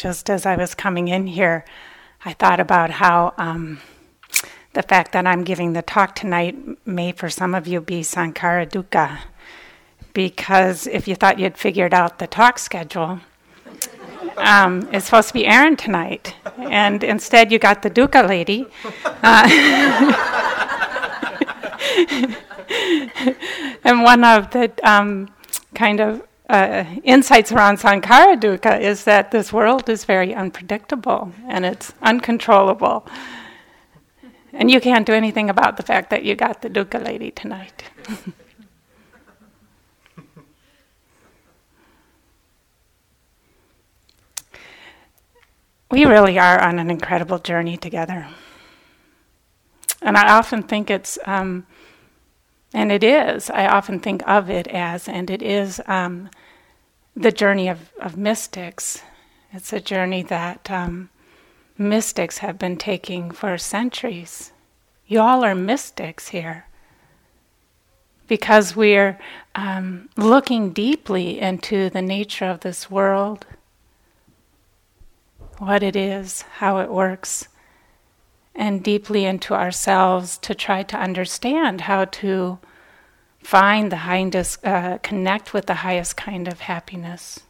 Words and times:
just 0.00 0.30
as 0.30 0.46
I 0.46 0.56
was 0.56 0.74
coming 0.74 1.08
in 1.08 1.26
here, 1.26 1.62
I 2.24 2.32
thought 2.32 2.58
about 2.58 2.90
how 2.90 3.34
um, 3.36 3.80
the 4.72 4.82
fact 4.82 5.12
that 5.12 5.26
I'm 5.26 5.44
giving 5.44 5.74
the 5.74 5.82
talk 5.82 6.14
tonight 6.14 6.56
may, 6.86 7.12
for 7.12 7.28
some 7.28 7.54
of 7.54 7.66
you, 7.66 7.82
be 7.82 8.00
Sankhara 8.00 8.66
Dukkha. 8.66 9.18
Because 10.14 10.86
if 10.86 11.06
you 11.06 11.14
thought 11.14 11.38
you'd 11.38 11.58
figured 11.58 11.92
out 11.92 12.18
the 12.18 12.26
talk 12.26 12.58
schedule, 12.58 13.20
um, 14.38 14.88
it's 14.90 15.04
supposed 15.04 15.28
to 15.28 15.34
be 15.34 15.46
Aaron 15.46 15.76
tonight, 15.76 16.34
and 16.56 17.04
instead 17.04 17.52
you 17.52 17.58
got 17.58 17.82
the 17.82 17.90
Dukkha 17.90 18.26
lady. 18.26 18.66
Uh, 19.22 19.48
and 23.84 24.02
one 24.02 24.24
of 24.24 24.50
the 24.50 24.72
um, 24.82 25.28
kind 25.74 26.00
of 26.00 26.22
uh, 26.50 26.84
insights 27.04 27.52
around 27.52 27.78
Sankhara 27.78 28.36
Dukkha 28.38 28.80
is 28.80 29.04
that 29.04 29.30
this 29.30 29.52
world 29.52 29.88
is 29.88 30.04
very 30.04 30.34
unpredictable 30.34 31.32
and 31.46 31.64
it's 31.64 31.92
uncontrollable. 32.02 33.06
And 34.52 34.68
you 34.70 34.80
can't 34.80 35.06
do 35.06 35.12
anything 35.12 35.48
about 35.48 35.76
the 35.76 35.84
fact 35.84 36.10
that 36.10 36.24
you 36.24 36.34
got 36.34 36.60
the 36.62 36.68
Dukkha 36.68 37.04
lady 37.04 37.30
tonight. 37.30 37.84
we 45.90 46.04
really 46.04 46.36
are 46.38 46.60
on 46.60 46.80
an 46.80 46.90
incredible 46.90 47.38
journey 47.38 47.76
together. 47.76 48.26
And 50.02 50.16
I 50.16 50.36
often 50.36 50.64
think 50.64 50.90
it's 50.90 51.16
um, 51.26 51.66
and 52.72 52.92
it 52.92 53.02
is, 53.02 53.50
I 53.50 53.66
often 53.66 53.98
think 53.98 54.22
of 54.28 54.48
it 54.48 54.68
as, 54.68 55.08
and 55.08 55.28
it 55.28 55.42
is 55.42 55.80
um, 55.86 56.30
the 57.20 57.32
journey 57.32 57.68
of, 57.68 57.92
of 58.00 58.16
mystics. 58.16 59.02
It's 59.52 59.72
a 59.72 59.80
journey 59.80 60.22
that 60.24 60.70
um, 60.70 61.10
mystics 61.76 62.38
have 62.38 62.58
been 62.58 62.76
taking 62.76 63.30
for 63.30 63.58
centuries. 63.58 64.52
You 65.06 65.20
all 65.20 65.44
are 65.44 65.54
mystics 65.54 66.28
here 66.28 66.66
because 68.26 68.74
we're 68.74 69.18
um, 69.54 70.08
looking 70.16 70.70
deeply 70.70 71.40
into 71.40 71.90
the 71.90 72.00
nature 72.00 72.46
of 72.46 72.60
this 72.60 72.90
world, 72.90 73.44
what 75.58 75.82
it 75.82 75.96
is, 75.96 76.42
how 76.58 76.78
it 76.78 76.90
works, 76.90 77.48
and 78.54 78.82
deeply 78.82 79.26
into 79.26 79.52
ourselves 79.52 80.38
to 80.38 80.54
try 80.54 80.82
to 80.84 80.96
understand 80.96 81.82
how 81.82 82.06
to 82.06 82.58
find 83.42 83.90
the 83.90 83.96
highest, 83.96 84.64
uh, 84.64 84.98
connect 84.98 85.52
with 85.52 85.66
the 85.66 85.74
highest 85.74 86.16
kind 86.16 86.48
of 86.48 86.60
happiness. 86.60 87.40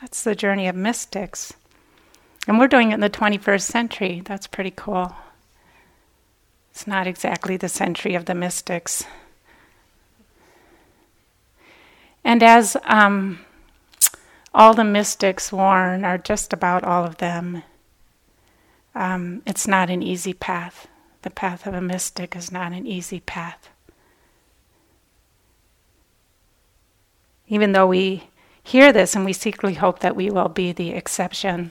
That's 0.00 0.22
the 0.22 0.34
journey 0.34 0.68
of 0.68 0.76
mystics. 0.76 1.52
And 2.46 2.58
we're 2.58 2.68
doing 2.68 2.90
it 2.90 2.94
in 2.94 3.00
the 3.00 3.10
21st 3.10 3.62
century. 3.62 4.22
That's 4.24 4.46
pretty 4.46 4.72
cool. 4.74 5.14
It's 6.70 6.86
not 6.86 7.06
exactly 7.06 7.56
the 7.56 7.68
century 7.68 8.14
of 8.14 8.26
the 8.26 8.34
mystics. 8.34 9.04
And 12.24 12.42
as 12.42 12.76
um, 12.84 13.40
all 14.54 14.74
the 14.74 14.84
mystics 14.84 15.52
warn, 15.52 16.04
or 16.04 16.18
just 16.18 16.52
about 16.52 16.84
all 16.84 17.04
of 17.04 17.18
them, 17.18 17.62
um, 18.94 19.42
it's 19.46 19.66
not 19.66 19.90
an 19.90 20.02
easy 20.02 20.34
path. 20.34 20.88
The 21.22 21.30
path 21.30 21.66
of 21.66 21.74
a 21.74 21.80
mystic 21.80 22.36
is 22.36 22.52
not 22.52 22.72
an 22.72 22.86
easy 22.86 23.20
path. 23.20 23.70
Even 27.48 27.72
though 27.72 27.86
we 27.86 28.28
hear 28.62 28.92
this 28.92 29.16
and 29.16 29.24
we 29.24 29.32
secretly 29.32 29.74
hope 29.74 30.00
that 30.00 30.16
we 30.16 30.30
will 30.30 30.48
be 30.48 30.72
the 30.72 30.90
exception, 30.90 31.70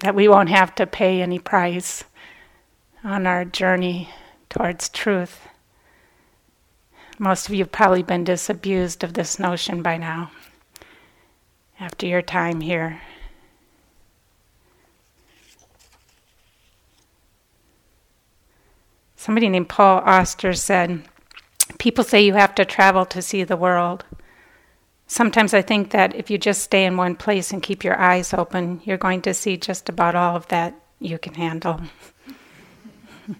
that 0.00 0.14
we 0.14 0.28
won't 0.28 0.50
have 0.50 0.74
to 0.74 0.86
pay 0.86 1.22
any 1.22 1.38
price 1.38 2.04
on 3.02 3.26
our 3.26 3.44
journey 3.44 4.10
towards 4.50 4.88
truth. 4.88 5.48
Most 7.18 7.48
of 7.48 7.54
you 7.54 7.60
have 7.64 7.72
probably 7.72 8.02
been 8.02 8.24
disabused 8.24 9.02
of 9.04 9.14
this 9.14 9.38
notion 9.38 9.82
by 9.82 9.96
now 9.96 10.30
after 11.80 12.06
your 12.06 12.22
time 12.22 12.60
here. 12.60 13.00
Somebody 19.16 19.48
named 19.48 19.70
Paul 19.70 20.02
Auster 20.04 20.52
said, 20.52 21.02
People 21.78 22.04
say 22.04 22.24
you 22.24 22.34
have 22.34 22.54
to 22.56 22.64
travel 22.64 23.04
to 23.06 23.22
see 23.22 23.44
the 23.44 23.56
world. 23.56 24.04
Sometimes 25.06 25.52
I 25.54 25.62
think 25.62 25.90
that 25.90 26.14
if 26.14 26.30
you 26.30 26.38
just 26.38 26.62
stay 26.62 26.84
in 26.84 26.96
one 26.96 27.16
place 27.16 27.52
and 27.52 27.62
keep 27.62 27.84
your 27.84 27.98
eyes 27.98 28.32
open, 28.32 28.80
you're 28.84 28.96
going 28.96 29.22
to 29.22 29.34
see 29.34 29.56
just 29.56 29.88
about 29.88 30.14
all 30.14 30.36
of 30.36 30.48
that 30.48 30.74
you 30.98 31.18
can 31.18 31.34
handle. 31.34 31.80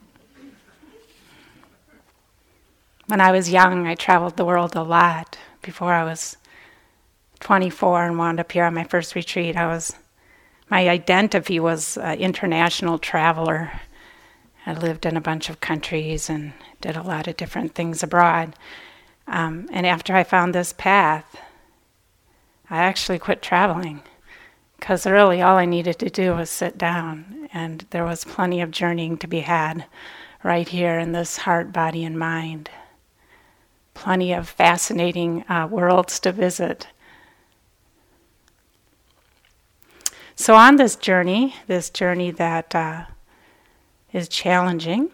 when 3.06 3.20
I 3.20 3.32
was 3.32 3.50
young, 3.50 3.86
I 3.86 3.94
traveled 3.94 4.36
the 4.36 4.44
world 4.44 4.76
a 4.76 4.82
lot. 4.82 5.38
Before 5.62 5.92
I 5.92 6.04
was 6.04 6.36
24 7.40 8.04
and 8.06 8.18
wound 8.18 8.40
up 8.40 8.52
here 8.52 8.64
on 8.64 8.74
my 8.74 8.84
first 8.84 9.14
retreat, 9.14 9.56
I 9.56 9.66
was 9.66 9.94
my 10.70 10.88
identity 10.88 11.60
was 11.60 11.98
uh, 11.98 12.16
international 12.18 12.98
traveler. 12.98 13.70
I 14.66 14.72
lived 14.72 15.04
in 15.04 15.16
a 15.16 15.20
bunch 15.20 15.50
of 15.50 15.60
countries 15.60 16.30
and 16.30 16.54
did 16.84 16.96
a 16.98 17.02
lot 17.02 17.26
of 17.26 17.38
different 17.38 17.74
things 17.74 18.02
abroad. 18.02 18.54
Um, 19.26 19.66
and 19.72 19.86
after 19.86 20.14
I 20.14 20.22
found 20.22 20.54
this 20.54 20.74
path, 20.74 21.40
I 22.68 22.82
actually 22.82 23.18
quit 23.18 23.40
traveling 23.40 24.02
because 24.78 25.06
really 25.06 25.40
all 25.40 25.56
I 25.56 25.64
needed 25.64 25.98
to 26.00 26.10
do 26.10 26.34
was 26.34 26.50
sit 26.50 26.76
down, 26.76 27.48
and 27.54 27.86
there 27.88 28.04
was 28.04 28.26
plenty 28.26 28.60
of 28.60 28.70
journeying 28.70 29.16
to 29.18 29.26
be 29.26 29.40
had 29.40 29.86
right 30.42 30.68
here 30.68 30.98
in 30.98 31.12
this 31.12 31.38
heart, 31.38 31.72
body, 31.72 32.04
and 32.04 32.18
mind. 32.18 32.68
Plenty 33.94 34.34
of 34.34 34.46
fascinating 34.46 35.42
uh, 35.48 35.66
worlds 35.70 36.20
to 36.20 36.32
visit. 36.32 36.88
So, 40.36 40.54
on 40.54 40.76
this 40.76 40.96
journey, 40.96 41.54
this 41.66 41.88
journey 41.88 42.30
that 42.32 42.74
uh, 42.74 43.04
is 44.12 44.28
challenging. 44.28 45.10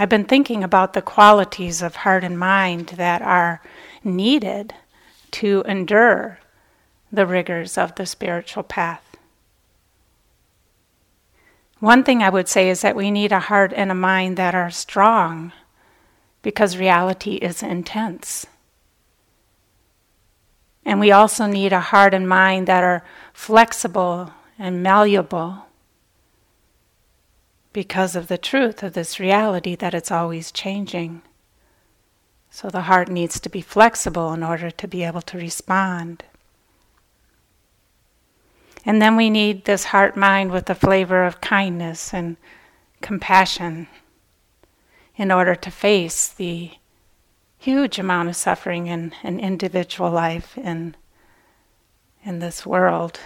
I've 0.00 0.08
been 0.08 0.26
thinking 0.26 0.62
about 0.62 0.92
the 0.92 1.02
qualities 1.02 1.82
of 1.82 1.96
heart 1.96 2.22
and 2.22 2.38
mind 2.38 2.90
that 2.90 3.20
are 3.20 3.60
needed 4.04 4.72
to 5.32 5.64
endure 5.66 6.38
the 7.10 7.26
rigors 7.26 7.76
of 7.76 7.96
the 7.96 8.06
spiritual 8.06 8.62
path. 8.62 9.16
One 11.80 12.04
thing 12.04 12.22
I 12.22 12.28
would 12.28 12.48
say 12.48 12.70
is 12.70 12.80
that 12.82 12.94
we 12.94 13.10
need 13.10 13.32
a 13.32 13.40
heart 13.40 13.72
and 13.74 13.90
a 13.90 13.94
mind 13.94 14.36
that 14.36 14.54
are 14.54 14.70
strong 14.70 15.52
because 16.42 16.76
reality 16.76 17.34
is 17.34 17.60
intense. 17.60 18.46
And 20.84 21.00
we 21.00 21.10
also 21.10 21.46
need 21.46 21.72
a 21.72 21.80
heart 21.80 22.14
and 22.14 22.28
mind 22.28 22.68
that 22.68 22.84
are 22.84 23.04
flexible 23.32 24.32
and 24.60 24.80
malleable 24.80 25.67
because 27.78 28.16
of 28.16 28.26
the 28.26 28.36
truth 28.36 28.82
of 28.82 28.94
this 28.94 29.20
reality 29.20 29.76
that 29.76 29.94
it's 29.94 30.10
always 30.10 30.50
changing. 30.50 31.22
So 32.50 32.68
the 32.68 32.80
heart 32.90 33.08
needs 33.08 33.38
to 33.38 33.48
be 33.48 33.60
flexible 33.60 34.32
in 34.32 34.42
order 34.42 34.68
to 34.68 34.88
be 34.88 35.04
able 35.04 35.22
to 35.22 35.38
respond. 35.38 36.24
And 38.84 39.00
then 39.00 39.14
we 39.14 39.30
need 39.30 39.64
this 39.64 39.84
heart 39.84 40.16
mind 40.16 40.50
with 40.50 40.66
the 40.66 40.74
flavor 40.74 41.24
of 41.24 41.40
kindness 41.40 42.12
and 42.12 42.36
compassion 43.00 43.86
in 45.14 45.30
order 45.30 45.54
to 45.54 45.70
face 45.70 46.26
the 46.26 46.72
huge 47.58 47.96
amount 47.96 48.28
of 48.28 48.34
suffering 48.34 48.88
in 48.88 49.12
an 49.22 49.38
individual 49.38 50.10
life 50.10 50.58
in, 50.58 50.96
in 52.24 52.40
this 52.40 52.66
world 52.66 53.20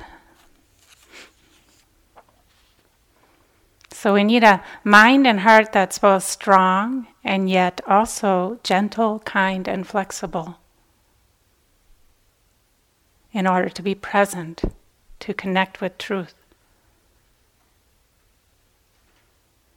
So 4.02 4.12
we 4.14 4.24
need 4.24 4.42
a 4.42 4.64
mind 4.82 5.28
and 5.28 5.38
heart 5.38 5.70
that's 5.70 6.00
both 6.00 6.24
strong 6.24 7.06
and 7.22 7.48
yet 7.48 7.80
also 7.86 8.58
gentle, 8.64 9.20
kind, 9.20 9.68
and 9.68 9.86
flexible 9.86 10.58
in 13.32 13.46
order 13.46 13.68
to 13.68 13.80
be 13.80 13.94
present, 13.94 14.62
to 15.20 15.32
connect 15.32 15.80
with 15.80 15.98
truth. 15.98 16.34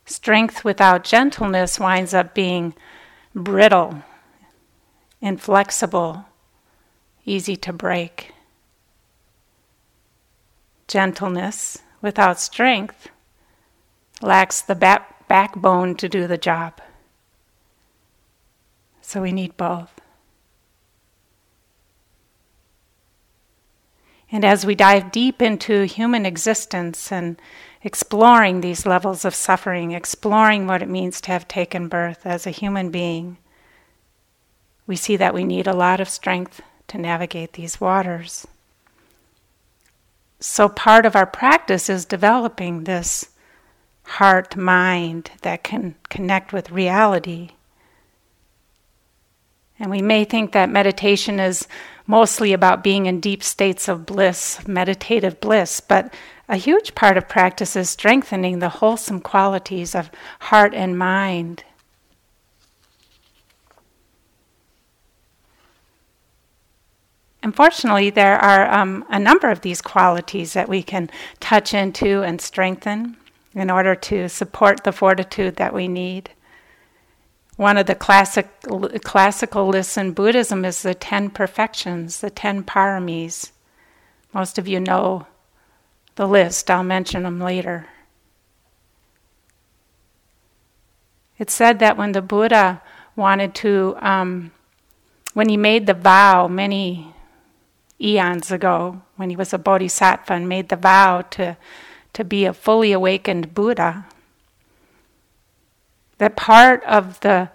Strength 0.07 0.63
without 0.65 1.03
gentleness 1.03 1.79
winds 1.79 2.15
up 2.15 2.33
being 2.33 2.73
brittle, 3.35 4.01
inflexible, 5.21 6.25
easy 7.25 7.55
to 7.57 7.71
break. 7.71 8.31
Gentleness 10.87 11.77
without 12.01 12.39
strength 12.39 13.09
lacks 14.21 14.61
the 14.61 14.75
back- 14.75 15.27
backbone 15.27 15.95
to 15.95 16.09
do 16.09 16.27
the 16.27 16.37
job. 16.37 16.81
So 19.01 19.21
we 19.21 19.31
need 19.31 19.55
both. 19.57 20.01
And 24.31 24.43
as 24.43 24.65
we 24.65 24.75
dive 24.75 25.11
deep 25.11 25.41
into 25.41 25.83
human 25.83 26.25
existence 26.25 27.11
and 27.11 27.39
exploring 27.83 28.61
these 28.61 28.85
levels 28.85 29.23
of 29.23 29.35
suffering, 29.35 29.91
exploring 29.91 30.65
what 30.65 30.81
it 30.81 30.89
means 30.89 31.21
to 31.21 31.31
have 31.31 31.47
taken 31.47 31.87
birth 31.87 32.25
as 32.25 32.47
a 32.47 32.51
human 32.51 32.89
being, 32.89 33.37
we 34.87 34.95
see 34.95 35.15
that 35.15 35.33
we 35.33 35.43
need 35.43 35.67
a 35.67 35.73
lot 35.73 35.99
of 35.99 36.09
strength 36.09 36.61
to 36.87 36.97
navigate 36.97 37.53
these 37.53 37.79
waters. 37.79 38.47
So, 40.39 40.67
part 40.67 41.05
of 41.05 41.15
our 41.15 41.25
practice 41.25 41.89
is 41.89 42.05
developing 42.05 42.83
this 42.83 43.29
heart 44.05 44.55
mind 44.55 45.31
that 45.41 45.63
can 45.63 45.95
connect 46.09 46.53
with 46.53 46.71
reality. 46.71 47.51
And 49.79 49.91
we 49.91 50.01
may 50.01 50.23
think 50.23 50.51
that 50.53 50.69
meditation 50.69 51.39
is 51.39 51.67
mostly 52.07 52.53
about 52.53 52.83
being 52.83 53.07
in 53.07 53.19
deep 53.19 53.43
states 53.43 53.87
of 53.87 54.05
bliss, 54.05 54.65
meditative 54.67 55.41
bliss, 55.41 55.81
but 55.81 56.13
a 56.47 56.55
huge 56.55 56.95
part 56.95 57.17
of 57.17 57.27
practice 57.27 57.75
is 57.75 57.89
strengthening 57.89 58.59
the 58.59 58.69
wholesome 58.69 59.19
qualities 59.19 59.95
of 59.95 60.11
heart 60.39 60.73
and 60.73 60.97
mind. 60.97 61.63
Unfortunately, 67.41 68.09
there 68.09 68.37
are 68.37 68.71
um, 68.71 69.05
a 69.09 69.19
number 69.19 69.49
of 69.49 69.61
these 69.61 69.81
qualities 69.81 70.53
that 70.53 70.69
we 70.69 70.81
can 70.81 71.09
touch 71.39 71.73
into 71.73 72.23
and 72.23 72.39
strengthen 72.39 73.17
in 73.55 73.71
order 73.71 73.95
to 73.95 74.29
support 74.29 74.83
the 74.83 74.91
fortitude 74.91 75.55
that 75.55 75.73
we 75.73 75.87
need. 75.87 76.29
One 77.55 77.77
of 77.77 77.85
the 77.85 77.95
classic, 77.95 78.49
classical 79.03 79.67
lists 79.67 79.97
in 79.97 80.11
Buddhism 80.11 80.65
is 80.65 80.81
the 80.81 80.93
ten 80.93 81.29
perfections, 81.29 82.19
the 82.19 82.29
ten 82.29 82.63
paramis. 82.63 83.51
Most 84.33 84.57
of 84.57 84.67
you 84.67 84.81
know 84.81 85.25
the 86.15 86.27
list, 86.27 86.69
I'll 86.69 86.83
mention 86.83 87.23
them 87.23 87.39
later. 87.39 87.87
It's 91.37 91.53
said 91.53 91.79
that 91.79 91.97
when 91.97 92.11
the 92.11 92.21
Buddha 92.21 92.81
wanted 93.15 93.55
to, 93.55 93.97
um, 94.01 94.51
when 95.33 95.47
he 95.47 95.57
made 95.57 95.85
the 95.85 95.93
vow 95.93 96.47
many 96.47 97.13
eons 98.01 98.51
ago, 98.51 99.01
when 99.15 99.29
he 99.29 99.35
was 99.35 99.53
a 99.53 99.57
bodhisattva 99.57 100.33
and 100.33 100.49
made 100.49 100.67
the 100.67 100.75
vow 100.75 101.21
to, 101.31 101.57
to 102.15 102.23
be 102.23 102.45
a 102.45 102.53
fully 102.53 102.91
awakened 102.91 103.53
Buddha, 103.53 104.05
that 106.17 106.35
part 106.35 106.83
of 106.85 107.19
the 107.19 107.49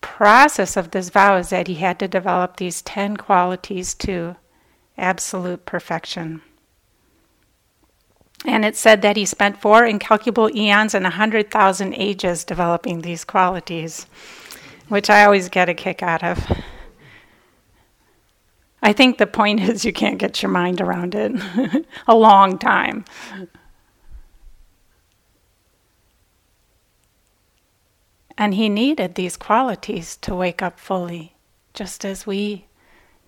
process 0.00 0.76
of 0.76 0.90
this 0.90 1.10
vow 1.10 1.36
is 1.36 1.50
that 1.50 1.68
he 1.68 1.74
had 1.74 1.98
to 1.98 2.08
develop 2.08 2.56
these 2.56 2.82
10 2.82 3.18
qualities 3.18 3.94
to 3.94 4.36
absolute 4.96 5.66
perfection. 5.66 6.40
And 8.46 8.64
it 8.64 8.74
said 8.74 9.02
that 9.02 9.18
he 9.18 9.26
spent 9.26 9.60
four 9.60 9.84
incalculable 9.84 10.50
eons 10.56 10.94
and 10.94 11.06
a 11.06 11.10
hundred 11.10 11.50
thousand 11.50 11.92
ages 11.94 12.42
developing 12.42 13.02
these 13.02 13.22
qualities, 13.22 14.06
which 14.88 15.10
I 15.10 15.24
always 15.26 15.50
get 15.50 15.68
a 15.68 15.74
kick 15.74 16.02
out 16.02 16.24
of. 16.24 16.50
I 18.82 18.94
think 18.94 19.18
the 19.18 19.26
point 19.26 19.60
is 19.60 19.84
you 19.84 19.92
can't 19.92 20.18
get 20.18 20.42
your 20.42 20.50
mind 20.50 20.80
around 20.80 21.14
it 21.14 21.32
a 22.06 22.14
long 22.14 22.56
time. 22.56 23.04
And 28.40 28.54
he 28.54 28.70
needed 28.70 29.16
these 29.16 29.36
qualities 29.36 30.16
to 30.22 30.34
wake 30.34 30.62
up 30.62 30.80
fully, 30.80 31.34
just 31.74 32.06
as 32.06 32.26
we 32.26 32.64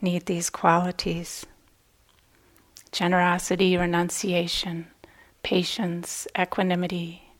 need 0.00 0.24
these 0.24 0.48
qualities 0.48 1.44
generosity, 2.92 3.76
renunciation, 3.76 4.86
patience, 5.42 6.26
equanimity, 6.38 7.34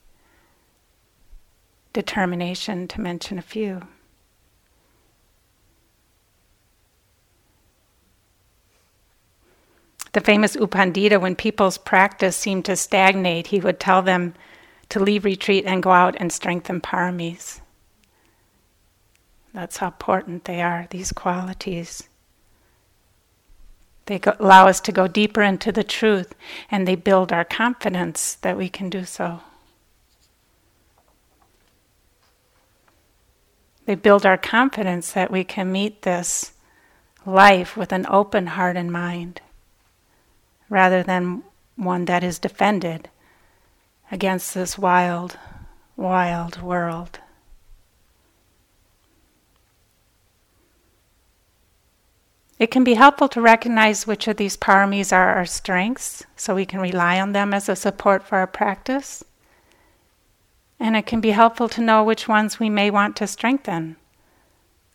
determination, 1.95 2.89
to 2.89 3.01
mention 3.01 3.39
a 3.39 3.43
few. 3.43 3.81
The 10.13 10.21
famous 10.21 10.57
U 10.57 10.67
Pandita, 10.67 11.19
when 11.19 11.37
people's 11.37 11.79
practice 11.79 12.37
seemed 12.37 12.67
to 12.67 12.77
stagnate, 12.77 13.47
he 13.47 13.61
would 13.61 13.81
tell 13.81 14.03
them 14.03 14.35
to 14.91 15.01
leave 15.01 15.25
retreat 15.25 15.65
and 15.67 15.83
go 15.83 15.91
out 15.91 16.15
and 16.21 16.31
strengthen 16.31 16.79
paramis. 16.79 17.62
That's 19.53 19.79
how 19.79 19.89
important 19.89 20.45
they 20.45 20.63
are, 20.63 20.87
these 20.91 21.13
qualities. 21.13 22.09
They 24.07 24.19
go, 24.19 24.35
allow 24.41 24.67
us 24.67 24.81
to 24.81 24.93
go 24.93 25.07
deeper 25.07 25.43
into 25.43 25.71
the 25.71 25.85
truth 25.85 26.35
and 26.71 26.89
they 26.89 26.97
build 26.97 27.33
our 27.33 27.45
confidence 27.45 28.35
that 28.37 28.57
we 28.57 28.69
can 28.69 28.91
do 28.91 29.05
so. 29.05 29.41
They 33.85 33.95
build 33.95 34.25
our 34.25 34.39
confidence 34.39 35.13
that 35.13 35.31
we 35.31 35.45
can 35.45 35.71
meet 35.71 36.03
this 36.03 36.53
life 37.27 37.77
with 37.77 37.93
an 37.93 38.07
open 38.09 38.49
heart 38.49 38.77
and 38.77 38.91
mind 38.91 39.41
rather 40.69 41.03
than 41.03 41.43
one 41.77 42.07
that 42.07 42.25
is 42.25 42.39
defended 42.39 43.09
against 44.11 44.55
this 44.55 44.79
wild, 44.79 45.39
wild 45.97 46.63
world. 46.63 47.19
It 52.63 52.71
can 52.71 52.85
be 52.85 52.95
helpful 52.95 53.27
to 53.31 53.41
recognize 53.41 54.07
which 54.07 54.29
of 54.29 54.37
these 54.37 54.57
paramis 54.57 55.13
are 55.13 55.35
our 55.35 55.45
strengths 55.45 56.25
so 56.37 56.55
we 56.55 56.65
can 56.65 56.79
rely 56.79 57.21
on 57.21 57.33
them 57.33 57.53
as 57.53 57.69
a 57.69 57.75
support 57.75 58.23
for 58.23 58.39
our 58.39 58.47
practice. 58.47 59.25
And 60.79 60.97
it 60.97 61.05
can 61.05 61.21
be 61.21 61.31
helpful 61.31 61.69
to 61.71 61.81
know 61.81 62.05
which 62.05 62.29
ones 62.29 62.61
we 62.61 62.71
may 62.71 62.89
want 62.89 63.17
to 63.17 63.27
strengthen, 63.27 63.97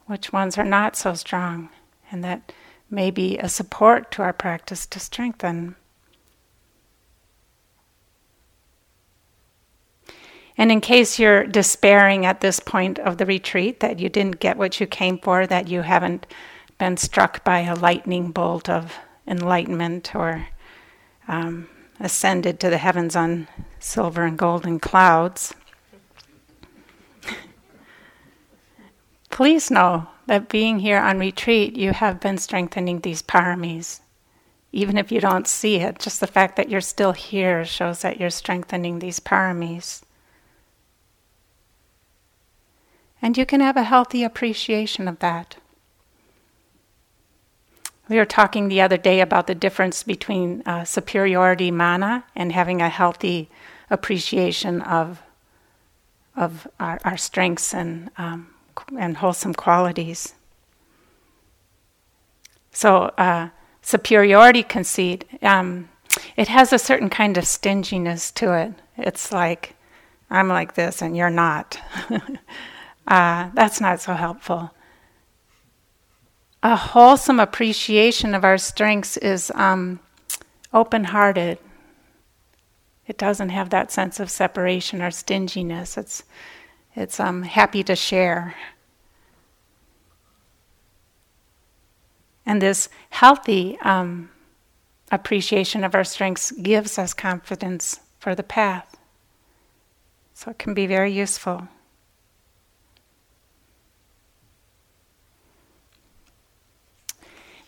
which 0.05 0.31
ones 0.31 0.57
are 0.57 0.63
not 0.63 0.95
so 0.95 1.13
strong, 1.13 1.67
and 2.09 2.23
that 2.23 2.53
may 2.89 3.11
be 3.11 3.37
a 3.37 3.49
support 3.49 4.11
to 4.11 4.21
our 4.21 4.31
practice 4.31 4.85
to 4.85 4.97
strengthen. 5.01 5.75
And 10.57 10.71
in 10.71 10.79
case 10.79 11.19
you're 11.19 11.45
despairing 11.45 12.25
at 12.25 12.39
this 12.39 12.61
point 12.61 12.97
of 12.97 13.17
the 13.17 13.25
retreat, 13.25 13.81
that 13.81 13.99
you 13.99 14.07
didn't 14.07 14.39
get 14.39 14.55
what 14.55 14.79
you 14.79 14.87
came 14.87 15.19
for, 15.19 15.45
that 15.45 15.67
you 15.67 15.81
haven't 15.81 16.27
been 16.77 16.97
struck 16.97 17.43
by 17.43 17.59
a 17.61 17.75
lightning 17.75 18.31
bolt 18.31 18.69
of 18.69 18.95
enlightenment 19.27 20.15
or 20.15 20.47
um, 21.27 21.67
ascended 21.99 22.59
to 22.59 22.69
the 22.69 22.77
heavens 22.77 23.15
on 23.15 23.47
silver 23.79 24.23
and 24.23 24.37
golden 24.37 24.79
clouds, 24.79 25.53
please 29.29 29.71
know 29.71 30.07
that 30.27 30.49
being 30.49 30.79
here 30.79 30.99
on 30.99 31.19
retreat, 31.19 31.75
you 31.75 31.93
have 31.93 32.19
been 32.19 32.37
strengthening 32.37 32.99
these 32.99 33.23
paramis. 33.23 34.01
Even 34.71 34.97
if 34.97 35.11
you 35.11 35.19
don't 35.19 35.47
see 35.47 35.77
it, 35.77 35.99
just 35.99 36.19
the 36.19 36.27
fact 36.27 36.57
that 36.57 36.69
you're 36.69 36.81
still 36.81 37.13
here 37.13 37.63
shows 37.65 38.01
that 38.01 38.19
you're 38.19 38.29
strengthening 38.29 38.99
these 38.99 39.19
paramis. 39.19 40.01
And 43.21 43.37
you 43.37 43.45
can 43.45 43.61
have 43.61 43.77
a 43.77 43.83
healthy 43.83 44.23
appreciation 44.23 45.07
of 45.07 45.19
that. 45.19 45.55
We 48.09 48.17
were 48.17 48.25
talking 48.25 48.67
the 48.67 48.81
other 48.81 48.97
day 48.97 49.19
about 49.19 49.47
the 49.47 49.55
difference 49.55 50.03
between 50.03 50.63
uh, 50.65 50.85
superiority 50.85 51.71
mana 51.71 52.23
and 52.35 52.51
having 52.51 52.81
a 52.81 52.89
healthy 52.89 53.49
appreciation 53.89 54.81
of 54.81 55.21
of 56.35 56.67
our, 56.79 56.99
our 57.03 57.17
strengths 57.17 57.73
and 57.73 58.09
um, 58.17 58.53
and 58.97 59.17
wholesome 59.17 59.53
qualities. 59.53 60.35
So, 62.71 63.11
uh, 63.17 63.49
superiority 63.81 64.61
conceit, 64.61 65.25
um, 65.41 65.89
it 66.35 66.47
has 66.47 66.71
a 66.71 66.77
certain 66.77 67.09
kind 67.09 67.37
of 67.37 67.47
stinginess 67.47 68.31
to 68.33 68.53
it. 68.53 68.73
It's 68.97 69.31
like, 69.31 69.75
I'm 70.29 70.47
like 70.47 70.75
this 70.75 71.01
and 71.01 71.17
you're 71.17 71.31
not. 71.31 71.79
uh, 73.07 73.49
that's 73.53 73.81
not 73.81 73.99
so 73.99 74.13
helpful. 74.13 74.71
A 76.63 76.75
wholesome 76.75 77.39
appreciation 77.39 78.33
of 78.33 78.43
our 78.43 78.57
strengths 78.57 79.17
is 79.17 79.51
um, 79.55 79.99
open 80.73 81.05
hearted. 81.05 81.59
It 83.05 83.17
doesn't 83.17 83.49
have 83.49 83.69
that 83.69 83.91
sense 83.91 84.19
of 84.19 84.29
separation 84.29 85.01
or 85.01 85.11
stinginess. 85.11 85.97
It's 85.97 86.23
it's 86.95 87.19
um, 87.19 87.43
happy 87.43 87.83
to 87.83 87.95
share. 87.95 88.55
And 92.43 92.59
this 92.59 92.89
healthy 93.11 93.77
um, 93.81 94.31
appreciation 95.11 95.83
of 95.83 95.93
our 95.93 96.03
strengths 96.03 96.51
gives 96.51 96.97
us 96.97 97.13
confidence 97.13 97.99
for 98.19 98.33
the 98.33 98.41
path. 98.41 98.97
So 100.33 100.51
it 100.51 100.57
can 100.57 100.73
be 100.73 100.87
very 100.87 101.11
useful. 101.11 101.67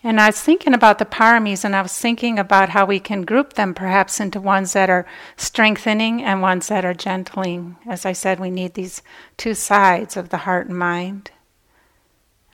And 0.02 0.18
I 0.18 0.28
was 0.28 0.40
thinking 0.40 0.72
about 0.72 0.98
the 0.98 1.04
paramis, 1.04 1.62
and 1.62 1.76
I 1.76 1.82
was 1.82 1.96
thinking 1.96 2.38
about 2.38 2.70
how 2.70 2.86
we 2.86 2.98
can 2.98 3.22
group 3.22 3.52
them 3.52 3.74
perhaps 3.74 4.18
into 4.18 4.40
ones 4.40 4.72
that 4.72 4.88
are 4.88 5.06
strengthening 5.36 6.22
and 6.22 6.40
ones 6.40 6.68
that 6.68 6.86
are 6.86 6.94
gentling. 6.94 7.76
As 7.86 8.06
I 8.06 8.12
said, 8.12 8.40
we 8.40 8.50
need 8.50 8.74
these 8.74 9.02
two 9.36 9.52
sides 9.52 10.16
of 10.16 10.30
the 10.30 10.38
heart 10.38 10.68
and 10.68 10.78
mind. 10.78 11.30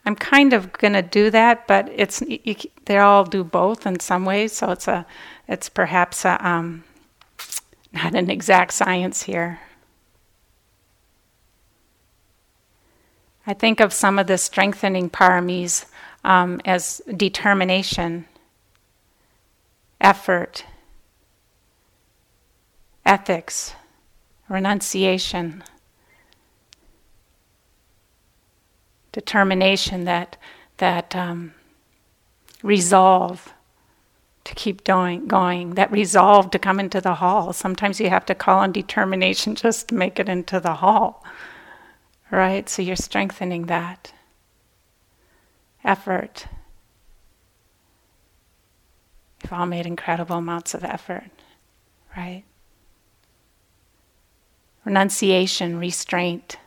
I'm 0.05 0.17
kind 0.17 0.53
of 0.53 0.73
going 0.73 0.95
to 0.95 1.03
do 1.03 1.31
that, 1.31 1.69
but 1.69 1.89
it's 1.95 2.21
you, 2.23 2.57
they 2.87 2.99
all 2.99 3.25
do 3.25 3.45
both 3.45 3.87
in 3.87 4.01
some 4.01 4.25
ways. 4.25 4.53
So 4.53 4.73
it's 4.73 4.89
a, 4.89 5.07
it's 5.47 5.69
perhaps 5.69 6.25
a, 6.25 6.45
um, 6.47 6.83
not 7.93 8.15
an 8.15 8.29
exact 8.29 8.73
science 8.73 9.23
here. 9.25 9.61
I 13.47 13.55
think 13.55 13.79
of 13.79 13.93
some 13.93 14.19
of 14.19 14.27
the 14.27 14.39
strengthening 14.39 15.11
paramis 15.11 15.87
um, 16.27 16.61
as 16.65 17.01
determination, 17.17 18.27
effort, 20.01 20.67
ethics, 23.07 23.75
renunciation, 24.49 25.63
determination 29.13 30.05
that 30.05 30.37
that 30.79 31.15
um, 31.15 31.55
resolve 32.63 33.55
to 34.45 34.55
keep 34.55 34.83
doing, 34.85 35.27
going, 35.27 35.75
that 35.75 35.91
resolve 35.91 36.51
to 36.51 36.59
come 36.59 36.79
into 36.81 37.01
the 37.01 37.15
hall. 37.15 37.53
Sometimes 37.53 38.01
you 38.01 38.11
have 38.11 38.27
to 38.27 38.35
call 38.35 38.59
on 38.59 38.73
determination 38.73 39.55
just 39.65 39.89
to 39.89 39.95
make 39.95 40.19
it 40.19 40.29
into 40.29 40.59
the 40.59 40.75
hall, 40.75 41.25
right? 42.33 42.69
So 42.69 42.83
you're 42.83 42.97
strengthening 42.97 43.67
that 43.67 44.13
effort. 45.87 46.47
We've 49.43 49.53
all 49.53 49.67
made 49.67 49.87
incredible 49.87 50.37
amounts 50.37 50.75
of 50.75 50.85
effort, 50.85 51.31
right? 52.17 52.43
Renunciation, 54.85 55.79
restraint, 55.79 56.59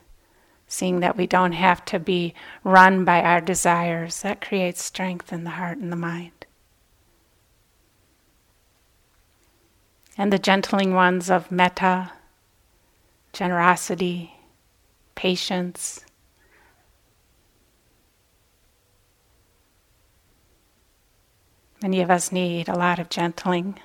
seeing 0.67 0.99
that 0.99 1.17
we 1.17 1.27
don't 1.27 1.53
have 1.53 1.83
to 1.85 1.99
be 1.99 2.33
run 2.63 3.03
by 3.03 3.21
our 3.21 3.41
desires, 3.41 4.21
that 4.21 4.39
creates 4.41 4.83
strength 4.83 5.33
in 5.33 5.43
the 5.43 5.51
heart 5.51 5.77
and 5.77 5.91
the 5.91 5.97
mind. 5.97 6.45
And 10.17 10.31
the 10.31 10.39
gentling 10.39 10.93
ones 10.93 11.29
of 11.29 11.51
metta, 11.51 12.11
generosity, 13.33 14.33
patience, 15.15 16.05
Many 21.81 22.01
of 22.01 22.11
us 22.11 22.31
need 22.31 22.67
a 22.67 22.77
lot 22.77 22.99
of 22.99 23.09
gentling. 23.09 23.79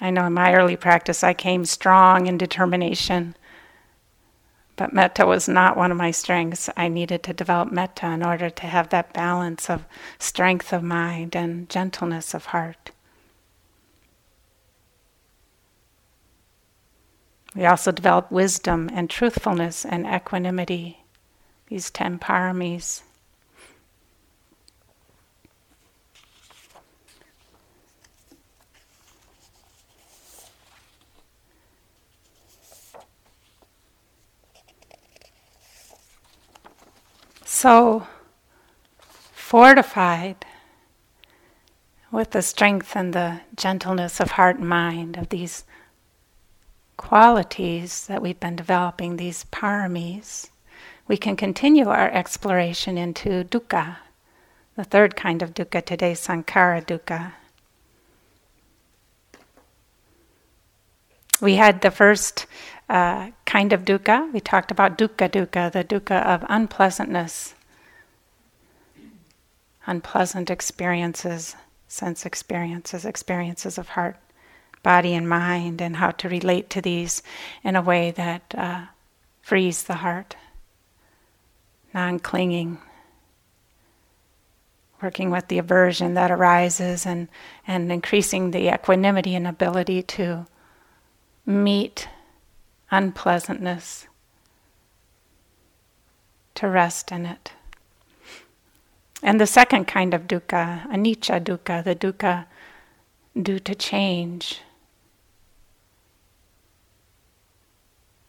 I 0.00 0.10
know 0.10 0.26
in 0.26 0.32
my 0.32 0.54
early 0.54 0.76
practice 0.76 1.24
I 1.24 1.34
came 1.34 1.64
strong 1.64 2.26
in 2.26 2.38
determination, 2.38 3.36
but 4.76 4.92
metta 4.92 5.26
was 5.26 5.48
not 5.48 5.76
one 5.76 5.90
of 5.90 5.98
my 5.98 6.10
strengths. 6.10 6.70
I 6.76 6.88
needed 6.88 7.22
to 7.24 7.34
develop 7.34 7.70
metta 7.70 8.06
in 8.06 8.24
order 8.24 8.48
to 8.48 8.66
have 8.66 8.88
that 8.90 9.12
balance 9.12 9.68
of 9.68 9.84
strength 10.18 10.72
of 10.72 10.82
mind 10.82 11.36
and 11.36 11.68
gentleness 11.68 12.32
of 12.32 12.46
heart. 12.46 12.92
We 17.54 17.66
also 17.66 17.90
develop 17.90 18.30
wisdom 18.30 18.88
and 18.92 19.10
truthfulness 19.10 19.84
and 19.84 20.06
equanimity, 20.06 21.04
these 21.66 21.90
ten 21.90 22.18
paramis. 22.18 23.02
So 37.60 38.06
fortified 39.10 40.46
with 42.10 42.30
the 42.30 42.40
strength 42.40 42.96
and 42.96 43.12
the 43.12 43.42
gentleness 43.54 44.18
of 44.18 44.30
heart 44.30 44.56
and 44.56 44.66
mind, 44.66 45.18
of 45.18 45.28
these 45.28 45.64
qualities 46.96 48.06
that 48.06 48.22
we've 48.22 48.40
been 48.40 48.56
developing, 48.56 49.16
these 49.16 49.44
paramis, 49.52 50.48
we 51.06 51.18
can 51.18 51.36
continue 51.36 51.86
our 51.86 52.10
exploration 52.10 52.96
into 52.96 53.44
dukkha, 53.44 53.96
the 54.76 54.84
third 54.84 55.14
kind 55.14 55.42
of 55.42 55.52
dukkha 55.52 55.84
today, 55.84 56.12
sankhara 56.12 56.82
dukkha. 56.82 57.32
We 61.40 61.54
had 61.54 61.80
the 61.80 61.90
first 61.90 62.46
uh, 62.88 63.30
kind 63.46 63.72
of 63.72 63.84
dukkha. 63.84 64.32
We 64.32 64.40
talked 64.40 64.70
about 64.70 64.98
dukkha 64.98 65.30
dukkha, 65.30 65.72
the 65.72 65.84
dukkha 65.84 66.22
of 66.24 66.44
unpleasantness, 66.48 67.54
unpleasant 69.86 70.50
experiences, 70.50 71.56
sense 71.88 72.26
experiences, 72.26 73.04
experiences 73.04 73.78
of 73.78 73.88
heart, 73.90 74.16
body, 74.82 75.14
and 75.14 75.28
mind, 75.28 75.80
and 75.80 75.96
how 75.96 76.10
to 76.10 76.28
relate 76.28 76.68
to 76.70 76.82
these 76.82 77.22
in 77.62 77.74
a 77.76 77.82
way 77.82 78.10
that 78.10 78.54
uh, 78.56 78.86
frees 79.40 79.84
the 79.84 79.94
heart, 79.94 80.36
non 81.94 82.18
clinging. 82.18 82.78
Working 85.02 85.30
with 85.30 85.48
the 85.48 85.56
aversion 85.56 86.12
that 86.14 86.30
arises 86.30 87.06
and, 87.06 87.28
and 87.66 87.90
increasing 87.90 88.50
the 88.50 88.72
equanimity 88.74 89.34
and 89.34 89.46
ability 89.46 90.02
to 90.02 90.46
meet 91.50 92.08
unpleasantness, 92.90 94.06
to 96.54 96.68
rest 96.68 97.12
in 97.12 97.26
it. 97.26 97.52
And 99.22 99.40
the 99.40 99.46
second 99.46 99.86
kind 99.86 100.14
of 100.14 100.26
dukkha, 100.26 100.86
anicca 100.88 101.40
dukkha, 101.40 101.84
the 101.84 101.94
dukkha 101.94 102.46
due 103.40 103.58
to 103.60 103.74
change. 103.74 104.60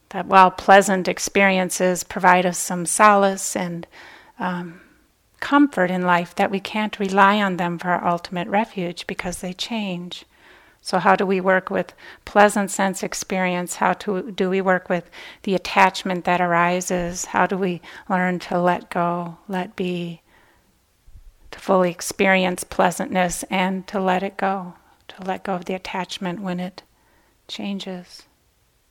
That 0.09 0.25
while 0.25 0.51
pleasant 0.51 1.07
experiences 1.07 2.03
provide 2.03 2.45
us 2.45 2.57
some 2.57 2.85
solace 2.85 3.55
and 3.55 3.87
um, 4.37 4.81
comfort 5.39 5.89
in 5.89 6.01
life, 6.01 6.35
that 6.35 6.51
we 6.51 6.59
can't 6.59 6.99
rely 6.99 7.41
on 7.41 7.55
them 7.57 7.77
for 7.77 7.89
our 7.89 8.05
ultimate 8.05 8.49
refuge 8.49 9.07
because 9.07 9.37
they 9.37 9.53
change. 9.53 10.25
So, 10.83 10.97
how 10.97 11.15
do 11.15 11.27
we 11.27 11.39
work 11.39 11.69
with 11.69 11.93
pleasant 12.25 12.71
sense 12.71 13.03
experience? 13.03 13.75
How 13.75 13.93
to, 13.93 14.31
do 14.31 14.49
we 14.49 14.61
work 14.61 14.89
with 14.89 15.11
the 15.43 15.53
attachment 15.53 16.25
that 16.25 16.41
arises? 16.41 17.25
How 17.25 17.45
do 17.45 17.55
we 17.55 17.81
learn 18.09 18.39
to 18.39 18.59
let 18.59 18.89
go, 18.89 19.37
let 19.47 19.75
be, 19.75 20.21
to 21.51 21.59
fully 21.59 21.91
experience 21.91 22.63
pleasantness 22.63 23.43
and 23.51 23.85
to 23.87 23.99
let 23.99 24.23
it 24.23 24.37
go, 24.37 24.73
to 25.09 25.23
let 25.23 25.43
go 25.43 25.53
of 25.53 25.65
the 25.65 25.75
attachment 25.75 26.41
when 26.41 26.59
it 26.59 26.81
changes? 27.47 28.23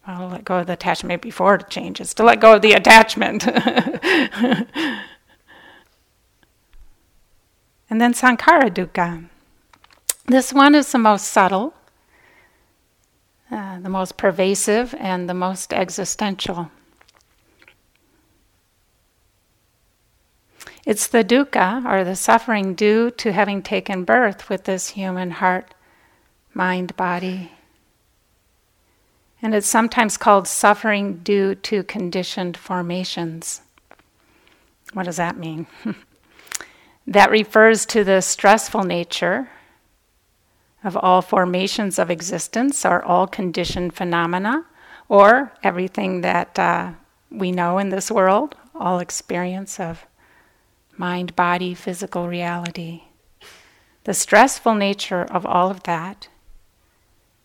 Well, 0.06 0.28
let 0.28 0.44
go 0.44 0.59
of 0.59 0.68
the 0.68 0.75
attachment 0.75 1.20
before 1.20 1.56
it 1.56 1.70
changes, 1.70 2.14
to 2.14 2.23
let 2.23 2.38
go 2.38 2.54
of 2.54 2.62
the 2.62 2.75
attachment. 2.75 3.47
and 3.49 3.61
then 7.90 8.14
sankhara 8.14 8.70
dukkha. 8.70 9.28
This 10.26 10.52
one 10.52 10.76
is 10.76 10.92
the 10.92 10.99
most 10.99 11.26
subtle 11.26 11.75
the 13.82 13.88
most 13.88 14.16
pervasive 14.16 14.94
and 14.99 15.28
the 15.28 15.34
most 15.34 15.72
existential. 15.72 16.70
It's 20.87 21.06
the 21.06 21.22
dukkha, 21.22 21.84
or 21.84 22.04
the 22.04 22.16
suffering 22.16 22.75
due 22.75 23.10
to 23.12 23.32
having 23.32 23.62
taken 23.62 24.04
birth 24.04 24.49
with 24.49 24.64
this 24.64 24.88
human 24.88 25.32
heart, 25.32 25.75
mind, 26.54 26.96
body. 26.96 27.52
And 29.42 29.54
it's 29.54 29.66
sometimes 29.66 30.16
called 30.16 30.49
suffering 30.49 31.18
due 31.18 31.54
to 31.54 31.82
conditioned 31.84 32.56
formations. 32.56 33.62
What 34.92 35.04
does 35.04 35.18
that 35.18 35.37
mean? 35.37 35.66
that 37.06 37.30
refers 37.30 37.87
to 37.87 38.02
the 38.02 38.20
stressful 38.20 38.84
nature 38.84 39.49
of 40.82 40.96
all 40.96 41.22
formations 41.22 41.99
of 41.99 42.10
existence 42.10 42.84
are 42.84 43.02
all 43.02 43.26
conditioned 43.26 43.94
phenomena, 43.94 44.66
or 45.08 45.52
everything 45.62 46.20
that 46.20 46.58
uh, 46.58 46.92
we 47.30 47.52
know 47.52 47.78
in 47.78 47.90
this 47.90 48.10
world, 48.10 48.54
all 48.75 48.99
experience 48.99 49.78
of 49.80 50.06
mind, 50.96 51.34
body, 51.37 51.75
physical 51.75 52.28
reality. 52.28 53.02
The 54.04 54.14
stressful 54.14 54.75
nature 54.75 55.22
of 55.22 55.44
all 55.44 55.70
of 55.70 55.82
that, 55.82 56.28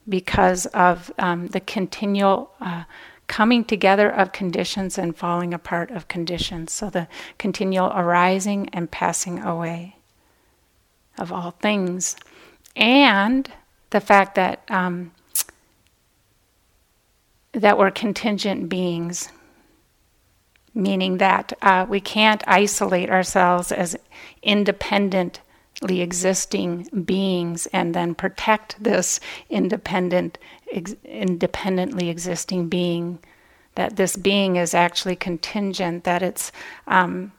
because 0.07 0.65
of 0.67 1.11
um, 1.17 1.47
the 1.47 1.59
continual 1.59 2.51
uh, 2.61 2.83
coming 3.27 3.65
together 3.65 4.09
of 4.09 4.31
conditions 4.31 4.97
and 4.97 5.17
falling 5.17 5.53
apart 5.53 5.89
of 5.89 6.07
conditions. 6.07 6.71
So 6.71 6.89
the 6.89 7.07
continual 7.37 7.91
arising 7.95 8.69
and 8.71 8.91
passing 8.91 9.39
away 9.39 9.95
of 11.17 11.31
all 11.31 11.51
things. 11.51 12.15
And 12.75 13.51
the 13.89 14.01
fact 14.01 14.35
that 14.35 14.63
um, 14.69 15.11
that 17.53 17.77
we're 17.77 17.91
contingent 17.91 18.67
beings, 18.67 19.29
meaning 20.73 21.17
that 21.17 21.53
uh, 21.61 21.85
we 21.87 22.01
can't 22.01 22.43
isolate 22.47 23.09
ourselves 23.09 23.71
as 23.71 23.95
independently 24.43 26.01
existing 26.01 26.83
beings 27.05 27.65
and 27.67 27.95
then 27.95 28.13
protect 28.13 28.83
this 28.83 29.19
independent, 29.49 30.37
ex- 30.71 30.95
independently 31.05 32.09
existing 32.09 32.67
being. 32.67 33.19
That 33.75 33.95
this 33.97 34.15
being 34.15 34.55
is 34.55 34.73
actually 34.73 35.17
contingent, 35.17 36.05
that 36.05 36.21
it's 36.21 36.51
um, 36.87 37.33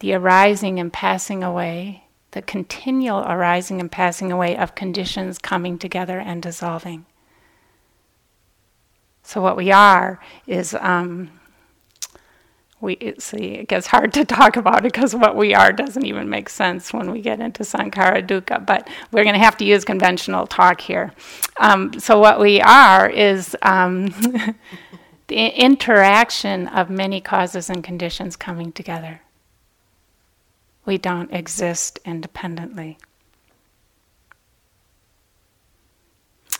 the 0.00 0.14
arising 0.14 0.80
and 0.80 0.92
passing 0.92 1.42
away, 1.44 2.04
the 2.32 2.42
continual 2.42 3.20
arising 3.20 3.80
and 3.80 3.90
passing 3.90 4.32
away 4.32 4.56
of 4.56 4.74
conditions 4.74 5.38
coming 5.38 5.78
together 5.78 6.18
and 6.18 6.42
dissolving. 6.42 7.06
So 9.22 9.40
what 9.40 9.56
we 9.56 9.70
are 9.70 10.18
is 10.46 10.74
um, 10.80 11.30
we 12.82 13.14
see 13.18 13.54
it 13.54 13.68
gets 13.68 13.86
hard 13.86 14.12
to 14.14 14.24
talk 14.24 14.56
about 14.56 14.80
it 14.80 14.92
because 14.92 15.14
what 15.14 15.36
we 15.36 15.54
are 15.54 15.72
doesn't 15.72 16.04
even 16.04 16.28
make 16.28 16.48
sense 16.48 16.92
when 16.92 17.10
we 17.10 17.20
get 17.20 17.40
into 17.40 17.62
sankhara 17.62 18.26
dukkha. 18.26 18.66
But 18.66 18.88
we're 19.12 19.24
going 19.24 19.36
to 19.36 19.40
have 19.40 19.56
to 19.58 19.64
use 19.64 19.84
conventional 19.84 20.46
talk 20.46 20.80
here. 20.80 21.12
Um, 21.58 21.98
so 22.00 22.18
what 22.18 22.40
we 22.40 22.60
are 22.60 23.08
is 23.08 23.56
um, 23.62 24.06
the 25.28 25.48
interaction 25.48 26.66
of 26.68 26.90
many 26.90 27.20
causes 27.20 27.70
and 27.70 27.84
conditions 27.84 28.36
coming 28.36 28.72
together. 28.72 29.21
We 30.84 30.98
don't 30.98 31.32
exist 31.32 31.98
independently. 32.04 32.98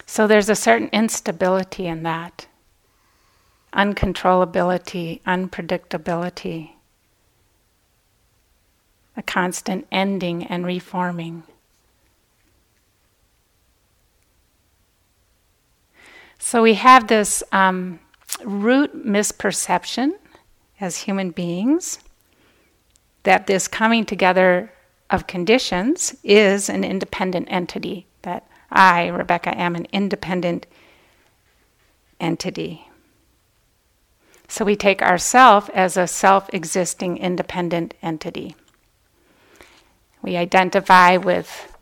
So 0.07 0.27
there's 0.27 0.49
a 0.49 0.55
certain 0.55 0.91
instability 0.93 1.87
in 1.87 2.03
that 2.03 2.47
uncontrollability, 3.73 5.23
unpredictability, 5.23 6.73
a 9.17 9.23
constant 9.23 9.87
ending 9.91 10.45
and 10.45 10.67
reforming. 10.67 11.45
So 16.39 16.63
we 16.63 16.75
have 16.75 17.07
this 17.07 17.43
um, 17.53 18.01
root 18.45 19.07
misperception 19.07 20.13
as 20.81 20.99
human 20.99 21.31
beings 21.31 21.99
that 23.23 23.47
this 23.47 23.69
coming 23.69 24.05
together 24.05 24.73
of 25.11 25.27
conditions 25.27 26.17
is 26.25 26.69
an 26.69 26.85
independent 26.85 27.49
entity, 27.51 28.07
that 28.23 28.47
I, 28.71 29.09
Rebecca, 29.09 29.57
am 29.57 29.77
an 29.77 29.87
independent 29.93 30.67
entity. 32.19 32.89
So 34.49 34.65
we 34.65 34.77
take 34.77 35.03
ourself 35.03 35.71
as 35.75 35.97
a 35.97 36.07
self 36.07 36.53
existing 36.53 37.19
independent 37.19 37.95
entity. 38.03 38.57
We 40.23 40.37
identify 40.37 41.17
with 41.17 41.73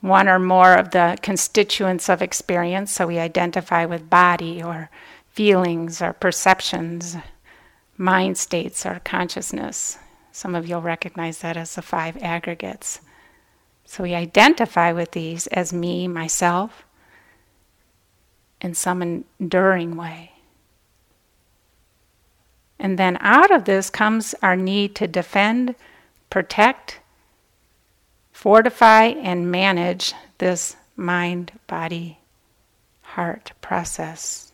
one 0.00 0.28
or 0.28 0.38
more 0.38 0.74
of 0.74 0.90
the 0.90 1.18
constituents 1.22 2.08
of 2.08 2.22
experience. 2.22 2.92
So 2.92 3.06
we 3.06 3.18
identify 3.18 3.84
with 3.86 4.10
body 4.10 4.62
or 4.62 4.90
feelings 5.30 6.00
or 6.00 6.12
perceptions, 6.12 7.16
mind 7.96 8.38
states 8.38 8.86
or 8.86 9.00
consciousness. 9.04 9.98
Some 10.36 10.54
of 10.54 10.68
you'll 10.68 10.82
recognize 10.82 11.38
that 11.38 11.56
as 11.56 11.74
the 11.74 11.80
five 11.80 12.22
aggregates. 12.22 13.00
So 13.86 14.02
we 14.02 14.14
identify 14.14 14.92
with 14.92 15.12
these 15.12 15.46
as 15.46 15.72
me, 15.72 16.06
myself, 16.08 16.84
in 18.60 18.74
some 18.74 19.24
enduring 19.40 19.96
way. 19.96 20.32
And 22.78 22.98
then 22.98 23.16
out 23.20 23.50
of 23.50 23.64
this 23.64 23.88
comes 23.88 24.34
our 24.42 24.56
need 24.56 24.94
to 24.96 25.06
defend, 25.06 25.74
protect, 26.28 27.00
fortify, 28.30 29.04
and 29.04 29.50
manage 29.50 30.12
this 30.36 30.76
mind, 30.96 31.52
body, 31.66 32.18
heart 33.00 33.52
process. 33.62 34.45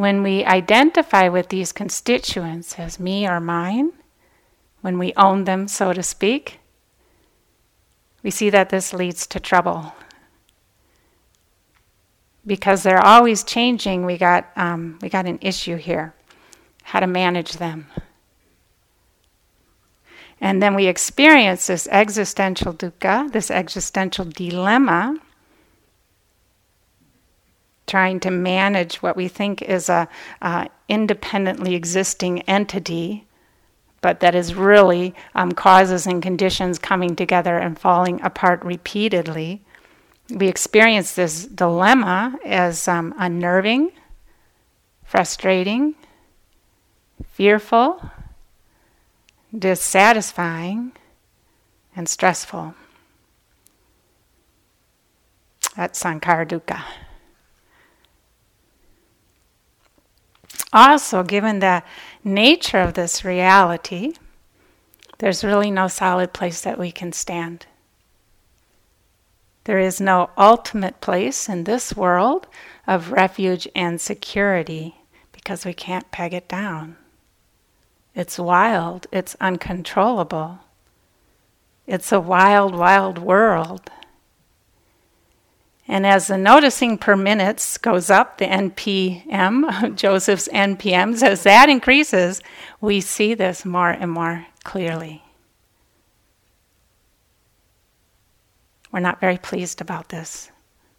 When 0.00 0.22
we 0.22 0.46
identify 0.46 1.28
with 1.28 1.50
these 1.50 1.72
constituents 1.72 2.78
as 2.78 2.98
me 2.98 3.28
or 3.28 3.38
mine, 3.38 3.92
when 4.80 4.98
we 4.98 5.12
own 5.14 5.44
them, 5.44 5.68
so 5.68 5.92
to 5.92 6.02
speak, 6.02 6.58
we 8.22 8.30
see 8.30 8.48
that 8.48 8.70
this 8.70 8.94
leads 8.94 9.26
to 9.26 9.38
trouble 9.38 9.92
because 12.46 12.82
they're 12.82 13.04
always 13.04 13.44
changing. 13.44 14.06
We 14.06 14.16
got 14.16 14.48
um, 14.56 14.98
we 15.02 15.10
got 15.10 15.26
an 15.26 15.38
issue 15.42 15.76
here, 15.76 16.14
how 16.82 17.00
to 17.00 17.06
manage 17.06 17.58
them, 17.58 17.88
and 20.40 20.62
then 20.62 20.74
we 20.74 20.86
experience 20.86 21.66
this 21.66 21.86
existential 21.88 22.72
dukkha, 22.72 23.30
this 23.32 23.50
existential 23.50 24.24
dilemma, 24.24 25.18
trying 27.90 28.20
to 28.20 28.30
manage 28.30 29.02
what 29.02 29.16
we 29.16 29.28
think 29.28 29.60
is 29.62 29.88
a 29.88 30.08
uh, 30.40 30.66
independently 30.88 31.74
existing 31.74 32.42
entity. 32.42 33.26
But 34.00 34.20
that 34.20 34.34
is 34.34 34.54
really 34.54 35.14
um, 35.34 35.52
causes 35.52 36.06
and 36.06 36.22
conditions 36.22 36.78
coming 36.78 37.14
together 37.14 37.58
and 37.58 37.78
falling 37.78 38.22
apart 38.22 38.64
repeatedly 38.64 39.62
we 40.30 40.48
experience 40.48 41.14
this 41.14 41.46
dilemma 41.46 42.38
as 42.44 42.86
um, 42.86 43.14
unnerving, 43.18 43.92
frustrating, 45.04 45.94
fearful, 47.32 48.10
dissatisfying, 49.56 50.92
and 51.96 52.08
stressful. 52.08 52.74
That's 55.76 56.02
sankhara 56.02 56.46
dukkha. 56.46 56.82
Also, 60.72 61.22
given 61.22 61.58
the 61.58 61.82
nature 62.24 62.80
of 62.80 62.94
this 62.94 63.24
reality, 63.24 64.14
there's 65.18 65.44
really 65.44 65.70
no 65.70 65.88
solid 65.88 66.32
place 66.32 66.60
that 66.62 66.78
we 66.78 66.90
can 66.90 67.12
stand. 67.12 67.66
There 69.64 69.78
is 69.78 70.00
no 70.00 70.30
ultimate 70.38 71.00
place 71.00 71.48
in 71.48 71.64
this 71.64 71.94
world 71.94 72.46
of 72.86 73.12
refuge 73.12 73.68
and 73.74 74.00
security 74.00 74.96
because 75.32 75.64
we 75.64 75.74
can't 75.74 76.10
peg 76.10 76.32
it 76.32 76.48
down. 76.48 76.96
It's 78.14 78.38
wild, 78.38 79.06
it's 79.12 79.36
uncontrollable. 79.40 80.60
It's 81.86 82.12
a 82.12 82.20
wild, 82.20 82.74
wild 82.74 83.18
world. 83.18 83.90
And 85.90 86.06
as 86.06 86.28
the 86.28 86.38
noticing 86.38 86.98
per 86.98 87.16
minutes 87.16 87.76
goes 87.76 88.10
up, 88.10 88.38
the 88.38 88.46
NPM, 88.46 89.96
Joseph's 89.96 90.46
NPMs, 90.46 91.20
as 91.24 91.42
that 91.42 91.68
increases, 91.68 92.40
we 92.80 93.00
see 93.00 93.34
this 93.34 93.64
more 93.64 93.90
and 93.90 94.12
more 94.12 94.46
clearly. 94.62 95.24
We're 98.92 99.00
not 99.00 99.20
very 99.20 99.36
pleased 99.36 99.80
about 99.80 100.10
this. 100.10 100.52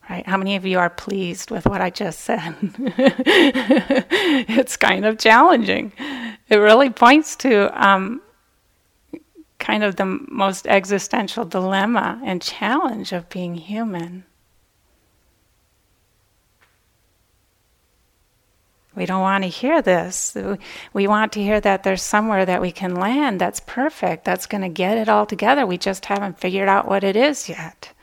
Right? 0.09 0.27
How 0.27 0.35
many 0.35 0.57
of 0.57 0.65
you 0.65 0.77
are 0.77 0.89
pleased 0.89 1.51
with 1.51 1.65
what 1.65 1.79
I 1.79 1.89
just 1.89 2.19
said? 2.19 2.53
it's 4.49 4.75
kind 4.75 5.05
of 5.05 5.17
challenging. 5.17 5.93
It 6.49 6.57
really 6.57 6.89
points 6.89 7.37
to 7.37 7.71
um, 7.81 8.21
kind 9.57 9.85
of 9.85 9.95
the 9.95 10.19
most 10.27 10.67
existential 10.67 11.45
dilemma 11.45 12.21
and 12.25 12.41
challenge 12.41 13.13
of 13.13 13.29
being 13.29 13.55
human. 13.55 14.25
We 18.95 19.05
don't 19.05 19.21
want 19.21 19.43
to 19.43 19.49
hear 19.49 19.81
this. 19.81 20.35
We 20.93 21.07
want 21.07 21.31
to 21.33 21.43
hear 21.43 21.61
that 21.61 21.83
there's 21.83 22.03
somewhere 22.03 22.45
that 22.45 22.61
we 22.61 22.71
can 22.71 22.95
land 22.95 23.39
that's 23.39 23.61
perfect, 23.61 24.25
that's 24.25 24.47
going 24.47 24.63
to 24.63 24.69
get 24.69 24.97
it 24.97 25.07
all 25.07 25.25
together. 25.25 25.65
We 25.65 25.77
just 25.77 26.05
haven't 26.05 26.39
figured 26.39 26.67
out 26.67 26.87
what 26.87 27.03
it 27.03 27.15
is 27.15 27.47
yet. 27.47 27.93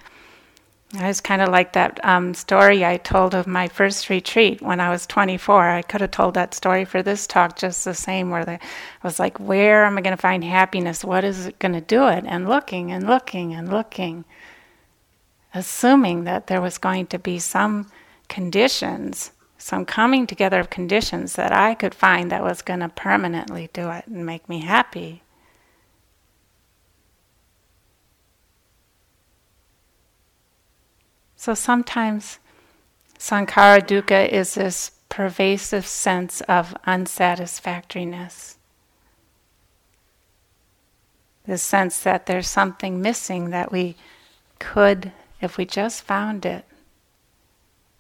It's 0.95 1.21
kind 1.21 1.43
of 1.43 1.51
like 1.51 1.75
that 1.75 2.03
um, 2.03 2.33
story 2.33 2.85
I 2.85 2.97
told 2.97 3.35
of 3.35 3.47
my 3.47 3.69
first 3.69 4.09
retreat 4.09 4.63
when 4.63 4.81
I 4.81 4.89
was 4.89 5.07
24. 5.07 5.69
I 5.69 5.83
could 5.83 6.01
have 6.01 6.11
told 6.13 6.33
that 6.35 6.55
story 6.55 6.87
for 6.87 7.03
this 7.03 7.27
talk 7.27 7.59
just 7.59 7.85
the 7.85 7.93
same, 7.93 8.31
where 8.31 8.47
the, 8.47 8.53
I 8.53 8.59
was 9.05 9.19
like, 9.19 9.39
where 9.39 9.85
am 9.85 9.99
I 9.99 10.01
going 10.01 10.17
to 10.17 10.21
find 10.21 10.43
happiness? 10.43 11.05
What 11.05 11.25
is 11.25 11.47
it 11.47 11.59
going 11.59 11.75
to 11.75 11.83
do 11.83 12.09
it? 12.09 12.25
And 12.27 12.49
looking 12.49 12.91
and 12.91 13.07
looking 13.07 13.53
and 13.53 13.71
looking. 13.71 14.25
assuming 15.55 16.25
that 16.25 16.47
there 16.47 16.61
was 16.61 16.79
going 16.79 17.07
to 17.09 17.19
be 17.19 17.39
some 17.39 17.91
conditions, 18.29 19.33
some 19.69 19.85
coming 19.85 20.27
together 20.27 20.59
of 20.59 20.71
conditions 20.71 21.35
that 21.35 21.53
I 21.53 21.75
could 21.75 21.95
find 21.95 22.33
that 22.33 22.43
was 22.43 22.63
going 22.63 22.81
to 22.81 22.89
permanently 22.89 23.69
do 23.75 23.91
it 23.91 24.07
and 24.07 24.25
make 24.25 24.49
me 24.49 24.61
happy. 24.61 25.23
So 31.37 31.53
sometimes 31.53 32.39
sankhara 33.19 33.87
dukkha 33.87 34.27
is 34.31 34.55
this 34.55 34.93
pervasive 35.11 35.87
sense 35.87 36.41
of 36.49 36.75
unsatisfactoriness. 36.87 38.57
The 41.45 41.59
sense 41.59 42.01
that 42.05 42.25
there's 42.25 42.49
something 42.49 43.03
missing 43.03 43.51
that 43.51 43.71
we 43.71 43.97
could, 44.59 45.13
if 45.43 45.59
we 45.59 45.67
just 45.67 46.05
found 46.05 46.47
it, 46.47 46.65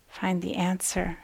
find 0.08 0.40
the 0.40 0.54
answer. 0.54 1.18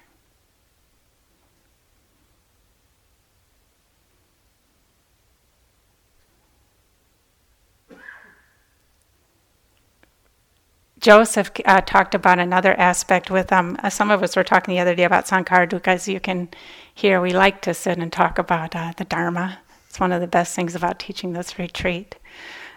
Joseph 11.04 11.50
uh, 11.66 11.82
talked 11.82 12.14
about 12.14 12.38
another 12.38 12.72
aspect 12.80 13.30
with 13.30 13.52
um, 13.52 13.78
uh, 13.82 13.90
some 13.90 14.10
of 14.10 14.22
us 14.22 14.34
were 14.34 14.42
talking 14.42 14.72
the 14.72 14.80
other 14.80 14.94
day 14.94 15.04
about 15.04 15.26
Sankhara 15.26 15.68
Dukkha. 15.68 15.88
As 15.88 16.08
you 16.08 16.18
can 16.18 16.48
hear, 16.94 17.20
we 17.20 17.30
like 17.30 17.60
to 17.60 17.74
sit 17.74 17.98
and 17.98 18.10
talk 18.10 18.38
about 18.38 18.74
uh, 18.74 18.94
the 18.96 19.04
Dharma. 19.04 19.58
It's 19.86 20.00
one 20.00 20.12
of 20.12 20.22
the 20.22 20.26
best 20.26 20.56
things 20.56 20.74
about 20.74 20.98
teaching 20.98 21.34
this 21.34 21.58
retreat. 21.58 22.16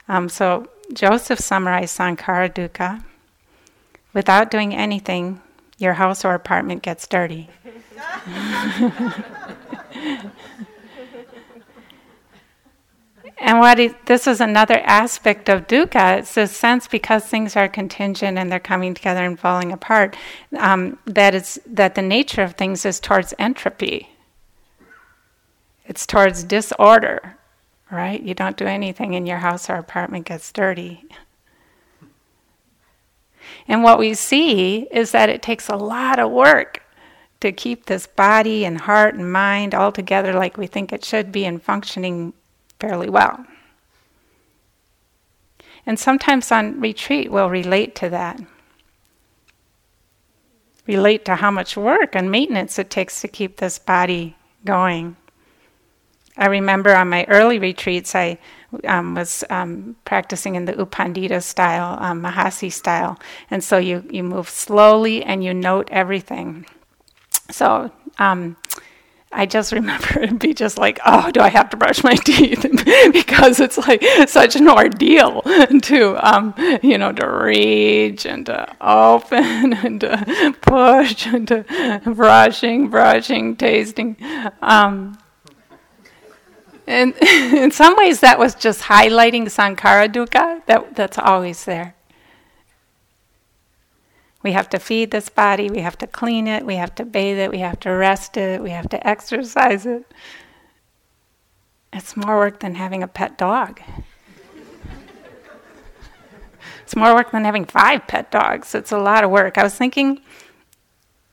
Um, 0.10 0.28
so 0.28 0.68
Joseph 0.92 1.40
summarized 1.40 1.98
Sankhara 1.98 2.54
Dukkha 2.54 3.06
without 4.14 4.52
doing 4.52 4.76
anything, 4.76 5.42
your 5.78 5.94
house 5.94 6.26
or 6.26 6.34
apartment 6.34 6.82
gets 6.82 7.08
dirty. 7.08 7.50
And 13.40 13.60
what 13.60 13.78
this 14.06 14.26
is 14.26 14.42
another 14.42 14.80
aspect 14.80 15.48
of 15.48 15.68
dukkha. 15.68 16.20
It's 16.20 16.38
a 16.38 16.48
sense 16.48 16.88
because 16.88 17.24
things 17.26 17.56
are 17.56 17.68
contingent 17.68 18.38
and 18.38 18.52
they're 18.52 18.60
coming 18.60 18.96
together 18.96 19.24
and 19.24 19.40
falling 19.40 19.72
apart. 19.72 20.16
Um, 20.58 20.98
that 21.06 21.36
is 21.36 21.62
that 21.68 21.96
the 21.96 22.02
nature 22.02 22.42
of 22.42 22.56
things 22.56 22.86
is 22.86 23.00
towards 23.00 23.36
entropy. 23.38 24.10
It's 25.86 26.08
towards 26.08 26.44
disorder, 26.44 27.38
right? 27.92 28.22
You 28.22 28.34
don't 28.34 28.58
do 28.58 28.66
anything 28.66 29.14
in 29.14 29.28
your 29.28 29.38
house 29.38 29.70
or 29.70 29.76
apartment 29.76 30.26
gets 30.26 30.52
dirty. 30.52 31.06
And 33.68 33.84
what 33.84 34.00
we 34.00 34.14
see 34.14 34.88
is 34.92 35.12
that 35.12 35.30
it 35.30 35.42
takes 35.42 35.70
a 35.70 35.76
lot 35.76 36.20
of 36.20 36.32
work 36.32 36.84
to 37.40 37.52
keep 37.52 37.86
this 37.86 38.08
body 38.08 38.66
and 38.66 38.82
heart 38.82 39.14
and 39.14 39.32
mind 39.32 39.76
all 39.76 39.92
together 39.92 40.34
like 40.34 40.58
we 40.58 40.66
think 40.68 40.92
it 40.92 41.06
should 41.06 41.32
be 41.32 41.46
and 41.46 41.62
functioning 41.62 42.34
fairly 42.80 43.10
well. 43.10 43.46
And 45.86 45.98
sometimes 45.98 46.52
on 46.52 46.82
retreat, 46.82 47.32
we'll 47.32 47.50
relate 47.50 47.96
to 47.96 48.10
that. 48.10 48.40
Relate 50.86 51.26
to 51.26 51.36
how 51.36 51.52
much 51.52 51.78
work 51.78 52.16
and 52.16 52.30
maintenance 52.30 52.78
it 52.78 52.90
takes 52.90 53.22
to 53.22 53.28
keep 53.28 53.58
this 53.58 53.80
body 53.80 54.36
going. 54.66 55.16
I 56.38 56.48
remember 56.48 56.96
on 56.96 57.10
my 57.10 57.26
early 57.30 57.58
retreats, 57.58 58.14
I 58.14 58.38
um, 58.84 59.16
was 59.16 59.44
um, 59.50 59.96
practicing 60.06 60.56
in 60.56 60.66
the 60.66 60.74
U 60.74 60.86
Pandita 60.86 61.42
style, 61.42 61.98
um, 62.00 62.22
Mahasi 62.22 62.72
style. 62.72 63.18
And 63.50 63.64
so 63.64 63.78
you, 63.78 64.04
you 64.12 64.24
move 64.24 64.50
slowly 64.50 65.24
and 65.24 65.44
you 65.44 65.54
note 65.54 65.88
everything. 65.92 66.66
So 67.50 67.92
um, 68.20 68.56
I 69.32 69.46
just 69.46 69.72
remember 69.72 70.20
it'd 70.22 70.40
be 70.40 70.54
just 70.54 70.78
like, 70.78 71.00
oh, 71.06 71.32
do 71.32 71.42
I 71.42 71.50
have 71.50 71.70
to 71.72 71.78
brush 71.78 72.04
my 72.04 72.16
teeth? 72.26 72.62
because 73.14 73.60
it's 73.60 73.78
like 73.78 74.04
such 74.28 74.56
an 74.56 74.70
ordeal 74.70 75.42
to, 75.42 76.28
um, 76.28 76.54
you 76.82 76.98
know, 76.98 77.12
to 77.12 77.28
reach 77.28 78.26
and 78.26 78.46
to 78.46 78.68
open 78.82 79.74
and 79.74 80.02
to 80.02 80.56
push 80.62 81.26
and 81.28 81.48
to 81.50 82.02
brushing, 82.06 82.90
brushing, 82.90 83.56
tasting. 83.56 84.18
Um, 84.62 85.18
and 86.88 87.14
in 87.22 87.72
some 87.72 87.98
ways, 87.98 88.22
that 88.22 88.40
was 88.40 88.56
just 88.56 88.84
highlighting 88.84 89.44
sankhara 89.48 90.08
dukkha. 90.08 90.66
That 90.68 90.96
that's 90.96 91.18
always 91.18 91.66
there. 91.66 91.97
We 94.48 94.54
have 94.54 94.70
to 94.70 94.80
feed 94.80 95.12
this 95.12 95.28
body, 95.28 95.70
we 95.70 95.80
have 95.80 95.98
to 95.98 96.08
clean 96.08 96.48
it, 96.48 96.66
we 96.66 96.76
have 96.76 96.96
to 96.96 97.04
bathe 97.04 97.38
it, 97.38 97.52
we 97.52 97.58
have 97.58 97.82
to 97.82 97.90
rest 97.90 98.38
it, 98.38 98.64
we 98.64 98.70
have 98.70 98.88
to 98.92 99.06
exercise 99.06 99.86
it. 99.86 100.06
It's 101.92 102.16
more 102.16 102.38
work 102.38 102.62
than 102.62 102.76
having 102.76 103.04
a 103.04 103.10
pet 103.10 103.38
dog. 103.38 103.82
it's 106.82 106.96
more 106.96 107.14
work 107.14 107.32
than 107.34 107.44
having 107.44 107.66
five 107.66 108.08
pet 108.08 108.32
dogs. 108.32 108.74
It's 108.74 108.94
a 108.94 108.98
lot 108.98 109.26
of 109.26 109.32
work. 109.32 109.58
I 109.58 109.64
was 109.64 109.76
thinking 109.76 110.22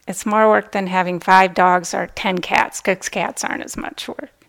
it's 0.09 0.27
more 0.27 0.49
work 0.49 0.73
than 0.73 0.89
having 0.89 1.21
five 1.21 1.55
dogs 1.55 1.95
or 1.95 2.09
ten 2.17 2.39
cats, 2.39 2.81
because 2.81 3.09
cats 3.09 3.45
aren't 3.45 3.63
as 3.63 3.77
much 3.77 4.09
work. 4.09 4.44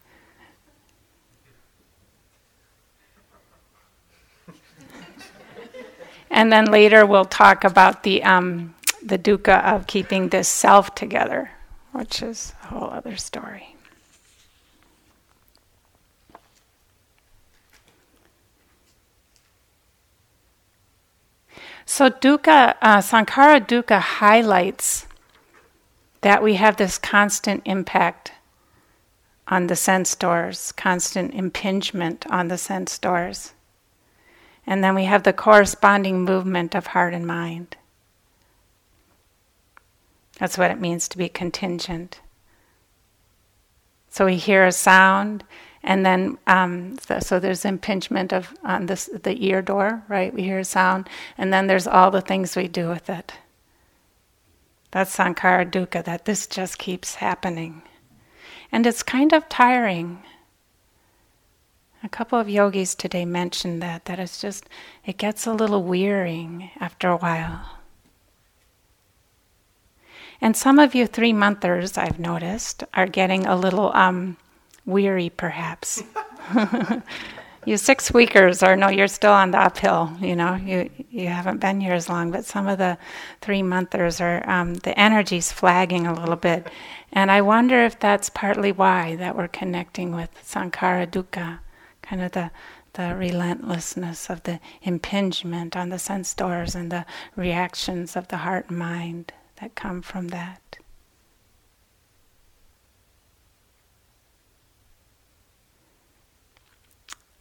And 6.36 6.52
then 6.52 6.66
later 6.66 7.06
we'll 7.06 7.24
talk 7.24 7.64
about 7.64 8.04
the, 8.04 8.22
um, 8.22 8.76
the 9.02 9.18
dukkha 9.18 9.64
of 9.64 9.88
keeping 9.88 10.28
this 10.28 10.50
self 10.50 10.94
together, 10.94 11.52
which 11.94 12.22
is 12.22 12.54
a 12.62 12.68
whole 12.68 12.90
other 12.90 13.16
story. 13.16 13.78
So 21.86 22.10
dukkha, 22.10 22.76
uh, 22.82 22.98
sankhara 22.98 23.66
dukkha 23.66 24.02
highlights 24.02 25.08
that 26.20 26.44
we 26.44 26.56
have 26.56 26.76
this 26.76 26.98
constant 26.98 27.62
impact 27.64 28.34
on 29.48 29.68
the 29.68 29.78
sense 29.78 30.14
doors, 30.16 30.74
constant 30.74 31.34
impingement 31.34 32.26
on 32.30 32.50
the 32.50 32.58
sense 32.58 32.98
doors. 32.98 33.55
And 34.68 34.84
then 34.84 34.96
we 34.96 35.06
have 35.06 35.24
the 35.24 35.34
corresponding 35.34 36.24
movement 36.24 36.76
of 36.76 36.88
heart 36.88 37.14
and 37.14 37.26
mind. 37.26 37.78
That's 40.40 40.58
what 40.58 40.72
it 40.72 40.80
means 40.80 41.08
to 41.10 41.18
be 41.18 41.30
contingent. 41.30 42.20
So 44.10 44.26
we 44.26 44.38
hear 44.38 44.66
a 44.66 44.72
sound, 44.72 45.44
and 45.84 46.06
then 46.06 46.38
um, 46.48 46.98
so, 47.00 47.20
so, 47.20 47.40
there's 47.40 47.66
impingement 47.66 48.32
of 48.34 48.54
on 48.64 48.86
this 48.86 49.10
the 49.24 49.46
ear 49.46 49.62
door, 49.62 50.04
right? 50.08 50.34
We 50.34 50.44
hear 50.44 50.60
a 50.60 50.66
sound, 50.66 51.10
and 51.38 51.52
then 51.52 51.68
there's 51.68 51.88
all 51.88 52.12
the 52.12 52.22
things 52.22 52.56
we 52.56 52.68
do 52.68 52.88
with 52.88 53.10
it. 53.10 53.34
That's 54.92 55.16
sankhara 55.16 55.70
dukkha. 55.70 56.04
That 56.04 56.26
this 56.26 56.48
just 56.48 56.78
keeps 56.78 57.16
happening, 57.16 57.82
and 58.72 58.88
it's 58.88 59.04
kind 59.04 59.34
of 59.34 59.50
tiring. 59.50 60.24
A 62.06 62.10
couple 62.10 62.40
of 62.40 62.48
yogis 62.48 62.94
today 62.94 63.26
mentioned 63.26 63.82
that, 63.82 64.06
that 64.06 64.20
it's 64.20 64.40
just, 64.40 64.70
it 65.08 65.18
gets 65.18 65.48
a 65.48 65.54
little 65.54 65.82
wearying 65.82 66.70
after 66.80 67.10
a 67.10 67.18
while. 67.18 67.80
And 70.40 70.56
some 70.56 70.78
of 70.78 70.94
you 70.94 71.08
three 71.08 71.34
monthers, 71.34 71.98
I've 71.98 72.20
noticed, 72.20 72.84
are 72.94 73.08
getting 73.08 73.48
a 73.48 73.56
little 73.56 73.92
um, 73.96 74.38
weary 74.86 75.32
perhaps. 75.32 76.04
you 77.66 77.76
six 77.76 78.14
weekers 78.14 78.62
are 78.62 78.76
no, 78.76 78.90
you're 78.90 79.08
still 79.08 79.34
on 79.34 79.50
the 79.50 79.60
uphill, 79.60 80.16
you 80.22 80.36
know, 80.36 80.54
you, 80.54 80.92
you 81.10 81.26
haven't 81.26 81.58
been 81.58 81.82
here 81.82 81.96
as 81.96 82.08
long, 82.08 82.30
but 82.30 82.46
some 82.46 82.68
of 82.68 82.78
the 82.78 83.00
three 83.42 83.64
monthers 83.64 84.22
are, 84.22 84.48
um, 84.48 84.76
the 84.76 84.98
energy's 85.00 85.52
flagging 85.52 86.06
a 86.06 86.14
little 86.14 86.36
bit. 86.36 86.68
And 87.12 87.32
I 87.32 87.42
wonder 87.42 87.84
if 87.84 88.00
that's 88.00 88.30
partly 88.30 88.72
why 88.72 89.16
that 89.16 89.36
we're 89.36 89.48
connecting 89.48 90.14
with 90.14 90.30
Sankhara 90.44 91.08
Dukkha 91.08 91.62
kind 92.08 92.22
of 92.22 92.32
the 92.32 92.52
the 92.96 93.14
relentlessness 93.16 94.30
of 94.30 94.44
the 94.44 94.60
impingement 94.82 95.76
on 95.76 95.90
the 95.90 96.00
sense 96.00 96.34
doors 96.34 96.76
and 96.76 96.92
the 96.92 97.06
reactions 97.36 98.16
of 98.16 98.30
the 98.30 98.38
heart 98.38 98.70
and 98.70 98.80
mind 98.80 99.34
that 99.58 99.76
come 99.76 100.02
from 100.02 100.30
that. 100.30 100.78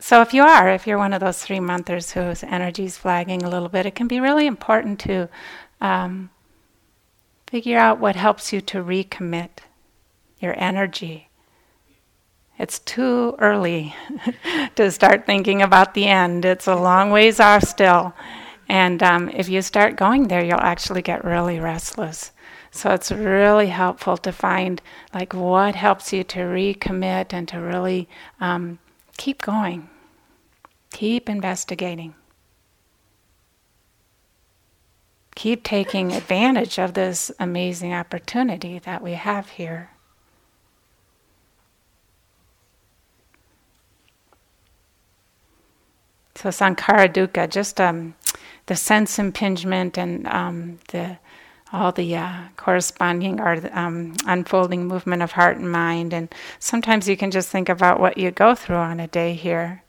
So, 0.00 0.20
if 0.20 0.35
you 0.35 0.42
are, 0.42 0.68
if 0.68 0.87
you're 0.87 0.98
one 0.98 1.14
of 1.14 1.20
those 1.20 1.42
three 1.42 1.61
monthers 1.61 2.12
whose 2.12 2.42
energy 2.42 2.85
is 2.85 2.98
flagging 2.98 3.42
a 3.42 3.48
little 3.48 3.70
bit, 3.70 3.87
it 3.87 3.94
can 3.94 4.07
be 4.07 4.20
really 4.20 4.46
important 4.46 4.98
to 5.00 5.29
um, 5.81 6.31
figure 7.46 7.79
out 7.79 8.00
what 8.00 8.16
helps 8.16 8.53
you 8.53 8.61
to 8.61 8.85
recommit 8.85 9.61
your 10.40 10.55
energy 10.59 11.29
it's 12.58 12.78
too 12.80 13.34
early 13.38 13.94
to 14.76 14.90
start 14.90 15.26
thinking 15.26 15.62
about 15.62 15.94
the 15.94 16.06
end. 16.06 16.44
It's 16.44 16.66
a 16.66 16.76
long 16.76 17.10
ways 17.10 17.40
off 17.40 17.64
still. 17.64 18.14
And 18.68 19.02
um, 19.02 19.28
if 19.28 19.48
you 19.48 19.60
start 19.62 19.96
going 19.96 20.28
there, 20.28 20.44
you'll 20.44 20.60
actually 20.60 21.02
get 21.02 21.24
really 21.24 21.58
restless. 21.58 22.32
So 22.70 22.90
it's 22.90 23.12
really 23.12 23.68
helpful 23.68 24.16
to 24.18 24.32
find 24.32 24.82
like 25.12 25.32
what 25.32 25.74
helps 25.74 26.12
you 26.12 26.24
to 26.24 26.40
recommit 26.40 27.32
and 27.32 27.46
to 27.48 27.60
really 27.60 28.08
um, 28.40 28.78
keep 29.16 29.42
going, 29.42 29.88
keep 30.90 31.28
investigating, 31.28 32.14
keep 35.36 35.62
taking 35.62 36.12
advantage 36.12 36.78
of 36.78 36.94
this 36.94 37.30
amazing 37.38 37.92
opportunity 37.94 38.78
that 38.80 39.02
we 39.02 39.12
have 39.12 39.50
here. 39.50 39.93
So 46.37 46.49
sankhara 46.49 47.12
dukkha, 47.12 47.49
just 47.49 47.81
um, 47.81 48.14
the 48.66 48.77
sense 48.77 49.18
impingement 49.18 49.97
and 49.97 50.27
um, 50.27 50.79
the 50.88 51.18
all 51.73 51.90
the 51.90 52.14
uh, 52.14 52.42
corresponding 52.57 53.40
or 53.40 53.59
um, 53.73 54.14
unfolding 54.27 54.87
movement 54.87 55.23
of 55.23 55.33
heart 55.33 55.57
and 55.57 55.70
mind. 55.70 56.12
And 56.12 56.33
sometimes 56.61 57.09
you 57.09 57.16
can 57.16 57.33
just 57.33 57.49
think 57.49 57.68
about 57.68 57.99
what 57.99 58.16
you 58.16 58.31
go 58.31 58.55
through 58.55 58.77
on 58.77 59.01
a 59.01 59.09
day 59.09 59.35
here. 59.35 59.83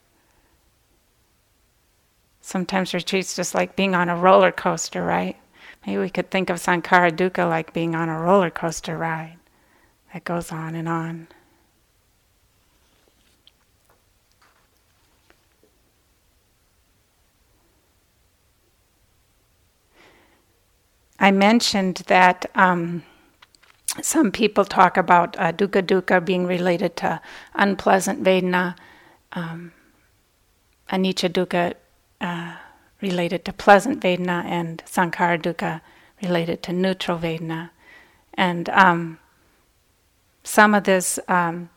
Sometimes 2.41 2.93
retreats 2.93 3.35
just 3.35 3.53
like 3.53 3.75
being 3.75 3.93
on 3.93 4.09
a 4.09 4.15
roller 4.15 4.51
coaster, 4.51 5.03
right? 5.03 5.35
Maybe 5.85 5.99
we 5.99 6.09
could 6.09 6.31
think 6.31 6.49
of 6.49 6.57
Sankhara 6.57 7.11
Dukkha 7.11 7.47
like 7.47 7.73
being 7.73 7.95
on 7.95 8.09
a 8.09 8.19
roller 8.19 8.49
coaster 8.49 8.97
ride 8.97 9.37
that 10.13 10.23
goes 10.23 10.51
on 10.51 10.73
and 10.73 10.89
on. 10.89 11.27
I 21.19 21.31
mentioned 21.31 22.03
that 22.07 22.45
um, 22.55 23.03
some 24.01 24.31
people 24.31 24.65
talk 24.65 24.97
about 24.97 25.37
uh, 25.39 25.51
dukkha 25.53 25.81
dukkha 25.81 26.23
being 26.23 26.45
related 26.45 26.97
to 26.97 27.21
unpleasant 27.53 28.23
vedana, 28.23 28.75
um, 29.31 29.71
anicca 30.89 31.29
dukkha 31.29 31.73
uh, 32.19 32.55
related 33.01 33.45
to 33.45 33.53
pleasant 33.53 34.01
vedana, 34.01 34.43
and 34.45 34.83
sankhara 34.85 35.41
dukkha 35.41 35.81
related 36.21 36.61
to 36.63 36.73
neutral 36.73 37.17
vedana. 37.17 37.69
And 38.33 38.67
um, 38.69 39.19
some 40.43 40.75
of 40.75 40.83
this 40.83 41.17
um, 41.29 41.69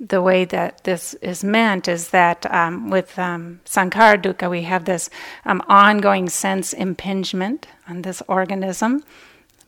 the 0.00 0.22
way 0.22 0.44
that 0.44 0.84
this 0.84 1.14
is 1.14 1.42
meant 1.42 1.88
is 1.88 2.10
that 2.10 2.46
um, 2.54 2.90
with 2.90 3.18
um, 3.18 3.60
sankhara 3.64 4.20
dukkha, 4.20 4.48
we 4.48 4.62
have 4.62 4.84
this 4.84 5.10
um, 5.44 5.62
ongoing 5.68 6.28
sense 6.28 6.72
impingement 6.72 7.66
on 7.88 8.02
this 8.02 8.22
organism, 8.28 9.02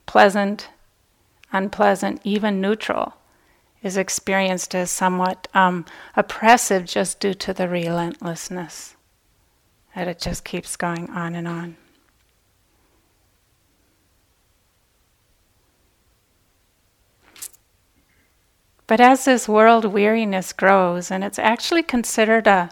pleasant, 0.06 0.68
unpleasant, 1.52 2.20
even 2.22 2.60
neutral, 2.60 3.14
is 3.82 3.96
experienced 3.96 4.74
as 4.74 4.90
somewhat 4.90 5.48
um, 5.54 5.84
oppressive 6.16 6.84
just 6.84 7.18
due 7.18 7.34
to 7.34 7.52
the 7.52 7.68
relentlessness 7.68 8.94
that 9.94 10.06
it 10.06 10.20
just 10.20 10.44
keeps 10.44 10.76
going 10.76 11.10
on 11.10 11.34
and 11.34 11.48
on. 11.48 11.76
But 18.90 19.00
as 19.00 19.24
this 19.24 19.48
world 19.48 19.84
weariness 19.84 20.52
grows, 20.52 21.12
and 21.12 21.22
it's 21.22 21.38
actually 21.38 21.84
considered 21.84 22.48
a, 22.48 22.70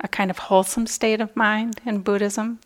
a 0.00 0.06
kind 0.06 0.30
of 0.30 0.38
wholesome 0.38 0.86
state 0.86 1.20
of 1.20 1.34
mind 1.34 1.80
in 1.84 2.02
Buddhism, 2.02 2.60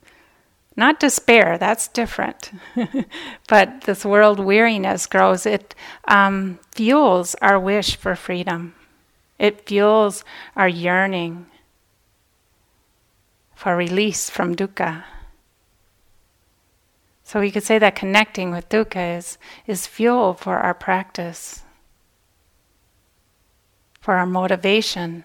not 0.76 1.00
despair, 1.00 1.56
that's 1.56 1.88
different. 1.88 2.50
but 3.48 3.84
this 3.84 4.04
world 4.04 4.38
weariness 4.38 5.06
grows, 5.06 5.46
it 5.46 5.74
um, 6.06 6.58
fuels 6.72 7.34
our 7.36 7.58
wish 7.58 7.96
for 7.96 8.14
freedom, 8.14 8.74
it 9.38 9.66
fuels 9.66 10.24
our 10.56 10.68
yearning 10.68 11.46
for 13.54 13.74
release 13.74 14.28
from 14.28 14.54
dukkha. 14.54 15.04
So 17.24 17.40
we 17.40 17.50
could 17.50 17.64
say 17.64 17.78
that 17.78 17.96
connecting 17.96 18.50
with 18.50 18.68
dukkha 18.68 19.16
is, 19.16 19.38
is 19.66 19.86
fuel 19.86 20.34
for 20.34 20.58
our 20.58 20.74
practice 20.74 21.64
for 24.08 24.14
our 24.14 24.24
motivation 24.24 25.22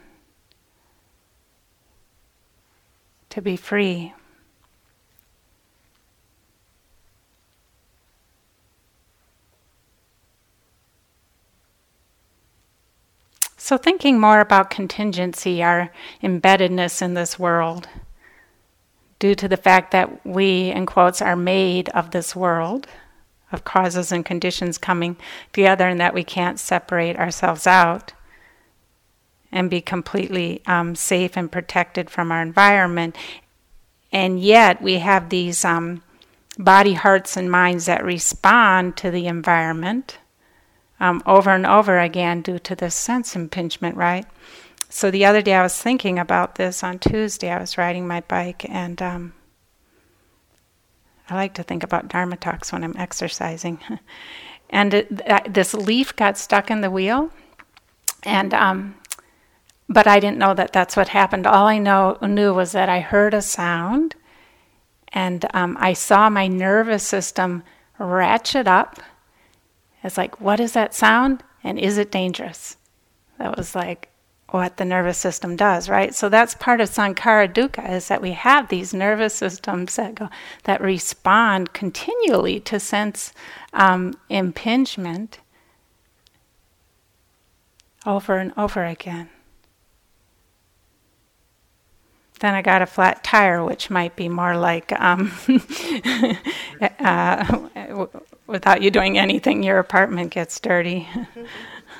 to 3.30 3.42
be 3.42 3.56
free. 3.56 4.14
So, 13.56 13.78
thinking 13.78 14.20
more 14.20 14.42
about 14.42 14.70
contingency, 14.70 15.64
our 15.64 15.90
embeddedness 16.22 17.02
in 17.02 17.14
this 17.14 17.40
world, 17.40 17.88
due 19.18 19.34
to 19.34 19.48
the 19.48 19.56
fact 19.56 19.92
that 19.92 20.26
we, 20.26 20.72
in 20.72 20.86
quotes, 20.86 21.22
are 21.22 21.38
made 21.38 21.88
of 21.92 22.12
this 22.12 22.36
world, 22.36 22.88
of 23.50 23.64
causes 23.64 24.12
and 24.12 24.26
conditions 24.26 24.78
coming 24.78 25.16
together, 25.54 25.88
and 25.88 26.02
that 26.02 26.14
we 26.14 26.26
can't 26.26 26.60
separate 26.60 27.16
ourselves 27.16 27.66
out 27.66 28.12
and 29.54 29.70
be 29.70 29.80
completely 29.80 30.62
um, 30.66 30.96
safe 30.96 31.38
and 31.38 31.52
protected 31.52 32.10
from 32.10 32.32
our 32.32 32.42
environment. 32.42 33.16
And 34.12 34.40
yet 34.40 34.82
we 34.82 35.00
have 35.00 35.30
these 35.30 35.64
um, 35.64 36.04
body, 36.58 36.94
hearts, 36.94 37.38
and 37.38 37.50
minds 37.50 37.86
that 37.86 38.04
respond 38.04 38.98
to 38.98 39.12
the 39.12 39.28
environment 39.28 40.18
um, 41.00 41.22
over 41.26 41.52
and 41.52 41.66
over 41.66 42.00
again 42.00 42.42
due 42.42 42.60
to 42.60 42.76
this 42.76 42.96
sense 42.96 43.36
impingement, 43.36 43.96
right? 43.96 44.26
So 44.90 45.10
the 45.10 45.26
other 45.26 45.42
day 45.42 45.54
I 45.54 45.64
was 45.64 45.78
thinking 45.78 46.20
about 46.20 46.56
this 46.56 46.84
on 46.84 47.00
Tuesday. 47.00 47.50
I 47.50 47.60
was 47.60 47.78
riding 47.78 48.08
my 48.08 48.22
bike 48.22 48.68
and 48.70 49.02
um, 49.02 49.34
I 51.30 51.36
like 51.36 51.56
to 51.56 51.64
think 51.64 51.84
about 51.84 52.10
Dharma 52.10 52.38
talks 52.38 52.72
when 52.72 52.84
I'm 52.84 52.96
exercising. 52.98 53.80
and 54.70 54.94
it, 54.94 55.54
this 55.54 55.74
leaf 55.74 56.16
got 56.16 56.38
stuck 56.38 56.70
in 56.70 56.82
the 56.82 56.92
wheel. 56.92 57.32
And 58.24 58.54
um, 58.54 58.96
but 59.90 60.08
I 60.08 60.20
didn't 60.20 60.38
know 60.38 60.54
that 60.54 60.74
that's 60.74 60.96
what 60.96 61.10
happened. 61.10 61.46
All 61.46 61.68
I 61.68 61.78
know 61.78 62.18
knew 62.22 62.54
was 62.54 62.72
that 62.72 62.90
I 62.90 63.00
heard 63.00 63.34
a 63.34 63.42
sound, 63.42 64.16
and 65.10 65.46
um, 65.54 65.78
I 65.80 65.94
saw 65.94 66.30
my 66.30 66.48
nervous 66.48 67.04
system 67.04 67.64
ratchet 68.00 68.68
up. 68.68 69.00
It's 70.04 70.18
like, 70.18 70.42
what 70.42 70.60
is 70.60 70.74
that 70.74 70.94
sound, 70.94 71.44
and 71.64 71.80
is 71.80 71.98
it 71.98 72.12
dangerous? 72.12 72.78
That 73.38 73.58
was 73.58 73.76
like 73.76 74.10
what 74.54 74.78
the 74.78 74.86
nervous 74.86 75.18
system 75.18 75.56
does, 75.56 75.90
right? 75.90 76.14
So 76.14 76.30
that's 76.30 76.54
part 76.54 76.80
of 76.80 76.88
sankhara 76.88 77.52
dukkha 77.52 77.90
is 77.90 78.08
that 78.08 78.22
we 78.22 78.34
have 78.34 78.70
these 78.70 78.94
nervous 78.94 79.34
systems 79.34 79.96
that 79.96 80.14
go 80.14 80.30
that 80.66 80.80
respond 80.80 81.74
continually 81.74 82.60
to 82.60 82.80
sense 82.80 83.34
um, 83.74 84.14
impingement 84.30 85.40
over 88.06 88.38
and 88.38 88.54
over 88.56 88.86
again. 88.86 89.30
Then 92.44 92.56
I 92.56 92.62
got 92.62 92.82
a 92.82 92.86
flat 92.86 93.24
tire, 93.24 93.64
which 93.64 93.90
might 93.90 94.18
be 94.18 94.28
more 94.28 94.58
like 94.58 94.92
um, 95.00 95.32
uh, 97.00 97.58
without 98.48 98.82
you 98.82 98.92
doing 98.92 99.18
anything, 99.18 99.64
your 99.64 99.80
apartment 99.80 100.32
gets 100.34 100.60
dirty. 100.60 101.08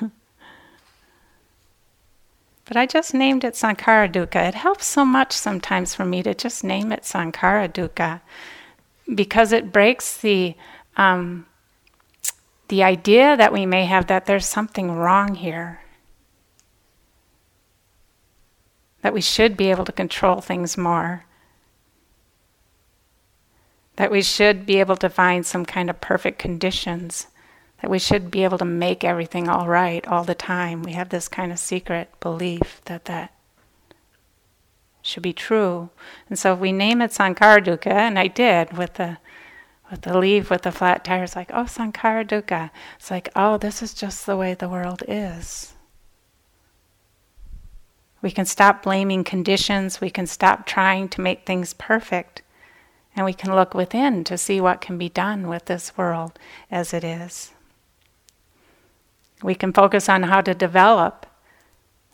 but 2.66 2.76
I 2.76 2.84
just 2.84 3.14
named 3.14 3.42
it 3.42 3.54
Sankhara 3.54 4.12
Dukkha. 4.12 4.46
It 4.48 4.54
helps 4.54 4.84
so 4.84 5.02
much 5.02 5.32
sometimes 5.32 5.94
for 5.94 6.04
me 6.04 6.22
to 6.22 6.34
just 6.34 6.62
name 6.62 6.92
it 6.92 7.04
Sankhara 7.04 7.72
Dukkha 7.72 8.20
because 9.14 9.50
it 9.50 9.72
breaks 9.72 10.18
the 10.18 10.54
um, 10.98 11.46
the 12.68 12.82
idea 12.82 13.34
that 13.34 13.50
we 13.50 13.64
may 13.64 13.86
have 13.86 14.08
that 14.08 14.26
there's 14.26 14.44
something 14.44 14.92
wrong 14.92 15.36
here. 15.36 15.80
That 19.04 19.12
we 19.12 19.20
should 19.20 19.54
be 19.54 19.70
able 19.70 19.84
to 19.84 19.92
control 19.92 20.40
things 20.40 20.78
more, 20.78 21.26
that 23.96 24.10
we 24.10 24.22
should 24.22 24.64
be 24.64 24.80
able 24.80 24.96
to 24.96 25.10
find 25.10 25.44
some 25.44 25.66
kind 25.66 25.90
of 25.90 26.00
perfect 26.00 26.38
conditions, 26.38 27.26
that 27.82 27.90
we 27.90 27.98
should 27.98 28.30
be 28.30 28.44
able 28.44 28.56
to 28.56 28.64
make 28.64 29.04
everything 29.04 29.46
all 29.46 29.68
right 29.68 30.08
all 30.08 30.24
the 30.24 30.34
time. 30.34 30.82
We 30.82 30.92
have 30.92 31.10
this 31.10 31.28
kind 31.28 31.52
of 31.52 31.58
secret 31.58 32.18
belief 32.18 32.80
that 32.86 33.04
that 33.04 33.34
should 35.02 35.22
be 35.22 35.34
true. 35.34 35.90
And 36.30 36.38
so 36.38 36.54
if 36.54 36.58
we 36.58 36.72
name 36.72 37.02
it 37.02 37.10
Sankhara 37.10 37.62
Dukkha, 37.62 37.92
and 37.92 38.18
I 38.18 38.28
did 38.28 38.78
with 38.78 38.94
the 38.94 39.18
with 39.90 40.00
the 40.00 40.16
leaf 40.16 40.48
with 40.48 40.62
the 40.62 40.72
flat 40.72 41.04
tires, 41.04 41.36
like, 41.36 41.50
oh, 41.52 41.64
Sankhara 41.64 42.26
Dukkha. 42.26 42.70
It's 42.96 43.10
like, 43.10 43.28
oh, 43.36 43.58
this 43.58 43.82
is 43.82 43.92
just 43.92 44.24
the 44.24 44.34
way 44.34 44.54
the 44.54 44.70
world 44.70 45.02
is. 45.06 45.73
We 48.24 48.30
can 48.30 48.46
stop 48.46 48.84
blaming 48.84 49.22
conditions. 49.22 50.00
We 50.00 50.08
can 50.08 50.26
stop 50.26 50.64
trying 50.64 51.10
to 51.10 51.20
make 51.20 51.44
things 51.44 51.74
perfect. 51.74 52.40
And 53.14 53.26
we 53.26 53.34
can 53.34 53.54
look 53.54 53.74
within 53.74 54.24
to 54.24 54.38
see 54.38 54.62
what 54.62 54.80
can 54.80 54.96
be 54.96 55.10
done 55.10 55.46
with 55.46 55.66
this 55.66 55.98
world 55.98 56.38
as 56.70 56.94
it 56.94 57.04
is. 57.04 57.52
We 59.42 59.54
can 59.54 59.74
focus 59.74 60.08
on 60.08 60.22
how 60.22 60.40
to 60.40 60.54
develop 60.54 61.26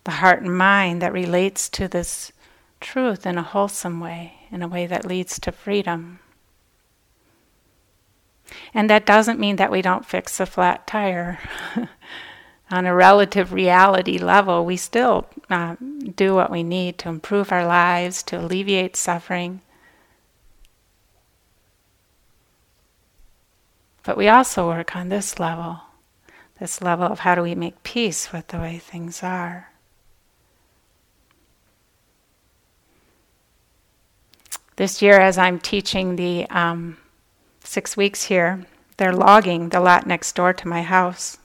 the 0.03 0.11
heart 0.11 0.43
and 0.43 0.59
mind 0.59 1.01
that 1.01 1.13
relates 1.13 1.69
to 1.69 1.87
this 1.87 2.33
truth 2.81 3.25
in 3.25 3.39
a 3.39 3.45
wholesome 3.45 4.01
way, 4.01 4.33
in 4.51 4.63
a 4.63 4.69
way 4.69 4.89
that 4.89 5.07
leads 5.07 5.39
to 5.39 5.53
freedom. 5.53 6.19
And 8.75 8.91
that 8.91 9.07
doesn't 9.07 9.39
mean 9.39 9.55
that 9.57 9.71
we 9.71 9.81
don't 9.81 10.05
fix 10.05 10.41
a 10.41 10.47
flat 10.47 10.89
tire. 10.89 11.39
on 12.71 12.87
a 12.87 12.95
relative 12.95 13.53
reality 13.53 14.19
level, 14.19 14.65
we 14.65 14.77
still 14.77 15.27
uh, 15.49 15.77
do 16.15 16.35
what 16.35 16.51
we 16.51 16.63
need 16.63 16.99
to 16.99 17.09
improve 17.09 17.51
our 17.51 17.67
lives, 17.67 18.23
to 18.25 18.39
alleviate 18.41 18.97
suffering. 18.97 19.61
But 24.05 24.17
we 24.17 24.29
also 24.29 24.69
work 24.69 24.95
on 24.95 25.09
this 25.09 25.39
level, 25.39 25.81
this 26.59 26.81
level 26.81 27.07
of 27.07 27.21
how 27.21 27.35
do 27.35 27.43
we 27.43 27.55
make 27.55 27.83
peace 27.83 28.33
with 28.33 28.49
the 28.49 28.59
way 28.59 28.79
things 28.79 29.23
are. 29.23 29.71
This 34.77 35.03
year, 35.03 35.21
as 35.21 35.37
I'm 35.37 35.59
teaching 35.59 36.17
the 36.17 36.49
um, 36.49 36.97
six 37.63 37.97
weeks 37.97 38.25
here, 38.25 38.65
they're 38.97 39.13
logging 39.13 39.69
the 39.69 39.81
lot 39.81 40.07
next 40.07 40.35
door 40.35 40.55
to 40.55 40.69
my 40.69 40.83
house. 40.83 41.37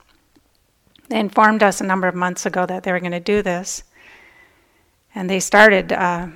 They 1.07 1.19
informed 1.19 1.61
us 1.61 1.81
a 1.81 1.85
number 1.85 2.07
of 2.07 2.15
months 2.15 2.45
ago 2.45 2.65
that 2.65 2.83
they 2.83 2.91
were 2.91 2.99
going 2.99 3.11
to 3.11 3.19
do 3.19 3.41
this. 3.41 3.83
And 5.13 5.29
they 5.29 5.39
started 5.39 5.93
uh, 5.93 6.27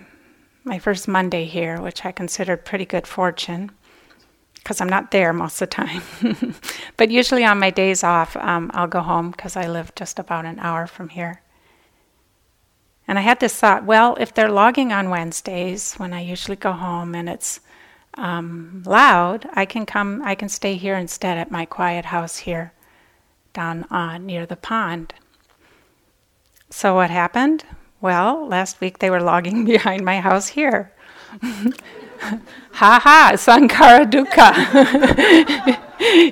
my 0.63 0.79
first 0.79 1.07
Monday 1.07 1.45
here, 1.45 1.81
which 1.81 2.05
I 2.05 2.11
considered 2.11 2.65
pretty 2.65 2.85
good 2.85 3.07
fortune 3.07 3.71
because 4.55 4.79
I'm 4.81 4.89
not 4.89 5.11
there 5.11 5.33
most 5.33 5.61
of 5.61 5.69
the 5.69 5.75
time. 5.75 6.55
but 6.97 7.09
usually 7.09 7.43
on 7.43 7.59
my 7.59 7.71
days 7.71 8.03
off, 8.03 8.35
um, 8.37 8.69
I'll 8.73 8.87
go 8.87 9.01
home 9.01 9.31
because 9.31 9.55
I 9.55 9.67
live 9.67 9.95
just 9.95 10.19
about 10.19 10.45
an 10.45 10.59
hour 10.59 10.85
from 10.85 11.09
here. 11.09 11.41
And 13.07 13.17
I 13.17 13.21
had 13.21 13.39
this 13.39 13.59
thought 13.59 13.85
well, 13.85 14.15
if 14.19 14.33
they're 14.33 14.51
logging 14.51 14.93
on 14.93 15.09
Wednesdays 15.09 15.95
when 15.95 16.13
I 16.13 16.21
usually 16.21 16.57
go 16.57 16.73
home 16.73 17.15
and 17.15 17.27
it's 17.27 17.59
um, 18.13 18.83
loud, 18.85 19.49
I 19.53 19.65
can 19.65 19.85
come, 19.87 20.21
I 20.23 20.35
can 20.35 20.49
stay 20.49 20.75
here 20.75 20.95
instead 20.95 21.37
at 21.37 21.49
my 21.49 21.65
quiet 21.65 22.05
house 22.05 22.37
here 22.37 22.73
down 23.59 23.83
uh, 23.91 24.17
near 24.17 24.45
the 24.45 24.55
pond. 24.55 25.13
So 26.69 26.95
what 26.95 27.09
happened? 27.09 27.65
Well, 27.99 28.47
last 28.47 28.79
week 28.79 28.99
they 28.99 29.09
were 29.09 29.19
logging 29.21 29.65
behind 29.73 30.05
my 30.05 30.21
house 30.21 30.47
here. 30.47 30.93
ha 32.81 32.99
ha, 33.03 33.31
sankhara 33.35 34.05
dukkha. 34.13 34.53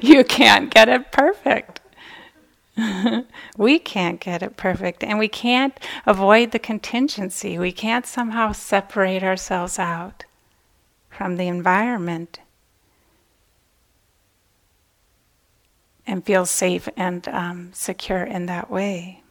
you 0.11 0.23
can't 0.23 0.73
get 0.73 0.87
it 0.87 1.11
perfect. 1.11 1.81
we 3.57 3.77
can't 3.77 4.21
get 4.21 4.41
it 4.41 4.55
perfect, 4.55 5.03
and 5.03 5.19
we 5.19 5.27
can't 5.27 5.77
avoid 6.05 6.51
the 6.51 6.59
contingency. 6.59 7.59
We 7.59 7.73
can't 7.73 8.05
somehow 8.05 8.53
separate 8.53 9.23
ourselves 9.23 9.77
out 9.77 10.23
from 11.09 11.35
the 11.35 11.47
environment 11.47 12.39
and 16.07 16.25
feel 16.25 16.45
safe 16.45 16.87
and 16.95 17.27
um, 17.27 17.69
secure 17.73 18.23
in 18.23 18.45
that 18.45 18.71
way. 18.71 19.21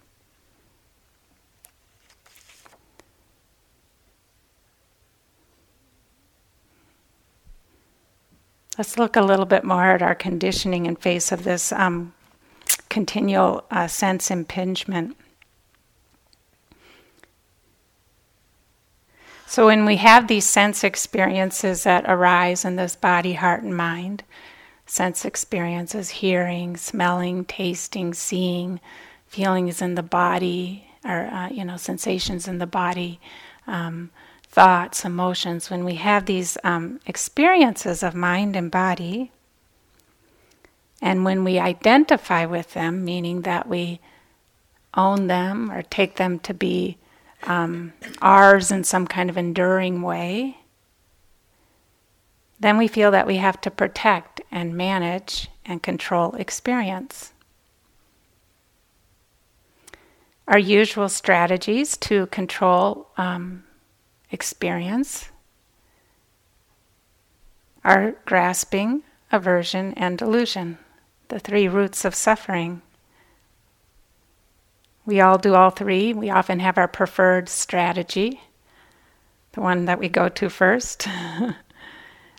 Let's 8.76 8.98
look 8.98 9.16
a 9.16 9.22
little 9.22 9.46
bit 9.46 9.64
more 9.64 9.84
at 9.84 10.02
our 10.02 10.14
conditioning 10.14 10.84
in 10.84 10.96
face 10.96 11.32
of 11.32 11.44
this 11.44 11.72
um, 11.72 12.12
continual 12.90 13.64
uh, 13.70 13.86
sense 13.86 14.30
impingement. 14.30 15.16
So, 19.46 19.66
when 19.66 19.86
we 19.86 19.96
have 19.96 20.28
these 20.28 20.44
sense 20.44 20.84
experiences 20.84 21.84
that 21.84 22.04
arise 22.06 22.66
in 22.66 22.76
this 22.76 22.96
body, 22.96 23.34
heart, 23.34 23.62
and 23.62 23.74
mind, 23.74 24.24
sense 24.86 25.24
experiences 25.24 26.10
hearing, 26.10 26.76
smelling, 26.76 27.44
tasting, 27.44 28.14
seeing, 28.14 28.80
feelings 29.26 29.82
in 29.82 29.96
the 29.96 30.02
body, 30.02 30.86
or 31.04 31.26
uh, 31.26 31.48
you 31.48 31.64
know, 31.64 31.76
sensations 31.76 32.48
in 32.48 32.58
the 32.58 32.66
body, 32.66 33.20
um, 33.66 34.10
thoughts, 34.44 35.04
emotions. 35.04 35.70
When 35.70 35.84
we 35.84 35.96
have 35.96 36.26
these 36.26 36.56
um, 36.64 37.00
experiences 37.06 38.02
of 38.02 38.14
mind 38.14 38.56
and 38.56 38.70
body, 38.70 39.32
and 41.02 41.24
when 41.24 41.44
we 41.44 41.58
identify 41.58 42.46
with 42.46 42.72
them, 42.72 43.04
meaning 43.04 43.42
that 43.42 43.68
we 43.68 44.00
own 44.94 45.26
them 45.26 45.70
or 45.70 45.82
take 45.82 46.16
them 46.16 46.38
to 46.40 46.54
be 46.54 46.96
um, 47.42 47.92
ours 48.22 48.70
in 48.70 48.82
some 48.82 49.06
kind 49.06 49.28
of 49.28 49.36
enduring 49.36 50.00
way, 50.00 50.56
then 52.58 52.78
we 52.78 52.88
feel 52.88 53.10
that 53.10 53.26
we 53.26 53.36
have 53.36 53.60
to 53.62 53.70
protect 53.70 54.40
and 54.50 54.76
manage 54.76 55.48
and 55.64 55.82
control 55.82 56.34
experience. 56.36 57.32
Our 60.48 60.58
usual 60.58 61.08
strategies 61.08 61.96
to 61.98 62.26
control 62.26 63.08
um, 63.16 63.64
experience 64.30 65.30
are 67.84 68.14
grasping, 68.24 69.02
aversion, 69.30 69.92
and 69.94 70.16
delusion, 70.16 70.78
the 71.28 71.38
three 71.38 71.68
roots 71.68 72.04
of 72.04 72.14
suffering. 72.14 72.82
We 75.04 75.20
all 75.20 75.38
do 75.38 75.54
all 75.54 75.70
three. 75.70 76.12
We 76.12 76.30
often 76.30 76.60
have 76.60 76.78
our 76.78 76.88
preferred 76.88 77.48
strategy, 77.48 78.40
the 79.52 79.60
one 79.60 79.84
that 79.84 79.98
we 79.98 80.08
go 80.08 80.28
to 80.28 80.48
first. 80.48 81.06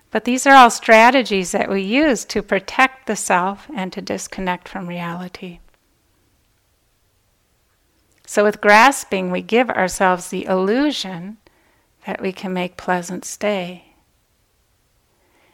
But 0.10 0.24
these 0.24 0.48
are 0.48 0.56
all 0.56 0.70
strategies 0.70 1.52
that 1.52 1.70
we 1.70 1.82
use 1.82 2.24
to 2.26 2.42
protect 2.42 3.08
the 3.08 3.16
self 3.16 3.68
and 3.74 3.92
to 3.94 4.02
disconnect 4.02 4.68
from 4.68 4.88
reality. 4.88 5.60
So, 8.26 8.44
with 8.44 8.62
grasping, 8.62 9.32
we 9.32 9.42
give 9.42 9.70
ourselves 9.70 10.30
the 10.30 10.46
illusion 10.46 11.38
that 12.06 12.22
we 12.22 12.32
can 12.32 12.54
make 12.54 12.78
pleasant 12.78 13.26
stay. 13.26 13.94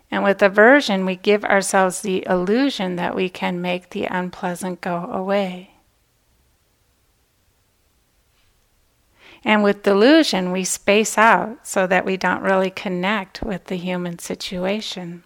And 0.09 0.23
with 0.23 0.41
aversion, 0.41 1.05
we 1.05 1.15
give 1.15 1.43
ourselves 1.43 2.01
the 2.01 2.25
illusion 2.27 2.95
that 2.97 3.15
we 3.15 3.29
can 3.29 3.61
make 3.61 3.89
the 3.89 4.05
unpleasant 4.05 4.81
go 4.81 5.05
away. 5.05 5.72
And 9.45 9.61
with 9.61 9.83
delusion, 9.83 10.51
we 10.51 10.63
space 10.63 11.17
out 11.17 11.67
so 11.67 11.85
that 11.87 12.05
we 12.05 12.15
don't 12.15 12.41
really 12.41 12.69
connect 12.69 13.41
with 13.41 13.65
the 13.65 13.75
human 13.75 14.19
situation. 14.19 15.23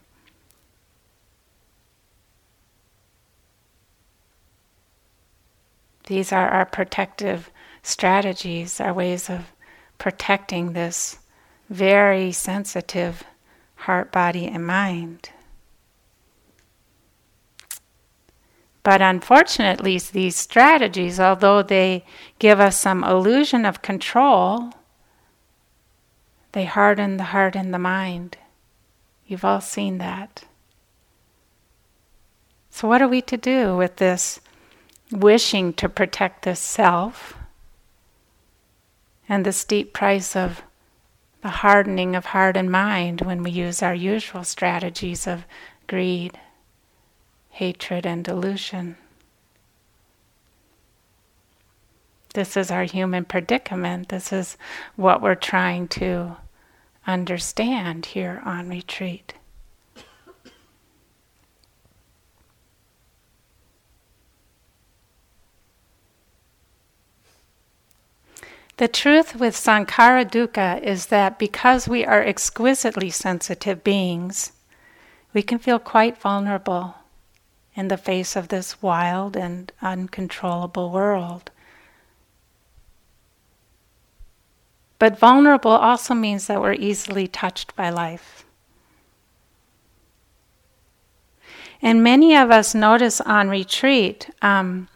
These 6.08 6.32
are 6.32 6.50
our 6.50 6.66
protective 6.66 7.52
strategies, 7.84 8.80
our 8.80 8.94
ways 8.94 9.30
of 9.30 9.52
protecting 9.98 10.74
this 10.74 11.20
very 11.70 12.32
sensitive 12.32 13.24
heart, 13.76 14.12
body, 14.12 14.48
and 14.48 14.66
mind. 14.66 15.30
But 18.88 19.02
unfortunately, 19.02 20.00
these 20.00 20.38
strategies, 20.38 21.20
although 21.20 21.62
they 21.62 22.06
give 22.40 22.62
us 22.62 22.80
some 22.80 23.04
illusion 23.04 23.66
of 23.66 23.82
control, 23.82 24.72
they 26.54 26.64
harden 26.64 27.18
the 27.18 27.36
heart 27.36 27.58
and 27.58 27.74
the 27.74 27.80
mind. 27.80 28.38
You've 29.26 29.44
all 29.44 29.60
seen 29.60 29.98
that. 29.98 30.46
So, 32.70 32.88
what 32.88 33.02
are 33.02 33.10
we 33.10 33.22
to 33.24 33.36
do 33.36 33.76
with 33.76 33.98
this 33.98 34.40
wishing 35.12 35.74
to 35.74 35.90
protect 35.90 36.46
the 36.46 36.56
self 36.56 37.34
and 39.28 39.46
the 39.46 39.52
steep 39.52 39.92
price 39.92 40.34
of 40.34 40.62
the 41.42 41.50
hardening 41.50 42.16
of 42.16 42.28
heart 42.28 42.56
and 42.56 42.72
mind 42.72 43.20
when 43.20 43.44
we 43.44 43.52
use 43.52 43.84
our 43.84 43.94
usual 43.94 44.46
strategies 44.46 45.28
of 45.28 45.44
greed, 45.88 46.40
hatred, 47.58 48.06
and 48.06 48.24
delusion. 48.24 48.96
This 52.36 52.56
is 52.56 52.70
our 52.70 52.84
human 52.84 53.26
predicament. 53.26 54.10
This 54.10 54.32
is 54.32 54.58
what 54.96 55.24
we're 55.24 55.34
trying 55.34 55.88
to 55.88 56.38
understand 57.08 58.06
here 58.06 58.44
on 58.46 58.70
retreat. 58.70 59.34
The 68.78 68.88
truth 68.88 69.36
with 69.36 69.56
sankhara 69.56 70.30
dukkha 70.30 70.80
is 70.84 71.08
that 71.08 71.40
because 71.40 71.88
we 71.88 72.06
are 72.06 72.22
exquisitely 72.22 73.10
sensitive 73.10 73.84
beings, 73.84 74.52
we 75.34 75.42
can 75.42 75.58
feel 75.58 75.80
quite 75.80 76.22
vulnerable 76.22 76.94
in 77.78 77.88
the 77.88 77.96
face 77.96 78.36
of 78.36 78.48
this 78.48 78.82
wild 78.82 79.38
and 79.38 79.72
uncontrollable 79.82 80.90
world. 80.90 81.52
But 85.00 85.20
vulnerable 85.20 85.72
also 85.72 86.16
means 86.16 86.48
that 86.48 86.60
we're 86.60 86.74
easily 86.74 87.28
touched 87.28 87.76
by 87.76 87.92
life. 87.92 88.44
And 91.80 92.04
many 92.04 92.36
of 92.36 92.50
us 92.50 92.74
notice 92.74 93.22
on 93.22 93.50
retreat 93.50 94.32
um, 94.42 94.88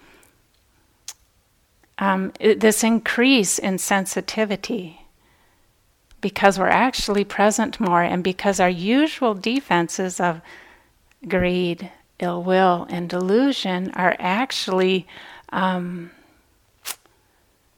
um, 1.99 2.33
this 2.39 2.83
increase 2.83 3.59
in 3.59 3.77
sensitivity 3.77 5.01
because 6.19 6.57
we're 6.57 6.67
actually 6.67 7.23
present 7.23 7.79
more 7.79 8.01
and 8.01 8.23
because 8.23 8.59
our 8.59 8.69
usual 8.69 9.35
defenses 9.35 10.19
of 10.19 10.41
greed, 11.27 11.91
ill 12.21 12.43
will, 12.43 12.87
and 12.89 13.09
delusion 13.09 13.91
are 13.91 14.15
actually. 14.19 15.07
Um, 15.49 16.11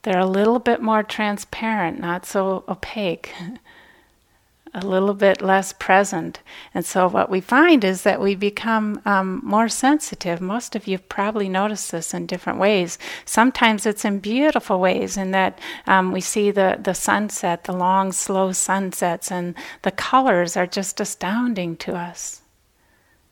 they're 0.03 0.19
a 0.19 0.25
little 0.25 0.59
bit 0.59 0.81
more 0.81 1.01
transparent, 1.01 1.97
not 1.97 2.25
so 2.25 2.65
opaque, 2.67 3.33
a 4.73 4.85
little 4.85 5.13
bit 5.13 5.41
less 5.41 5.71
present. 5.71 6.41
And 6.73 6.85
so, 6.85 7.07
what 7.07 7.29
we 7.29 7.39
find 7.39 7.85
is 7.85 8.03
that 8.03 8.19
we 8.19 8.35
become 8.35 9.01
um, 9.05 9.39
more 9.43 9.69
sensitive. 9.69 10.41
Most 10.41 10.75
of 10.75 10.87
you 10.87 10.97
probably 10.97 11.47
noticed 11.47 11.91
this 11.91 12.13
in 12.13 12.25
different 12.25 12.59
ways. 12.59 12.99
Sometimes 13.23 13.85
it's 13.85 14.03
in 14.03 14.19
beautiful 14.19 14.79
ways, 14.79 15.15
in 15.15 15.31
that 15.31 15.57
um, 15.87 16.11
we 16.11 16.19
see 16.19 16.51
the, 16.51 16.79
the 16.83 16.93
sunset, 16.93 17.63
the 17.63 17.73
long, 17.73 18.11
slow 18.11 18.51
sunsets, 18.51 19.31
and 19.31 19.55
the 19.83 19.91
colors 19.91 20.57
are 20.57 20.67
just 20.67 20.99
astounding 20.99 21.77
to 21.77 21.95
us. 21.95 22.42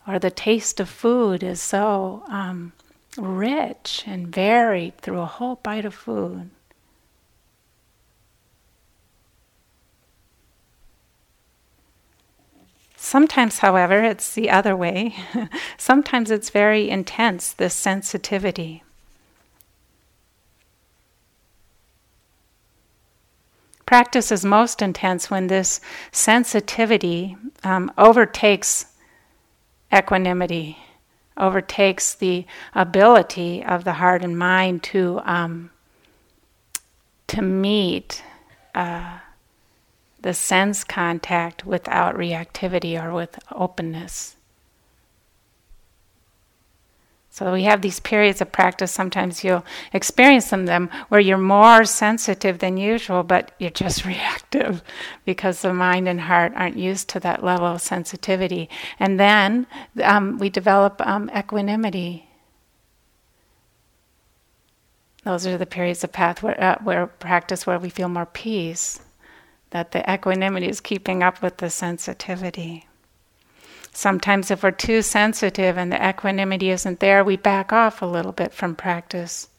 Or 0.08 0.20
the 0.20 0.32
taste 0.32 0.80
of 0.80 0.90
food 0.90 1.44
is 1.44 1.62
so 1.62 2.24
um, 2.28 2.74
rich 3.18 4.04
and 4.08 4.28
varied 4.28 4.98
through 4.98 5.20
a 5.20 5.26
whole 5.26 5.56
bite 5.56 5.86
of 5.86 5.94
food. 5.94 6.50
Sometimes, 12.96 13.60
however, 13.60 14.04
it's 14.04 14.34
the 14.34 14.50
other 14.50 14.76
way. 14.76 15.16
Sometimes 15.78 16.30
it's 16.30 16.52
very 16.52 16.90
intense, 16.90 17.52
this 17.52 17.74
sensitivity. 17.74 18.84
Practice 23.88 24.32
is 24.32 24.46
most 24.46 24.82
intense 24.82 25.30
when 25.30 25.48
this 25.48 25.82
sensitivity 26.12 27.36
um, 27.64 27.92
overtakes 27.98 28.86
equanimity, 29.94 30.78
overtakes 31.38 32.14
the 32.14 32.46
ability 32.74 33.64
of 33.64 33.84
the 33.84 33.94
heart 33.94 34.24
and 34.24 34.38
mind 34.38 34.84
to 34.84 35.22
um, 35.24 35.72
to 37.28 37.42
meet. 37.42 38.24
Uh, 38.74 39.20
the 40.22 40.34
sense 40.34 40.84
contact 40.84 41.66
without 41.66 42.16
reactivity 42.16 43.02
or 43.02 43.12
with 43.14 43.40
openness. 43.52 44.36
So 47.34 47.54
we 47.54 47.64
have 47.64 47.82
these 47.82 48.02
periods 48.02 48.42
of 48.42 48.52
practice. 48.52 48.92
Sometimes 48.92 49.42
you'll 49.42 49.64
experience 49.94 50.50
them, 50.50 50.66
them 50.66 50.90
where 51.08 51.22
you're 51.22 51.38
more 51.38 51.86
sensitive 51.86 52.60
than 52.60 52.76
usual, 52.76 53.24
but 53.24 53.54
you're 53.58 53.70
just 53.70 54.04
reactive 54.14 54.84
because 55.24 55.62
the 55.62 55.74
mind 55.74 56.10
and 56.10 56.20
heart 56.20 56.52
aren't 56.58 56.76
used 56.76 57.08
to 57.10 57.22
that 57.22 57.42
level 57.42 57.68
of 57.68 57.82
sensitivity. 57.82 58.70
And 59.00 59.18
then 59.18 59.66
um, 60.04 60.40
we 60.40 60.50
develop 60.50 61.00
um, 61.08 61.32
equanimity. 61.34 62.28
Those 65.24 65.48
are 65.48 65.58
the 65.58 65.66
periods 65.66 66.04
of 66.04 66.12
path 66.12 66.44
where, 66.44 66.62
uh, 66.62 66.80
where 66.84 67.08
practice 67.08 67.66
where 67.66 67.80
we 67.80 67.90
feel 67.90 68.10
more 68.10 68.26
peace 68.26 69.00
that 69.70 69.94
the 69.94 70.14
equanimity 70.14 70.68
is 70.68 70.82
keeping 70.82 71.24
up 71.24 71.42
with 71.42 71.58
the 71.58 71.70
sensitivity. 71.70 72.88
Sometimes, 73.94 74.50
if 74.50 74.64
we're 74.64 74.72
too 74.72 75.02
sensitive 75.02 75.78
and 75.78 75.92
the 75.92 76.10
equanimity 76.10 76.70
isn't 76.70 77.00
there, 77.02 77.24
we 77.24 77.36
back 77.36 77.74
off 77.74 78.02
a 78.02 78.06
little 78.06 78.32
bit 78.32 78.54
from 78.54 78.76
practice, 78.76 79.50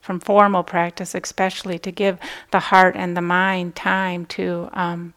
from 0.00 0.20
formal 0.20 0.62
practice, 0.62 1.14
especially 1.14 1.78
to 1.80 1.90
give 1.90 2.18
the 2.52 2.60
heart 2.60 2.94
and 2.96 3.16
the 3.16 3.20
mind 3.20 3.74
time 3.74 4.26
to 4.26 4.68
um, 4.72 5.12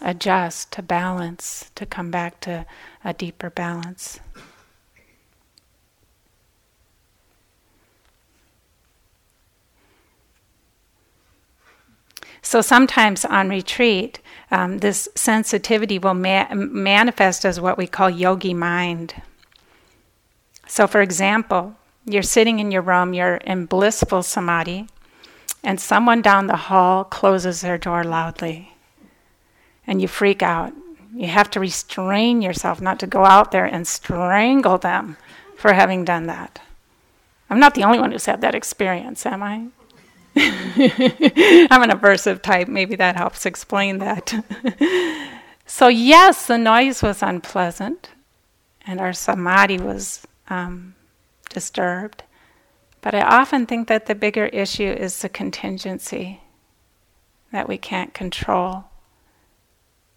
adjust, 0.00 0.72
to 0.72 0.82
balance, 0.82 1.70
to 1.74 1.84
come 1.84 2.10
back 2.10 2.40
to 2.40 2.64
a 3.04 3.12
deeper 3.12 3.50
balance. 3.50 4.20
So 12.48 12.62
sometimes 12.62 13.26
on 13.26 13.50
retreat, 13.50 14.20
um, 14.50 14.78
this 14.78 15.06
sensitivity 15.14 15.98
will 15.98 16.14
ma- 16.14 16.48
manifest 16.54 17.44
as 17.44 17.60
what 17.60 17.76
we 17.76 17.86
call 17.86 18.08
yogi 18.08 18.54
mind. 18.54 19.20
So, 20.66 20.86
for 20.86 21.02
example, 21.02 21.74
you're 22.06 22.22
sitting 22.22 22.58
in 22.58 22.70
your 22.70 22.80
room, 22.80 23.12
you're 23.12 23.36
in 23.36 23.66
blissful 23.66 24.22
samadhi, 24.22 24.88
and 25.62 25.78
someone 25.78 26.22
down 26.22 26.46
the 26.46 26.56
hall 26.56 27.04
closes 27.04 27.60
their 27.60 27.76
door 27.76 28.02
loudly, 28.02 28.72
and 29.86 30.00
you 30.00 30.08
freak 30.08 30.42
out. 30.42 30.72
You 31.14 31.26
have 31.26 31.50
to 31.50 31.60
restrain 31.60 32.40
yourself 32.40 32.80
not 32.80 32.98
to 33.00 33.06
go 33.06 33.26
out 33.26 33.52
there 33.52 33.66
and 33.66 33.86
strangle 33.86 34.78
them 34.78 35.18
for 35.54 35.74
having 35.74 36.02
done 36.02 36.28
that. 36.28 36.62
I'm 37.50 37.60
not 37.60 37.74
the 37.74 37.84
only 37.84 37.98
one 37.98 38.12
who's 38.12 38.24
had 38.24 38.40
that 38.40 38.54
experience, 38.54 39.26
am 39.26 39.42
I? 39.42 39.66
I'm 41.70 41.82
an 41.82 41.90
aversive 41.90 42.42
type. 42.42 42.68
Maybe 42.68 42.96
that 42.96 43.16
helps 43.16 43.46
explain 43.46 43.98
that. 43.98 44.34
so, 45.66 45.88
yes, 45.88 46.46
the 46.46 46.58
noise 46.58 47.02
was 47.02 47.22
unpleasant 47.22 48.10
and 48.86 49.00
our 49.00 49.12
samadhi 49.12 49.78
was 49.78 50.26
um, 50.48 50.94
disturbed. 51.50 52.22
But 53.00 53.14
I 53.14 53.22
often 53.22 53.66
think 53.66 53.88
that 53.88 54.06
the 54.06 54.14
bigger 54.14 54.46
issue 54.46 54.90
is 54.90 55.20
the 55.20 55.28
contingency 55.28 56.40
that 57.52 57.68
we 57.68 57.78
can't 57.78 58.14
control 58.14 58.84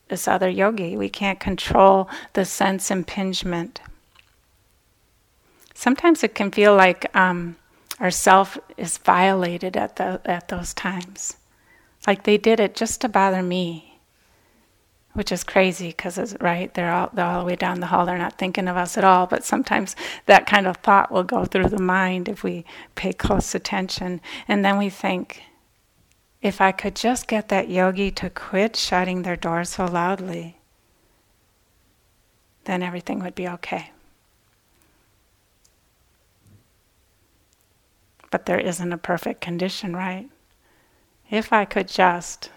this 0.07 0.27
other 0.27 0.49
yogi. 0.49 0.97
We 0.97 1.09
can't 1.09 1.39
control 1.39 2.09
the 2.33 2.45
sense 2.45 2.91
impingement. 2.91 3.81
Sometimes 5.73 6.23
it 6.23 6.35
can 6.35 6.51
feel 6.51 6.75
like 6.75 7.13
um, 7.15 7.55
our 8.01 8.11
self 8.11 8.57
is 8.77 8.97
violated 8.97 9.77
at, 9.77 9.95
the, 9.97 10.19
at 10.25 10.47
those 10.47 10.73
times. 10.73 11.37
Like 12.07 12.23
they 12.23 12.37
did 12.37 12.59
it 12.59 12.75
just 12.75 12.99
to 13.01 13.09
bother 13.09 13.43
me, 13.43 13.99
which 15.13 15.31
is 15.31 15.43
crazy 15.43 15.89
because, 15.89 16.35
right, 16.41 16.73
they're 16.73 16.91
all, 16.91 17.11
they're 17.13 17.25
all 17.25 17.41
the 17.41 17.45
way 17.45 17.55
down 17.55 17.79
the 17.79 17.85
hall, 17.85 18.07
they're 18.07 18.17
not 18.17 18.39
thinking 18.39 18.67
of 18.67 18.75
us 18.75 18.97
at 18.97 19.03
all. 19.03 19.27
But 19.27 19.45
sometimes 19.45 19.95
that 20.25 20.47
kind 20.47 20.65
of 20.65 20.77
thought 20.77 21.11
will 21.11 21.23
go 21.23 21.45
through 21.45 21.69
the 21.69 21.81
mind 21.81 22.27
if 22.27 22.43
we 22.43 22.65
pay 22.95 23.13
close 23.13 23.53
attention. 23.53 24.19
And 24.47 24.65
then 24.65 24.79
we 24.79 24.89
think, 24.89 25.43
if 26.41 26.59
I 26.59 26.71
could 26.71 26.95
just 26.95 27.27
get 27.27 27.49
that 27.49 27.69
yogi 27.69 28.09
to 28.11 28.31
quit 28.31 28.75
shutting 28.75 29.21
their 29.21 29.35
door 29.35 29.63
so 29.63 29.85
loudly, 29.85 30.57
then 32.63 32.81
everything 32.81 33.19
would 33.19 33.35
be 33.35 33.47
okay. 33.47 33.91
But 38.31 38.45
there 38.45 38.59
isn't 38.59 38.93
a 38.93 38.97
perfect 38.97 39.41
condition, 39.41 39.95
right? 39.95 40.29
If 41.29 41.53
I 41.53 41.65
could 41.65 41.87
just, 41.87 42.49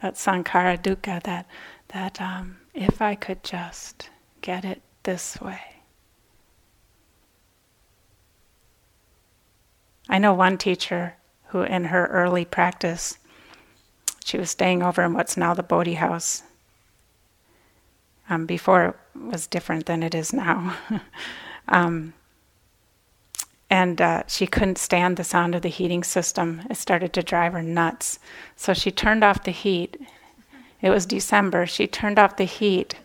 that 0.00 0.14
sankhara 0.14 0.80
dukkha, 0.80 1.22
that, 1.24 1.46
that 1.88 2.20
um, 2.20 2.58
if 2.74 3.02
I 3.02 3.14
could 3.14 3.42
just 3.42 4.10
get 4.42 4.64
it 4.64 4.82
this 5.02 5.40
way. 5.40 5.60
I 10.08 10.18
know 10.18 10.34
one 10.34 10.58
teacher 10.58 11.16
who, 11.48 11.62
in 11.62 11.86
her 11.86 12.06
early 12.06 12.44
practice, 12.44 13.18
she 14.24 14.36
was 14.36 14.50
staying 14.50 14.82
over 14.82 15.02
in 15.02 15.14
what's 15.14 15.36
now 15.36 15.54
the 15.54 15.62
Bodhi 15.62 15.94
House. 15.94 16.42
Um, 18.28 18.46
before 18.46 18.86
it 19.14 19.20
was 19.20 19.46
different 19.46 19.86
than 19.86 20.02
it 20.02 20.14
is 20.14 20.32
now. 20.32 20.76
um, 21.68 22.14
and 23.70 24.00
uh, 24.00 24.22
she 24.26 24.46
couldn't 24.46 24.78
stand 24.78 25.16
the 25.16 25.24
sound 25.24 25.54
of 25.54 25.62
the 25.62 25.68
heating 25.68 26.04
system. 26.04 26.62
It 26.70 26.76
started 26.76 27.12
to 27.14 27.22
drive 27.22 27.52
her 27.52 27.62
nuts. 27.62 28.18
So 28.56 28.74
she 28.74 28.90
turned 28.90 29.24
off 29.24 29.44
the 29.44 29.50
heat. 29.50 30.00
It 30.80 30.90
was 30.90 31.06
December. 31.06 31.66
She 31.66 31.86
turned 31.86 32.18
off 32.18 32.36
the 32.36 32.44
heat 32.44 32.96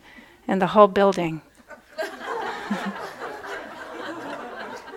in 0.46 0.58
the 0.58 0.68
whole 0.68 0.88
building. 0.88 1.42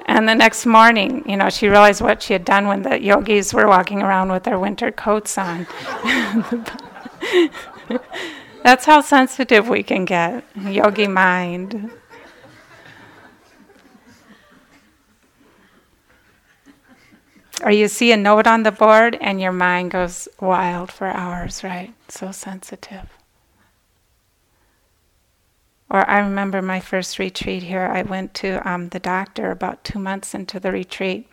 And 0.06 0.28
the 0.28 0.36
next 0.36 0.66
morning, 0.66 1.24
you 1.28 1.38
know, 1.38 1.50
she 1.50 1.68
realized 1.68 2.02
what 2.02 2.22
she 2.22 2.34
had 2.34 2.46
done 2.46 2.68
when 2.68 2.84
the 2.84 3.02
yogis 3.02 3.54
were 3.54 3.68
walking 3.68 4.02
around 4.02 4.32
with 4.32 4.44
their 4.44 4.60
winter 4.60 4.92
coats 4.92 5.38
on. 5.38 5.66
That's 8.64 8.86
how 8.86 9.02
sensitive 9.02 9.68
we 9.68 9.82
can 9.82 10.06
get. 10.06 10.44
Yogi 10.56 11.08
mind. 11.08 11.92
Or 17.64 17.72
you 17.72 17.88
see 17.88 18.12
a 18.12 18.18
note 18.18 18.46
on 18.46 18.64
the 18.64 18.74
board 18.74 19.18
and 19.22 19.40
your 19.40 19.54
mind 19.54 19.92
goes 19.92 20.28
wild 20.42 20.92
for 20.92 21.08
hours, 21.08 21.64
right? 21.64 21.94
So 22.10 22.32
sensitive. 22.32 23.10
Or 25.90 26.10
I 26.10 26.20
remember 26.20 26.62
my 26.62 26.82
first 26.82 27.20
retreat 27.20 27.64
here, 27.64 27.84
I 27.86 28.02
went 28.02 28.34
to 28.36 28.68
um, 28.70 28.90
the 28.90 29.00
doctor 29.00 29.50
about 29.50 29.86
two 29.86 30.00
months 30.00 30.34
into 30.34 30.60
the 30.60 30.72
retreat. 30.72 31.30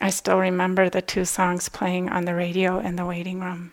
I 0.00 0.10
still 0.10 0.38
remember 0.38 0.90
the 0.90 1.00
two 1.00 1.24
songs 1.24 1.68
playing 1.68 2.10
on 2.10 2.26
the 2.26 2.34
radio 2.34 2.78
in 2.78 2.96
the 2.96 3.06
waiting 3.06 3.40
room. 3.40 3.72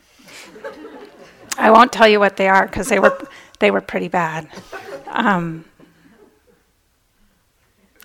I 1.58 1.72
won't 1.72 1.92
tell 1.92 2.08
you 2.08 2.20
what 2.20 2.38
they 2.38 2.48
are 2.48 2.66
because 2.66 2.88
they 2.88 3.00
were 3.00 3.28
they 3.60 3.72
were 3.72 3.82
pretty 3.82 4.08
bad. 4.08 4.48
Um, 5.08 5.66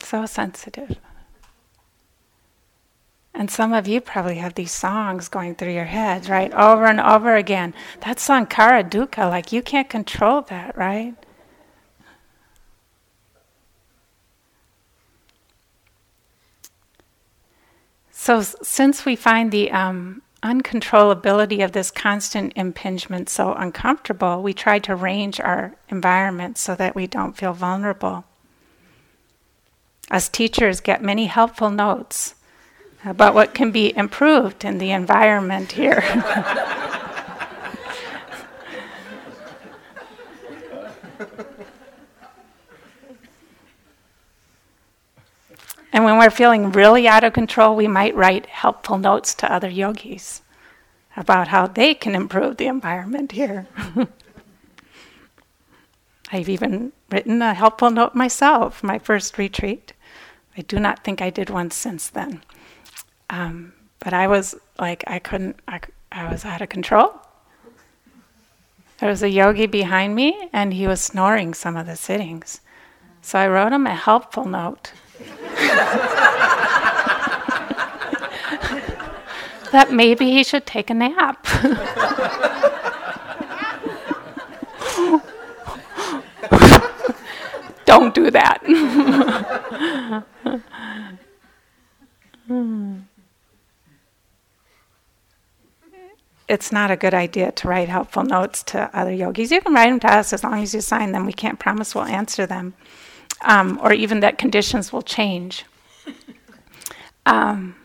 so 0.03 0.27
sensitive. 0.27 0.99
And 3.35 3.51
some 3.51 3.72
of 3.72 3.89
you 3.89 4.01
probably 4.01 4.37
have 4.37 4.55
these 4.55 4.70
songs 4.70 5.28
going 5.28 5.57
through 5.57 5.72
your 5.72 5.87
heads, 5.87 6.28
right? 6.28 6.53
Over 6.53 6.87
and 6.87 7.01
over 7.01 7.35
again. 7.35 7.74
That 8.03 8.18
sankhara 8.18 8.89
dukkha, 8.89 9.28
like 9.28 9.51
you 9.51 9.61
can't 9.61 9.91
control 9.91 10.43
that, 10.43 10.76
right? 10.76 11.14
So, 18.12 18.41
since 18.41 19.05
we 19.05 19.16
find 19.16 19.51
the 19.51 19.70
um, 19.72 20.22
uncontrollability 20.43 21.62
of 21.62 21.72
this 21.72 21.91
constant 21.91 22.53
impingement 22.55 23.28
so 23.28 23.53
uncomfortable, 23.53 24.43
we 24.43 24.55
try 24.55 24.78
to 24.78 24.95
range 24.95 25.41
our 25.41 25.74
environment 25.89 26.57
so 26.57 26.74
that 26.76 26.95
we 26.95 27.07
don't 27.09 27.37
feel 27.37 27.53
vulnerable. 27.53 28.24
As 30.11 30.28
teachers, 30.28 30.80
get 30.80 31.03
many 31.03 31.26
helpful 31.26 31.70
notes 31.70 32.35
about 33.05 33.34
what 33.34 33.55
can 33.55 33.70
be 33.70 33.94
improved 33.96 34.64
in 34.64 34.78
the 34.78 34.90
environment 34.90 35.72
here. 35.72 36.02
and 45.92 46.05
when 46.05 46.16
we're 46.18 46.30
feeling 46.30 46.72
really 46.72 47.07
out 47.07 47.24
of 47.24 47.32
control, 47.32 47.76
we 47.76 47.86
might 47.86 48.16
write 48.16 48.46
helpful 48.46 48.96
notes 48.96 49.34
to 49.34 49.52
other 49.52 49.68
yogis 49.68 50.40
about 51.16 51.48
how 51.48 51.66
they 51.66 51.94
can 51.94 52.14
improve 52.14 52.57
the 52.57 52.66
environment 52.66 53.32
here. 53.32 53.66
I've 56.32 56.48
even 56.48 56.92
written 57.11 57.42
a 57.42 57.52
helpful 57.55 57.90
note 57.90 58.14
myself, 58.14 58.82
my 58.82 58.98
first 58.98 59.38
retreat. 59.38 59.92
I 60.57 60.62
do 60.62 60.80
not 60.80 61.05
think 61.05 61.20
I 61.20 61.30
did 61.30 61.50
one 61.50 61.70
since 61.70 62.09
then. 62.09 62.42
Um, 63.35 63.72
but 63.99 64.14
I 64.14 64.28
was 64.28 64.55
like, 64.78 65.03
I 65.09 65.18
couldn't, 65.18 65.59
I, 65.66 65.80
I 66.12 66.30
was 66.30 66.45
out 66.45 66.62
of 66.62 66.68
control. 66.68 67.20
There 69.01 69.09
was 69.09 69.24
a 69.24 69.28
yogi 69.28 69.66
behind 69.66 70.14
me, 70.14 70.51
and 70.53 70.72
he 70.72 70.87
was 70.87 71.01
snoring 71.01 71.53
some 71.53 71.76
of 71.76 71.87
the 71.87 71.97
sittings. 71.97 72.61
So 73.22 73.41
I 73.41 73.49
wrote 73.49 73.72
him 73.72 73.89
a 73.89 73.95
helpful 73.95 74.45
note. 74.45 74.93
that 79.72 79.91
maybe 79.91 80.30
he 80.30 80.45
should 80.45 80.64
take 80.64 80.91
a 80.91 80.95
nap. 80.95 81.45
Don't 87.85 88.14
do 88.14 88.30
that. 88.30 88.62
hmm. 92.47 92.99
it's 96.49 96.70
not 96.72 96.90
a 96.90 96.97
good 96.97 97.14
idea 97.14 97.53
to 97.53 97.68
write 97.68 97.88
helpful 97.88 98.22
notes 98.22 98.62
to 98.64 98.90
other 98.97 99.12
yogis. 99.12 99.51
You 99.51 99.61
can 99.61 99.74
write 99.74 99.90
them 99.90 100.01
to 100.01 100.12
us 100.12 100.32
as 100.32 100.45
long 100.45 100.62
as 100.62 100.74
you 100.74 100.80
sign 100.80 101.12
them. 101.12 101.26
We 101.26 101.32
can't 101.32 101.59
promise 101.59 101.95
we'll 101.95 102.05
answer 102.05 102.47
them, 102.47 102.74
um, 103.42 103.78
or 103.82 103.92
even 103.92 104.20
that 104.20 104.38
conditions 104.38 104.92
will 104.92 105.03
change. 105.03 105.64
Um, 107.26 107.76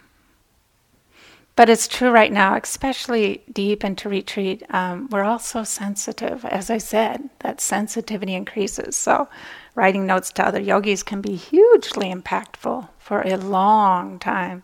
but 1.59 1.69
it's 1.69 1.89
true 1.89 2.09
right 2.09 2.31
now, 2.31 2.55
especially 2.55 3.43
deep 3.51 3.83
into 3.83 4.07
retreat, 4.07 4.63
um, 4.69 5.09
we're 5.11 5.25
all 5.25 5.39
so 5.39 5.65
sensitive. 5.65 6.45
As 6.45 6.69
I 6.69 6.77
said, 6.77 7.29
that 7.39 7.59
sensitivity 7.59 8.33
increases. 8.33 8.95
So, 8.95 9.27
writing 9.75 10.05
notes 10.05 10.31
to 10.31 10.47
other 10.47 10.61
yogis 10.61 11.03
can 11.03 11.19
be 11.19 11.35
hugely 11.35 12.13
impactful 12.13 12.87
for 12.97 13.21
a 13.23 13.35
long 13.35 14.19
time. 14.19 14.63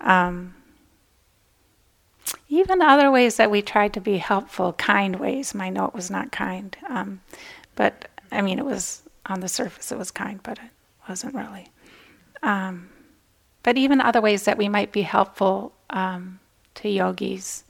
Um, 0.00 0.56
even 2.54 2.80
other 2.80 3.10
ways 3.10 3.36
that 3.36 3.50
we 3.50 3.62
tried 3.62 3.92
to 3.94 4.00
be 4.00 4.18
helpful, 4.18 4.72
kind 4.74 5.16
ways. 5.16 5.54
My 5.54 5.70
note 5.70 5.92
was 5.92 6.08
not 6.08 6.30
kind, 6.30 6.76
um, 6.88 7.20
but 7.74 8.08
I 8.30 8.42
mean, 8.42 8.58
it 8.60 8.64
was 8.64 9.02
on 9.26 9.40
the 9.40 9.48
surface, 9.48 9.90
it 9.90 9.98
was 9.98 10.12
kind, 10.12 10.40
but 10.42 10.58
it 10.58 10.70
wasn't 11.08 11.34
really. 11.34 11.66
Um, 12.44 12.90
but 13.64 13.76
even 13.76 14.00
other 14.00 14.20
ways 14.20 14.44
that 14.44 14.56
we 14.56 14.68
might 14.68 14.92
be 14.92 15.02
helpful 15.02 15.72
um, 15.90 16.38
to 16.76 16.88
yogis, 16.88 17.64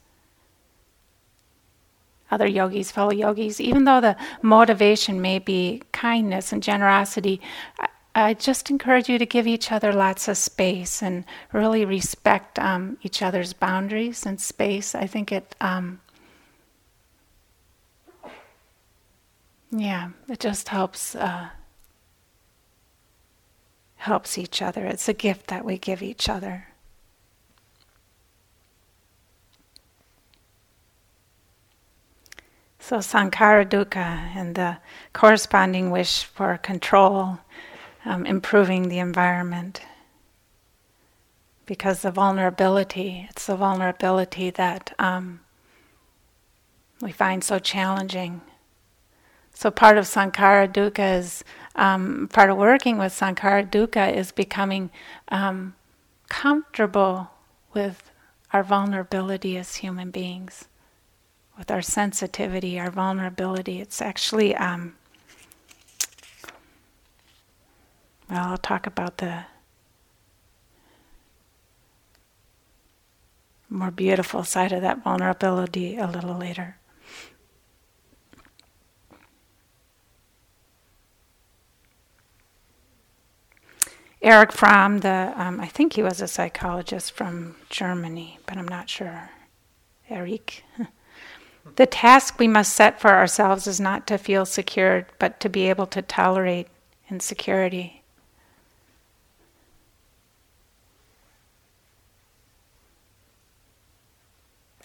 other 2.31 2.47
yogis, 2.47 2.91
fellow 2.91 3.13
yogis, 3.13 3.61
even 3.61 3.85
though 3.85 4.03
the 4.03 4.17
motivation 4.43 5.23
may 5.23 5.39
be 5.39 5.83
kindness 5.93 6.53
and 6.53 6.63
generosity, 6.63 7.41
I 8.17 8.35
just 8.35 8.71
encourage 8.71 9.09
you 9.09 9.19
to 9.19 9.27
give 9.27 9.47
each 9.47 9.73
other 9.73 9.93
lots 9.93 10.29
of 10.29 10.37
space 10.37 11.03
and 11.03 11.25
really 11.53 11.85
respect 11.85 12.61
um, 12.61 12.97
each 13.03 13.23
other's 13.23 13.53
boundaries 13.53 14.25
and 14.25 14.41
space. 14.41 14.95
I 14.95 15.09
think 15.09 15.33
it, 15.33 15.57
um, 15.61 16.01
yeah, 19.73 20.11
it 20.29 20.39
just 20.39 20.69
helps 20.69 21.17
uh, 21.17 21.49
helps 23.97 24.39
each 24.39 24.63
other. 24.63 24.87
It's 24.87 25.09
a 25.09 25.15
gift 25.15 25.49
that 25.49 25.65
we 25.65 25.77
give 25.77 26.01
each 26.01 26.29
other. 26.29 26.69
So 32.79 32.99
sankhara 32.99 33.65
dukkha 33.65 33.97
and 34.37 34.55
the 34.55 34.77
corresponding 35.15 35.91
wish 35.91 36.23
for 36.23 36.59
control 36.59 37.39
um, 38.05 38.27
improving 38.27 38.89
the 38.89 38.99
environment. 38.99 39.83
Because 41.67 42.03
the 42.03 42.11
vulnerability, 42.11 43.27
it's 43.31 43.47
the 43.47 43.57
vulnerability 43.57 44.51
that 44.51 44.95
um, 44.99 45.41
we 47.01 47.11
find 47.11 47.43
so 47.43 47.59
challenging. 47.59 48.43
So 49.55 49.71
part 49.71 49.97
of 49.97 50.05
sankhara 50.05 50.71
dukkha 50.71 51.19
is 51.19 51.45
um, 51.75 52.29
part 52.33 52.51
of 52.51 52.59
working 52.59 52.99
with 52.99 53.13
sankhara 53.13 53.71
dukkha 53.71 54.15
is 54.15 54.31
becoming 54.31 54.91
um, 55.29 55.75
comfortable 56.29 57.31
with 57.73 58.11
our 58.53 58.63
vulnerability 58.63 59.57
as 59.57 59.77
human 59.77 60.11
beings, 60.11 60.67
with 61.57 61.71
our 61.71 61.83
sensitivity, 61.83 62.79
our 62.79 62.91
vulnerability. 62.91 63.81
It's 63.81 64.03
actually 64.03 64.55
um, 64.55 64.97
Well, 68.24 68.24
I'll 68.37 68.59
talk 68.59 68.87
about 68.87 69.19
the 69.19 69.45
more 73.69 73.91
beautiful 73.91 74.45
side 74.45 74.73
of 74.73 74.83
that 74.83 75.03
vulnerability 75.03 75.97
a 75.97 76.07
little 76.07 76.37
later. 76.37 76.77
Erich 84.23 84.53
Fromm, 84.53 85.01
the 85.01 85.35
um, 85.37 85.61
I 85.61 85.67
think 85.67 85.93
he 85.93 86.03
was 86.03 86.23
a 86.23 86.29
psychologist 86.29 87.13
from 87.13 87.57
Germany, 87.69 88.39
but 88.47 88.57
I'm 88.57 88.67
not 88.67 88.89
sure. 88.89 89.31
Erich. 90.09 90.65
the 91.77 91.85
task 91.85 92.39
we 92.39 92.49
must 92.49 92.75
set 92.75 92.99
for 92.99 93.11
ourselves 93.11 93.67
is 93.67 93.81
not 93.81 94.07
to 94.07 94.17
feel 94.17 94.47
secure, 94.47 95.07
but 95.19 95.41
to 95.41 95.51
be 95.51 95.69
able 95.69 95.87
to 95.89 96.01
tolerate 96.01 96.69
insecurity. 97.11 98.04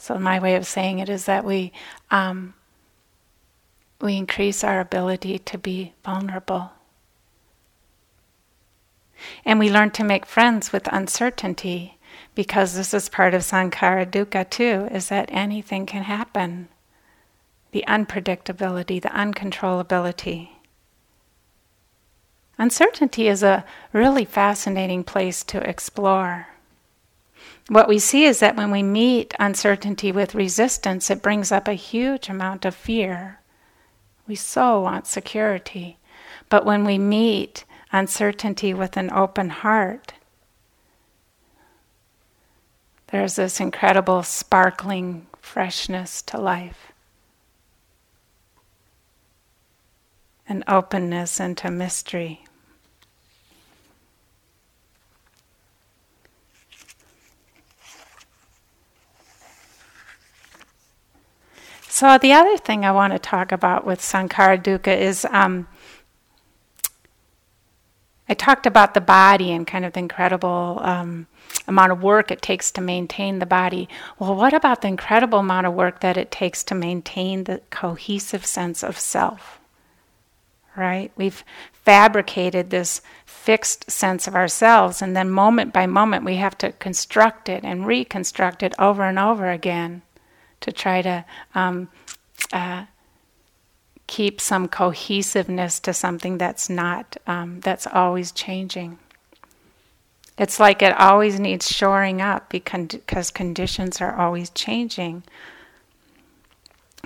So 0.10 0.18
my 0.18 0.39
way 0.39 0.55
of 0.55 0.66
saying 0.66 0.97
it 0.97 1.07
is 1.07 1.26
that 1.26 1.45
we 1.45 1.72
um, 2.10 2.55
we 4.01 4.18
increase 4.18 4.64
our 4.64 4.80
ability 4.80 5.38
to 5.38 5.55
be 5.60 5.93
vulnerable. 6.03 6.72
And 9.45 9.60
we 9.60 9.70
learn 9.70 9.91
to 9.91 10.03
make 10.03 10.26
friends 10.26 10.74
with 10.74 10.91
uncertainty 10.91 11.99
because 12.34 12.74
this 12.74 12.91
is 12.91 13.07
part 13.07 13.36
of 13.36 13.43
sankhara 13.43 14.10
dukkha 14.10 14.49
too, 14.49 14.88
is 14.89 15.10
that 15.10 15.30
anything 15.32 15.86
can 15.86 16.01
happen. 16.01 16.70
The 17.70 17.86
unpredictability, 17.88 18.99
the 18.99 19.10
uncontrollability. 19.10 20.49
Uncertainty 22.57 23.28
is 23.28 23.43
a 23.43 23.64
really 23.93 24.26
fascinating 24.26 25.03
place 25.03 25.43
to 25.43 25.60
explore. 25.70 26.47
What 27.70 27.88
we 27.88 27.99
see 27.99 28.26
is 28.26 28.39
that 28.39 28.55
when 28.55 28.72
we 28.72 28.82
meet 28.82 29.36
uncertainty 29.39 30.11
with 30.11 30.34
resistance, 30.34 31.11
it 31.11 31.22
brings 31.22 31.51
up 31.51 31.67
a 31.67 31.74
huge 31.74 32.28
amount 32.28 32.65
of 32.65 32.74
fear. 32.74 33.39
We 34.28 34.34
so 34.34 34.82
want 34.82 35.05
security. 35.05 35.99
But 36.49 36.65
when 36.65 36.84
we 36.84 36.97
meet 36.97 37.65
uncertainty 37.91 38.74
with 38.74 38.97
an 38.97 39.11
open 39.11 39.49
heart, 39.49 40.13
there's 43.11 43.36
this 43.36 43.59
incredible 43.59 44.24
sparkling 44.24 45.28
freshness 45.39 46.24
to 46.24 46.39
life, 46.39 46.91
an 50.47 50.63
openness 50.67 51.39
into 51.39 51.70
mystery. 51.70 52.45
So, 61.91 62.19
the 62.19 62.33
other 62.33 62.55
thing 62.55 62.85
I 62.85 62.91
want 62.91 63.13
to 63.13 63.19
talk 63.19 63.51
about 63.51 63.83
with 63.83 63.99
Sankhara 63.99 64.61
Dukkha 64.61 64.95
is 64.95 65.25
um, 65.31 65.67
I 68.29 68.35
talked 68.35 68.67
about 68.67 68.93
the 68.93 69.01
body 69.01 69.51
and 69.51 69.65
kind 69.65 69.83
of 69.83 69.93
the 69.93 69.99
incredible 69.99 70.79
um, 70.83 71.25
amount 71.67 71.91
of 71.91 72.03
work 72.03 72.29
it 72.29 72.43
takes 72.43 72.69
to 72.73 72.81
maintain 72.81 73.39
the 73.39 73.47
body. 73.47 73.89
Well, 74.19 74.35
what 74.35 74.53
about 74.53 74.81
the 74.81 74.87
incredible 74.87 75.39
amount 75.39 75.65
of 75.65 75.73
work 75.73 76.01
that 76.01 76.15
it 76.15 76.29
takes 76.29 76.63
to 76.65 76.75
maintain 76.75 77.45
the 77.45 77.59
cohesive 77.71 78.45
sense 78.45 78.83
of 78.83 78.99
self? 78.99 79.59
Right? 80.77 81.11
We've 81.15 81.43
fabricated 81.73 82.69
this 82.69 83.01
fixed 83.25 83.89
sense 83.89 84.27
of 84.27 84.35
ourselves, 84.35 85.01
and 85.01 85.17
then 85.17 85.31
moment 85.31 85.73
by 85.73 85.87
moment 85.87 86.23
we 86.23 86.35
have 86.35 86.55
to 86.59 86.71
construct 86.73 87.49
it 87.49 87.63
and 87.63 87.87
reconstruct 87.87 88.61
it 88.61 88.75
over 88.77 89.01
and 89.01 89.17
over 89.17 89.49
again 89.49 90.03
to 90.62 90.72
try 90.72 91.01
to 91.01 91.26
um, 91.55 91.89
uh, 92.51 92.86
keep 94.07 94.41
some 94.41 94.68
cohesiveness 94.68 95.80
to 95.82 95.93
something 95.93 96.38
that's 96.38 96.70
not, 96.70 97.18
um, 97.28 97.60
that's 97.62 97.88
always 97.88 98.32
changing. 98.32 98.97
It's 100.38 100.60
like 100.60 100.82
it 100.82 100.97
always 100.99 101.39
needs 101.39 101.68
shoring 101.68 102.22
up 102.22 102.49
because 102.49 103.30
conditions 103.30 103.99
are 104.01 104.16
always 104.16 104.49
changing. 104.49 105.24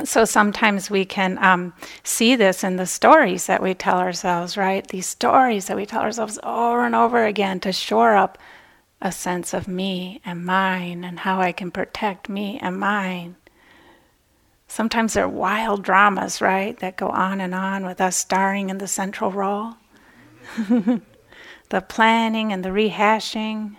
So 0.05 0.25
sometimes 0.25 0.89
we 0.89 1.05
can 1.05 1.37
um, 1.43 1.73
see 2.03 2.35
this 2.35 2.63
in 2.63 2.77
the 2.77 2.85
stories 2.85 3.47
that 3.47 3.61
we 3.61 3.73
tell 3.73 3.97
ourselves, 3.97 4.55
right? 4.55 4.87
These 4.87 5.07
stories 5.07 5.65
that 5.67 5.77
we 5.77 5.85
tell 5.85 6.01
ourselves 6.01 6.39
over 6.41 6.85
and 6.85 6.95
over 6.95 7.25
again 7.25 7.59
to 7.61 7.71
shore 7.71 8.15
up 8.15 8.37
a 9.01 9.11
sense 9.11 9.53
of 9.53 9.67
me 9.67 10.21
and 10.25 10.45
mine 10.45 11.03
and 11.03 11.19
how 11.19 11.41
I 11.41 11.51
can 11.51 11.69
protect 11.69 12.29
me 12.29 12.57
and 12.61 12.79
mine. 12.79 13.35
Sometimes 14.73 15.13
they're 15.13 15.29
wild 15.29 15.83
dramas, 15.83 16.41
right, 16.41 16.75
that 16.79 16.97
go 16.97 17.09
on 17.09 17.39
and 17.39 17.53
on 17.53 17.85
with 17.85 18.01
us 18.01 18.15
starring 18.15 18.71
in 18.71 18.79
the 18.79 18.87
central 18.87 19.31
role. 19.31 19.75
the 21.69 21.81
planning 21.87 22.51
and 22.51 22.65
the 22.65 22.69
rehashing. 22.69 23.75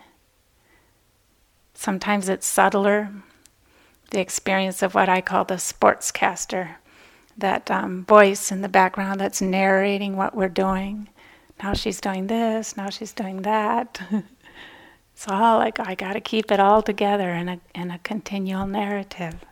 Sometimes 1.74 2.28
it's 2.28 2.46
subtler, 2.46 3.10
the 4.12 4.20
experience 4.20 4.82
of 4.82 4.94
what 4.94 5.08
I 5.08 5.20
call 5.20 5.44
the 5.44 5.54
sportscaster, 5.54 6.76
that 7.36 7.68
um, 7.72 8.04
voice 8.04 8.52
in 8.52 8.60
the 8.60 8.68
background 8.68 9.18
that's 9.18 9.42
narrating 9.42 10.16
what 10.16 10.36
we're 10.36 10.48
doing. 10.48 11.08
Now 11.60 11.74
she's 11.74 12.00
doing 12.00 12.28
this, 12.28 12.76
now 12.76 12.88
she's 12.88 13.12
doing 13.12 13.42
that. 13.42 14.00
it's 15.12 15.26
all 15.26 15.58
like 15.58 15.80
I 15.80 15.96
got 15.96 16.12
to 16.12 16.20
keep 16.20 16.52
it 16.52 16.60
all 16.60 16.82
together 16.82 17.30
in 17.30 17.48
a, 17.48 17.60
in 17.74 17.90
a 17.90 17.98
continual 17.98 18.68
narrative. 18.68 19.44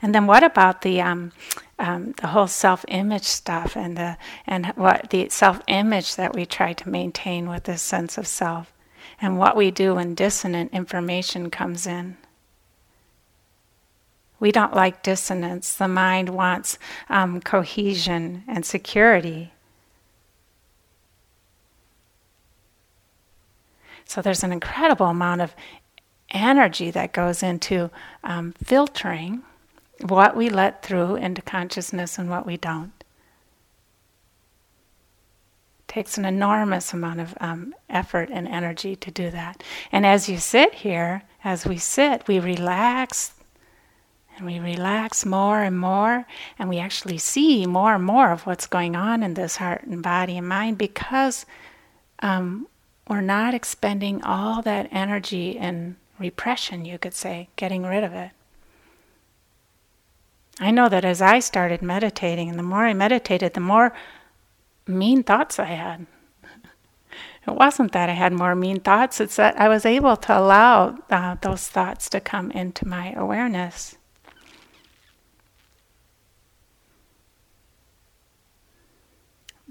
And 0.00 0.14
then 0.14 0.26
what 0.26 0.44
about 0.44 0.82
the 0.82 1.00
um, 1.00 1.32
um, 1.78 2.14
the 2.20 2.28
whole 2.28 2.46
self-image 2.46 3.24
stuff 3.24 3.76
and 3.76 3.96
the 3.96 4.16
and 4.46 4.66
what 4.76 5.10
the 5.10 5.28
self-image 5.28 6.16
that 6.16 6.34
we 6.34 6.46
try 6.46 6.72
to 6.72 6.88
maintain 6.88 7.48
with 7.48 7.64
this 7.64 7.82
sense 7.82 8.18
of 8.18 8.26
self, 8.26 8.72
and 9.20 9.38
what 9.38 9.56
we 9.56 9.70
do 9.70 9.94
when 9.94 10.14
dissonant 10.14 10.72
information 10.72 11.50
comes 11.50 11.86
in. 11.86 12.16
We 14.40 14.52
don't 14.52 14.74
like 14.74 15.02
dissonance. 15.02 15.74
The 15.74 15.88
mind 15.88 16.28
wants 16.28 16.78
um, 17.08 17.40
cohesion 17.40 18.44
and 18.46 18.64
security. 18.64 19.52
So 24.04 24.22
there's 24.22 24.44
an 24.44 24.52
incredible 24.52 25.06
amount 25.06 25.42
of 25.42 25.54
energy 26.30 26.90
that 26.92 27.12
goes 27.12 27.42
into 27.42 27.90
um, 28.22 28.54
filtering 28.62 29.42
what 30.02 30.36
we 30.36 30.48
let 30.48 30.82
through 30.82 31.16
into 31.16 31.42
consciousness 31.42 32.18
and 32.18 32.30
what 32.30 32.46
we 32.46 32.56
don't. 32.56 32.92
Takes 35.86 36.18
an 36.18 36.24
enormous 36.24 36.92
amount 36.92 37.20
of 37.20 37.34
um, 37.40 37.74
effort 37.88 38.28
and 38.30 38.46
energy 38.46 38.94
to 38.96 39.10
do 39.10 39.30
that. 39.30 39.62
And 39.90 40.04
as 40.04 40.28
you 40.28 40.38
sit 40.38 40.74
here, 40.74 41.22
as 41.42 41.66
we 41.66 41.78
sit, 41.78 42.28
we 42.28 42.38
relax 42.38 43.32
and 44.36 44.46
we 44.46 44.60
relax 44.60 45.26
more 45.26 45.62
and 45.62 45.78
more, 45.78 46.24
and 46.58 46.68
we 46.68 46.78
actually 46.78 47.18
see 47.18 47.66
more 47.66 47.94
and 47.94 48.04
more 48.04 48.30
of 48.30 48.46
what's 48.46 48.66
going 48.66 48.94
on 48.94 49.22
in 49.24 49.34
this 49.34 49.56
heart 49.56 49.82
and 49.82 50.00
body 50.02 50.38
and 50.38 50.48
mind 50.48 50.78
because 50.78 51.44
um, 52.20 52.68
we're 53.08 53.20
not 53.20 53.52
expending 53.52 54.22
all 54.22 54.62
that 54.62 54.88
energy 54.92 55.50
in 55.50 55.96
repression, 56.18 56.84
you 56.84 56.98
could 56.98 57.14
say, 57.14 57.48
getting 57.56 57.82
rid 57.82 58.04
of 58.04 58.12
it. 58.12 58.30
I 60.60 60.70
know 60.70 60.88
that 60.88 61.04
as 61.04 61.22
I 61.22 61.38
started 61.38 61.82
meditating, 61.82 62.48
and 62.48 62.58
the 62.58 62.64
more 62.64 62.84
I 62.84 62.94
meditated, 62.94 63.54
the 63.54 63.60
more 63.60 63.92
mean 64.86 65.22
thoughts 65.22 65.58
I 65.58 65.66
had. 65.66 66.06
It 67.46 67.54
wasn't 67.54 67.92
that 67.92 68.10
I 68.10 68.12
had 68.12 68.34
more 68.34 68.54
mean 68.54 68.80
thoughts, 68.80 69.20
it's 69.22 69.36
that 69.36 69.58
I 69.58 69.68
was 69.68 69.86
able 69.86 70.16
to 70.18 70.38
allow 70.38 70.98
uh, 71.08 71.36
those 71.40 71.66
thoughts 71.66 72.10
to 72.10 72.20
come 72.20 72.50
into 72.50 72.86
my 72.86 73.12
awareness. 73.12 73.96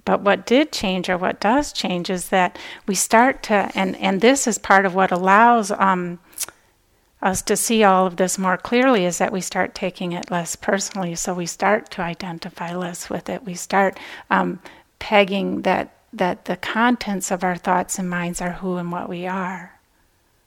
But 0.07 0.21
what 0.21 0.47
did 0.47 0.71
change, 0.71 1.09
or 1.09 1.17
what 1.17 1.39
does 1.39 1.73
change, 1.73 2.09
is 2.09 2.29
that 2.29 2.57
we 2.87 2.95
start 2.95 3.43
to, 3.43 3.69
and, 3.75 3.95
and 3.97 4.21
this 4.21 4.47
is 4.47 4.57
part 4.57 4.85
of 4.85 4.95
what 4.95 5.11
allows 5.11 5.69
um, 5.69 6.19
us 7.21 7.41
to 7.43 7.57
see 7.57 7.83
all 7.83 8.05
of 8.05 8.17
this 8.17 8.37
more 8.37 8.57
clearly 8.57 9.05
is 9.05 9.17
that 9.17 9.31
we 9.31 9.41
start 9.41 9.73
taking 9.73 10.11
it 10.11 10.29
less 10.29 10.55
personally. 10.55 11.15
So 11.15 11.33
we 11.33 11.47
start 11.47 11.89
to 11.91 12.01
identify 12.01 12.75
less 12.75 13.09
with 13.09 13.29
it. 13.29 13.43
We 13.43 13.55
start 13.55 13.97
um, 14.29 14.59
pegging 14.99 15.63
that 15.63 15.93
that 16.13 16.45
the 16.45 16.55
contents 16.55 17.31
of 17.31 17.43
our 17.43 17.57
thoughts 17.57 17.99
and 17.99 18.09
minds 18.09 18.41
are 18.41 18.53
who 18.53 18.77
and 18.77 18.91
what 18.91 19.09
we 19.09 19.27
are. 19.27 19.79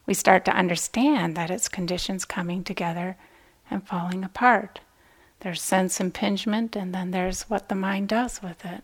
We 0.06 0.14
start 0.14 0.44
to 0.46 0.56
understand 0.56 1.36
that 1.36 1.50
it's 1.50 1.68
conditions 1.68 2.24
coming 2.24 2.64
together 2.64 3.16
and 3.70 3.86
falling 3.86 4.24
apart. 4.24 4.80
There's 5.40 5.62
sense 5.62 6.00
impingement, 6.00 6.76
and 6.76 6.94
then 6.94 7.10
there's 7.10 7.42
what 7.42 7.68
the 7.68 7.74
mind 7.74 8.08
does 8.08 8.42
with 8.42 8.64
it. 8.64 8.82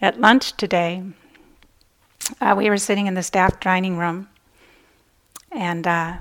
At 0.00 0.20
lunch 0.20 0.56
today, 0.56 1.04
uh, 2.40 2.54
we 2.56 2.68
were 2.68 2.78
sitting 2.78 3.06
in 3.06 3.14
the 3.14 3.22
staff 3.22 3.60
dining 3.60 3.96
room 3.98 4.28
and 5.54 5.86
uh, 5.86 6.16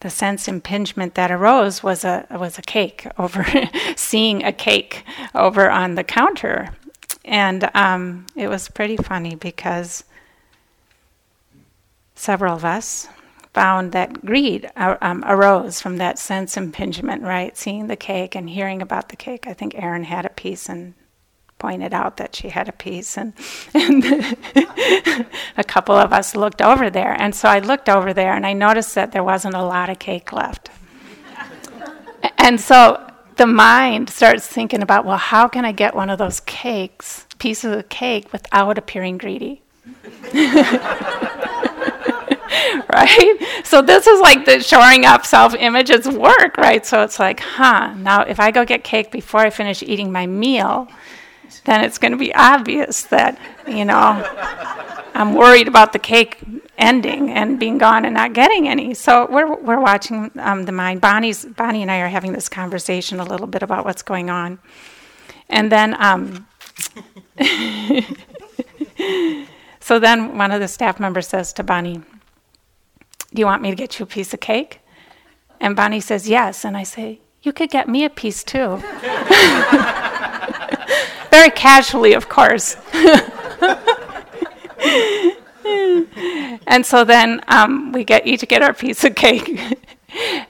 the 0.00 0.10
sense 0.10 0.48
impingement 0.48 1.14
that 1.14 1.30
arose 1.30 1.82
was 1.82 2.04
a 2.04 2.26
was 2.30 2.58
a 2.58 2.62
cake 2.62 3.06
over 3.18 3.46
seeing 3.96 4.44
a 4.44 4.52
cake 4.52 5.04
over 5.34 5.70
on 5.70 5.94
the 5.94 6.04
counter, 6.04 6.70
and 7.24 7.70
um, 7.74 8.26
it 8.36 8.48
was 8.48 8.68
pretty 8.68 8.96
funny 8.96 9.34
because 9.34 10.04
several 12.14 12.54
of 12.54 12.64
us 12.64 13.08
found 13.52 13.92
that 13.92 14.24
greed 14.24 14.70
uh, 14.76 14.96
um, 15.02 15.22
arose 15.26 15.80
from 15.80 15.98
that 15.98 16.18
sense 16.18 16.56
impingement, 16.56 17.22
right? 17.22 17.56
Seeing 17.56 17.86
the 17.86 17.96
cake 17.96 18.34
and 18.34 18.48
hearing 18.48 18.80
about 18.80 19.10
the 19.10 19.16
cake. 19.16 19.46
I 19.46 19.52
think 19.52 19.74
Aaron 19.74 20.04
had 20.04 20.24
a 20.24 20.30
piece 20.30 20.68
and 20.68 20.94
pointed 21.62 21.94
out 21.94 22.16
that 22.16 22.34
she 22.34 22.48
had 22.48 22.68
a 22.68 22.72
piece, 22.72 23.16
and, 23.16 23.32
and 23.74 24.04
a 25.56 25.62
couple 25.64 25.94
of 25.94 26.12
us 26.12 26.34
looked 26.34 26.60
over 26.60 26.90
there. 26.90 27.14
And 27.16 27.32
so 27.36 27.48
I 27.48 27.60
looked 27.60 27.88
over 27.88 28.12
there 28.12 28.34
and 28.34 28.44
I 28.44 28.52
noticed 28.52 28.96
that 28.96 29.12
there 29.12 29.22
wasn't 29.22 29.54
a 29.54 29.62
lot 29.62 29.88
of 29.88 30.00
cake 30.00 30.32
left. 30.32 30.70
and 32.38 32.60
so 32.60 33.00
the 33.36 33.46
mind 33.46 34.10
starts 34.10 34.44
thinking 34.44 34.82
about, 34.82 35.04
well, 35.04 35.18
how 35.18 35.46
can 35.46 35.64
I 35.64 35.70
get 35.70 35.94
one 35.94 36.10
of 36.10 36.18
those 36.18 36.40
cakes, 36.40 37.26
pieces 37.38 37.76
of 37.76 37.88
cake, 37.88 38.32
without 38.32 38.76
appearing 38.76 39.18
greedy? 39.18 39.62
right? 42.92 43.36
So 43.64 43.82
this 43.82 44.08
is 44.08 44.20
like 44.20 44.44
the 44.46 44.60
shoring 44.60 45.04
up 45.04 45.24
self-image's 45.24 46.08
work, 46.08 46.56
right? 46.56 46.84
So 46.84 47.02
it's 47.02 47.18
like, 47.20 47.38
huh, 47.38 47.94
now 47.98 48.22
if 48.22 48.40
I 48.40 48.50
go 48.50 48.64
get 48.64 48.82
cake 48.82 49.12
before 49.12 49.40
I 49.40 49.50
finish 49.50 49.82
eating 49.82 50.10
my 50.10 50.26
meal, 50.26 50.88
then 51.64 51.84
it's 51.84 51.98
going 51.98 52.12
to 52.12 52.18
be 52.18 52.34
obvious 52.34 53.02
that, 53.04 53.38
you 53.66 53.84
know, 53.84 54.22
I'm 55.14 55.34
worried 55.34 55.68
about 55.68 55.92
the 55.92 55.98
cake 55.98 56.38
ending 56.78 57.30
and 57.30 57.60
being 57.60 57.78
gone 57.78 58.04
and 58.04 58.14
not 58.14 58.32
getting 58.32 58.68
any. 58.68 58.94
So 58.94 59.26
we're 59.30 59.54
we're 59.54 59.80
watching 59.80 60.30
um, 60.38 60.64
the 60.64 60.72
mind. 60.72 61.00
Bonnie's 61.00 61.44
Bonnie 61.44 61.82
and 61.82 61.90
I 61.90 62.00
are 62.00 62.08
having 62.08 62.32
this 62.32 62.48
conversation 62.48 63.20
a 63.20 63.24
little 63.24 63.46
bit 63.46 63.62
about 63.62 63.84
what's 63.84 64.02
going 64.02 64.30
on, 64.30 64.58
and 65.48 65.70
then 65.70 65.94
um, 66.02 66.46
so 69.80 69.98
then 69.98 70.38
one 70.38 70.50
of 70.50 70.60
the 70.60 70.68
staff 70.68 70.98
members 70.98 71.28
says 71.28 71.52
to 71.54 71.62
Bonnie, 71.62 72.02
"Do 73.32 73.40
you 73.40 73.46
want 73.46 73.62
me 73.62 73.70
to 73.70 73.76
get 73.76 73.98
you 73.98 74.04
a 74.04 74.06
piece 74.06 74.34
of 74.34 74.40
cake?" 74.40 74.80
And 75.60 75.76
Bonnie 75.76 76.00
says, 76.00 76.28
"Yes." 76.28 76.64
And 76.64 76.76
I 76.76 76.82
say, 76.82 77.20
"You 77.42 77.52
could 77.52 77.70
get 77.70 77.88
me 77.88 78.04
a 78.04 78.10
piece 78.10 78.42
too." 78.42 78.82
Very 81.30 81.50
casually, 81.50 82.14
of 82.14 82.28
course. 82.28 82.76
and 86.66 86.84
so 86.84 87.04
then 87.04 87.40
um, 87.48 87.92
we 87.92 88.04
get 88.04 88.26
each 88.26 88.46
get 88.48 88.62
our 88.62 88.74
piece 88.74 89.04
of 89.04 89.14
cake. 89.14 89.60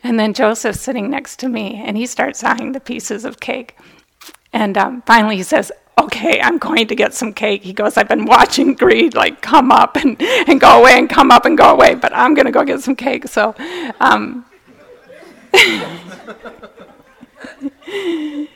and 0.02 0.18
then 0.18 0.34
Joseph's 0.34 0.80
sitting 0.80 1.10
next 1.10 1.38
to 1.40 1.48
me, 1.48 1.82
and 1.84 1.96
he 1.96 2.06
starts 2.06 2.42
eyeing 2.42 2.72
the 2.72 2.80
pieces 2.80 3.24
of 3.24 3.40
cake. 3.40 3.76
And 4.52 4.76
um, 4.76 5.02
finally 5.02 5.36
he 5.36 5.42
says, 5.42 5.72
okay, 5.98 6.40
I'm 6.40 6.58
going 6.58 6.88
to 6.88 6.94
get 6.94 7.14
some 7.14 7.32
cake. 7.32 7.62
He 7.62 7.72
goes, 7.72 7.96
I've 7.96 8.08
been 8.08 8.26
watching 8.26 8.74
greed 8.74 9.14
like 9.14 9.40
come 9.40 9.70
up 9.70 9.96
and, 9.96 10.20
and 10.20 10.60
go 10.60 10.80
away 10.80 10.98
and 10.98 11.08
come 11.08 11.30
up 11.30 11.44
and 11.44 11.56
go 11.56 11.70
away, 11.70 11.94
but 11.94 12.12
I'm 12.14 12.34
going 12.34 12.46
to 12.46 12.52
go 12.52 12.64
get 12.64 12.80
some 12.80 12.96
cake. 12.96 13.28
So, 13.28 13.54
um, 14.00 14.44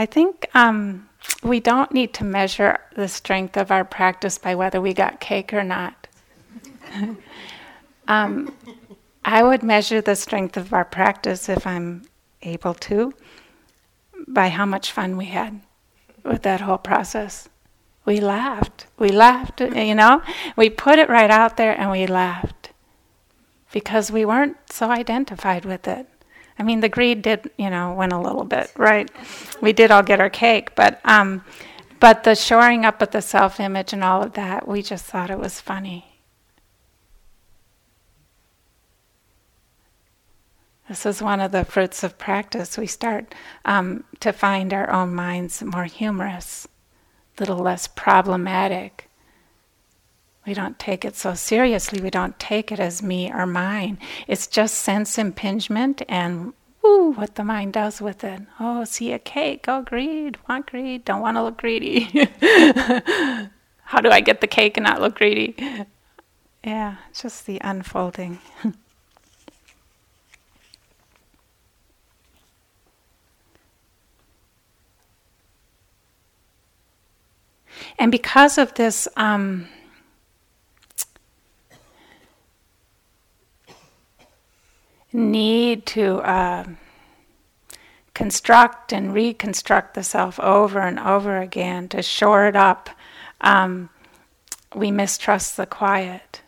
I 0.00 0.06
think 0.06 0.48
um, 0.54 1.10
we 1.42 1.60
don't 1.60 1.92
need 1.92 2.14
to 2.14 2.24
measure 2.24 2.78
the 2.96 3.06
strength 3.06 3.58
of 3.58 3.70
our 3.70 3.84
practice 3.84 4.38
by 4.38 4.54
whether 4.54 4.80
we 4.80 4.94
got 4.94 5.20
cake 5.20 5.52
or 5.52 5.62
not. 5.62 6.06
um, 8.08 8.50
I 9.26 9.42
would 9.42 9.62
measure 9.62 10.00
the 10.00 10.16
strength 10.16 10.56
of 10.56 10.72
our 10.72 10.86
practice 10.86 11.50
if 11.50 11.66
I'm 11.66 12.06
able 12.40 12.72
to 12.88 13.12
by 14.26 14.48
how 14.48 14.64
much 14.64 14.90
fun 14.90 15.18
we 15.18 15.26
had 15.26 15.60
with 16.24 16.44
that 16.44 16.62
whole 16.62 16.78
process. 16.78 17.50
We 18.06 18.20
laughed. 18.20 18.86
We 18.98 19.10
laughed, 19.10 19.60
you 19.60 19.94
know? 19.94 20.22
We 20.56 20.70
put 20.70 20.98
it 20.98 21.10
right 21.10 21.30
out 21.30 21.58
there 21.58 21.78
and 21.78 21.90
we 21.90 22.06
laughed 22.06 22.70
because 23.70 24.10
we 24.10 24.24
weren't 24.24 24.56
so 24.72 24.90
identified 24.90 25.66
with 25.66 25.86
it. 25.86 26.08
I 26.60 26.62
mean, 26.62 26.80
the 26.80 26.90
greed 26.90 27.22
did, 27.22 27.50
you 27.56 27.70
know, 27.70 27.94
win 27.94 28.12
a 28.12 28.20
little 28.20 28.44
bit, 28.44 28.70
right? 28.76 29.10
We 29.62 29.72
did 29.72 29.90
all 29.90 30.02
get 30.02 30.20
our 30.20 30.28
cake, 30.28 30.74
but 30.74 31.00
um, 31.06 31.42
but 32.00 32.24
the 32.24 32.34
shoring 32.34 32.84
up 32.84 33.00
of 33.00 33.12
the 33.12 33.22
self-image 33.22 33.94
and 33.94 34.04
all 34.04 34.22
of 34.22 34.34
that, 34.34 34.68
we 34.68 34.82
just 34.82 35.06
thought 35.06 35.30
it 35.30 35.38
was 35.38 35.60
funny. 35.60 36.20
This 40.86 41.06
is 41.06 41.22
one 41.22 41.40
of 41.40 41.52
the 41.52 41.64
fruits 41.64 42.02
of 42.02 42.18
practice. 42.18 42.76
We 42.76 42.86
start 42.86 43.34
um, 43.64 44.04
to 44.20 44.32
find 44.32 44.74
our 44.74 44.90
own 44.90 45.14
minds 45.14 45.62
more 45.62 45.84
humorous, 45.84 46.68
a 47.38 47.40
little 47.40 47.58
less 47.58 47.86
problematic. 47.86 49.09
We 50.50 50.54
don't 50.54 50.80
take 50.80 51.04
it 51.04 51.14
so 51.14 51.34
seriously. 51.34 52.00
We 52.00 52.10
don't 52.10 52.36
take 52.40 52.72
it 52.72 52.80
as 52.80 53.04
me 53.04 53.30
or 53.30 53.46
mine. 53.46 54.00
It's 54.26 54.48
just 54.48 54.78
sense 54.78 55.16
impingement 55.16 56.02
and 56.08 56.54
ooh, 56.84 57.12
what 57.14 57.36
the 57.36 57.44
mind 57.44 57.74
does 57.74 58.00
with 58.00 58.24
it. 58.24 58.42
Oh, 58.58 58.82
see 58.82 59.12
a 59.12 59.20
cake. 59.20 59.66
Oh, 59.68 59.82
greed. 59.82 60.38
Want 60.48 60.66
greed. 60.66 61.04
Don't 61.04 61.20
want 61.20 61.36
to 61.36 61.44
look 61.44 61.58
greedy. 61.58 62.00
How 63.84 64.00
do 64.00 64.10
I 64.10 64.18
get 64.18 64.40
the 64.40 64.48
cake 64.48 64.76
and 64.76 64.82
not 64.82 65.00
look 65.00 65.14
greedy? 65.14 65.54
Yeah, 66.64 66.96
just 67.14 67.46
the 67.46 67.60
unfolding. 67.62 68.40
and 78.00 78.10
because 78.10 78.58
of 78.58 78.74
this, 78.74 79.06
um, 79.16 79.68
need 85.12 85.86
to 85.86 86.16
uh, 86.18 86.64
construct 88.14 88.92
and 88.92 89.14
reconstruct 89.14 89.94
the 89.94 90.02
self 90.02 90.38
over 90.40 90.80
and 90.80 90.98
over 90.98 91.38
again 91.38 91.88
to 91.88 92.02
shore 92.02 92.46
it 92.46 92.56
up, 92.56 92.90
um, 93.40 93.88
we 94.74 94.90
mistrust 94.90 95.56
the 95.56 95.66
quiet. 95.66 96.42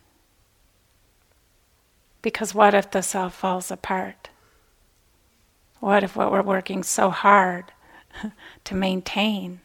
Because 2.21 2.55
what 2.55 2.75
if 2.75 2.91
the 2.91 3.03
self 3.03 3.35
falls 3.35 3.71
apart? 3.71 4.29
What 5.81 6.05
if 6.05 6.15
what 6.15 6.31
we're 6.31 6.43
working 6.43 6.85
so 6.85 7.11
hard 7.11 7.73
to 8.65 8.75
maintain 8.75 9.61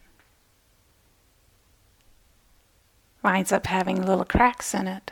winds 3.22 3.52
up 3.52 3.68
having 3.68 4.02
little 4.04 4.26
cracks 4.26 4.74
in 4.74 4.88
it? 4.88 5.12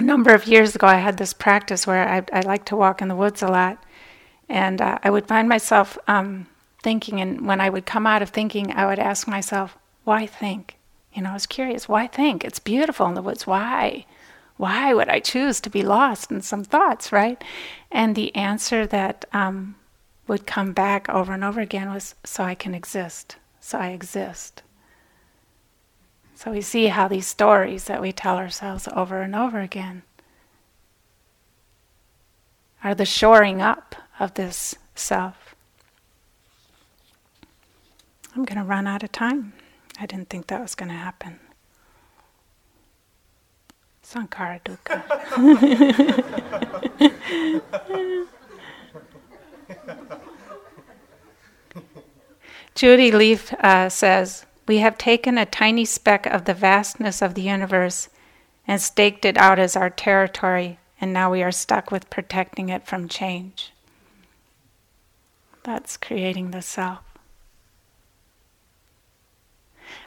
Number 0.00 0.34
of 0.34 0.46
years 0.46 0.74
ago, 0.74 0.86
I 0.86 0.96
had 0.96 1.16
this 1.18 1.32
practice 1.32 1.86
where 1.86 2.08
I, 2.08 2.22
I 2.32 2.40
like 2.40 2.64
to 2.66 2.76
walk 2.76 3.00
in 3.00 3.08
the 3.08 3.16
woods 3.16 3.42
a 3.42 3.48
lot, 3.48 3.82
and 4.48 4.80
uh, 4.80 4.98
I 5.02 5.10
would 5.10 5.26
find 5.26 5.48
myself 5.48 5.96
um, 6.08 6.46
thinking, 6.82 7.20
and 7.20 7.46
when 7.46 7.60
I 7.60 7.70
would 7.70 7.86
come 7.86 8.06
out 8.06 8.22
of 8.22 8.30
thinking, 8.30 8.72
I 8.72 8.86
would 8.86 8.98
ask 8.98 9.28
myself, 9.28 9.76
"Why 10.04 10.26
think?" 10.26 10.76
You 11.12 11.22
know, 11.22 11.30
I 11.30 11.34
was 11.34 11.46
curious. 11.46 11.88
Why 11.88 12.06
think? 12.06 12.44
It's 12.44 12.58
beautiful 12.58 13.06
in 13.06 13.14
the 13.14 13.22
woods. 13.22 13.46
Why? 13.46 14.04
Why 14.56 14.92
would 14.94 15.08
I 15.08 15.20
choose 15.20 15.60
to 15.60 15.70
be 15.70 15.82
lost 15.82 16.30
in 16.30 16.42
some 16.42 16.64
thoughts, 16.64 17.12
right? 17.12 17.42
And 17.90 18.14
the 18.14 18.34
answer 18.34 18.86
that 18.86 19.24
um, 19.32 19.76
would 20.26 20.46
come 20.46 20.72
back 20.72 21.08
over 21.08 21.32
and 21.32 21.44
over 21.44 21.60
again 21.60 21.92
was, 21.92 22.14
"So 22.24 22.42
I 22.42 22.54
can 22.54 22.74
exist. 22.74 23.36
So 23.60 23.78
I 23.78 23.88
exist." 23.90 24.63
So 26.44 26.50
we 26.50 26.60
see 26.60 26.88
how 26.88 27.08
these 27.08 27.26
stories 27.26 27.84
that 27.84 28.02
we 28.02 28.12
tell 28.12 28.36
ourselves 28.36 28.86
over 28.94 29.22
and 29.22 29.34
over 29.34 29.60
again 29.60 30.02
are 32.82 32.94
the 32.94 33.06
shoring 33.06 33.62
up 33.62 33.94
of 34.20 34.34
this 34.34 34.74
self. 34.94 35.54
I'm 38.36 38.44
going 38.44 38.58
to 38.58 38.64
run 38.64 38.86
out 38.86 39.02
of 39.02 39.10
time. 39.10 39.54
I 39.98 40.04
didn't 40.04 40.28
think 40.28 40.48
that 40.48 40.60
was 40.60 40.74
going 40.74 40.90
to 40.90 40.94
happen. 40.94 41.40
Sankhara 44.04 44.60
dukkha. 44.64 45.00
Judy 52.74 53.12
Lief 53.12 53.54
uh, 53.54 53.88
says, 53.88 54.44
we 54.66 54.78
have 54.78 54.96
taken 54.96 55.36
a 55.36 55.46
tiny 55.46 55.84
speck 55.84 56.26
of 56.26 56.44
the 56.44 56.54
vastness 56.54 57.20
of 57.20 57.34
the 57.34 57.42
universe 57.42 58.08
and 58.66 58.80
staked 58.80 59.24
it 59.24 59.36
out 59.36 59.58
as 59.58 59.76
our 59.76 59.90
territory, 59.90 60.78
and 61.00 61.12
now 61.12 61.30
we 61.30 61.42
are 61.42 61.52
stuck 61.52 61.90
with 61.90 62.08
protecting 62.10 62.70
it 62.70 62.86
from 62.86 63.08
change. 63.08 63.72
That's 65.62 65.96
creating 65.96 66.50
the 66.50 66.62
self. 66.62 67.00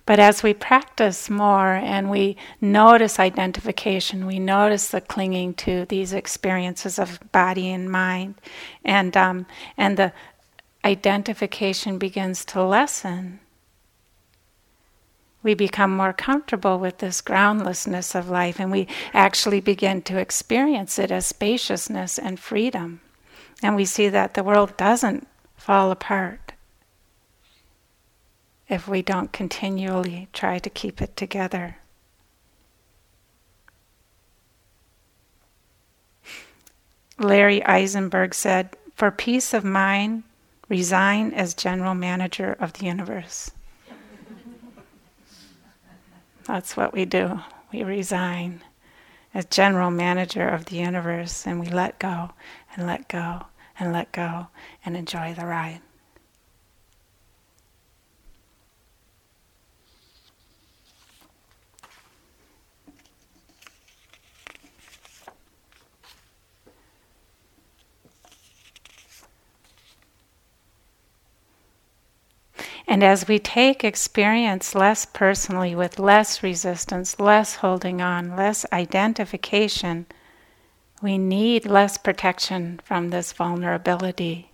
But 0.05 0.19
as 0.19 0.41
we 0.41 0.53
practice 0.53 1.29
more 1.29 1.73
and 1.73 2.09
we 2.09 2.37
notice 2.61 3.19
identification, 3.19 4.25
we 4.25 4.39
notice 4.39 4.87
the 4.87 5.01
clinging 5.01 5.53
to 5.55 5.85
these 5.85 6.13
experiences 6.13 6.97
of 6.97 7.19
body 7.31 7.69
and 7.71 7.91
mind, 7.91 8.35
and 8.83 9.15
um, 9.15 9.45
and 9.77 9.97
the 9.97 10.13
identification 10.83 11.97
begins 11.97 12.45
to 12.45 12.63
lessen 12.63 13.39
we 15.43 15.53
become 15.53 15.95
more 15.95 16.13
comfortable 16.13 16.79
with 16.79 16.97
this 16.97 17.21
groundlessness 17.21 18.15
of 18.15 18.29
life 18.29 18.59
and 18.59 18.71
we 18.71 18.87
actually 19.13 19.61
begin 19.61 20.01
to 20.03 20.17
experience 20.17 20.99
it 20.99 21.11
as 21.11 21.25
spaciousness 21.25 22.17
and 22.17 22.39
freedom. 22.39 23.01
And 23.63 23.75
we 23.75 23.85
see 23.85 24.09
that 24.09 24.33
the 24.33 24.43
world 24.43 24.75
doesn't 24.77 25.27
fall 25.55 25.91
apart 25.91 26.53
if 28.67 28.87
we 28.87 29.01
don't 29.01 29.31
continually 29.31 30.27
try 30.33 30.59
to 30.59 30.69
keep 30.69 31.01
it 31.01 31.15
together. 31.15 31.77
Larry 37.19 37.63
Eisenberg 37.65 38.35
said, 38.35 38.75
For 38.93 39.09
peace 39.09 39.53
of 39.53 39.63
mind, 39.63 40.23
resign 40.69 41.31
as 41.33 41.53
general 41.53 41.95
manager 41.95 42.55
of 42.59 42.73
the 42.73 42.85
universe. 42.85 43.51
That's 46.47 46.77
what 46.77 46.93
we 46.93 47.03
do. 47.03 47.41
We 47.73 47.83
resign 47.83 48.63
as 49.33 49.45
general 49.45 49.91
manager 49.91 50.47
of 50.47 50.65
the 50.65 50.77
universe 50.77 51.45
and 51.45 51.59
we 51.59 51.67
let 51.67 51.99
go 51.99 52.31
and 52.75 52.87
let 52.87 53.09
go 53.09 53.45
and 53.77 53.91
let 53.91 54.13
go 54.13 54.47
and 54.85 54.95
enjoy 54.95 55.33
the 55.33 55.45
ride. 55.45 55.81
And 72.87 73.03
as 73.03 73.27
we 73.27 73.37
take 73.37 73.83
experience 73.83 74.73
less 74.73 75.05
personally, 75.05 75.75
with 75.75 75.99
less 75.99 76.41
resistance, 76.41 77.19
less 77.19 77.55
holding 77.55 78.01
on, 78.01 78.35
less 78.35 78.65
identification, 78.71 80.05
we 81.01 81.17
need 81.17 81.65
less 81.65 81.97
protection 81.97 82.79
from 82.83 83.09
this 83.09 83.33
vulnerability. 83.33 84.51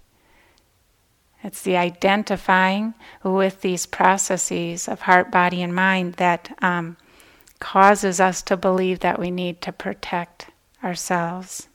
It's 1.43 1.61
the 1.61 1.77
identifying 1.77 2.95
with 3.21 3.61
these 3.61 3.85
processes 3.85 4.87
of 4.87 5.01
heart, 5.01 5.29
body, 5.29 5.61
and 5.61 5.75
mind 5.75 6.13
that 6.13 6.57
um, 6.61 6.97
causes 7.59 8.19
us 8.19 8.41
to 8.43 8.57
believe 8.57 9.01
that 9.01 9.19
we 9.19 9.29
need 9.29 9.61
to 9.61 9.71
protect 9.71 10.47
ourselves. 10.83 11.67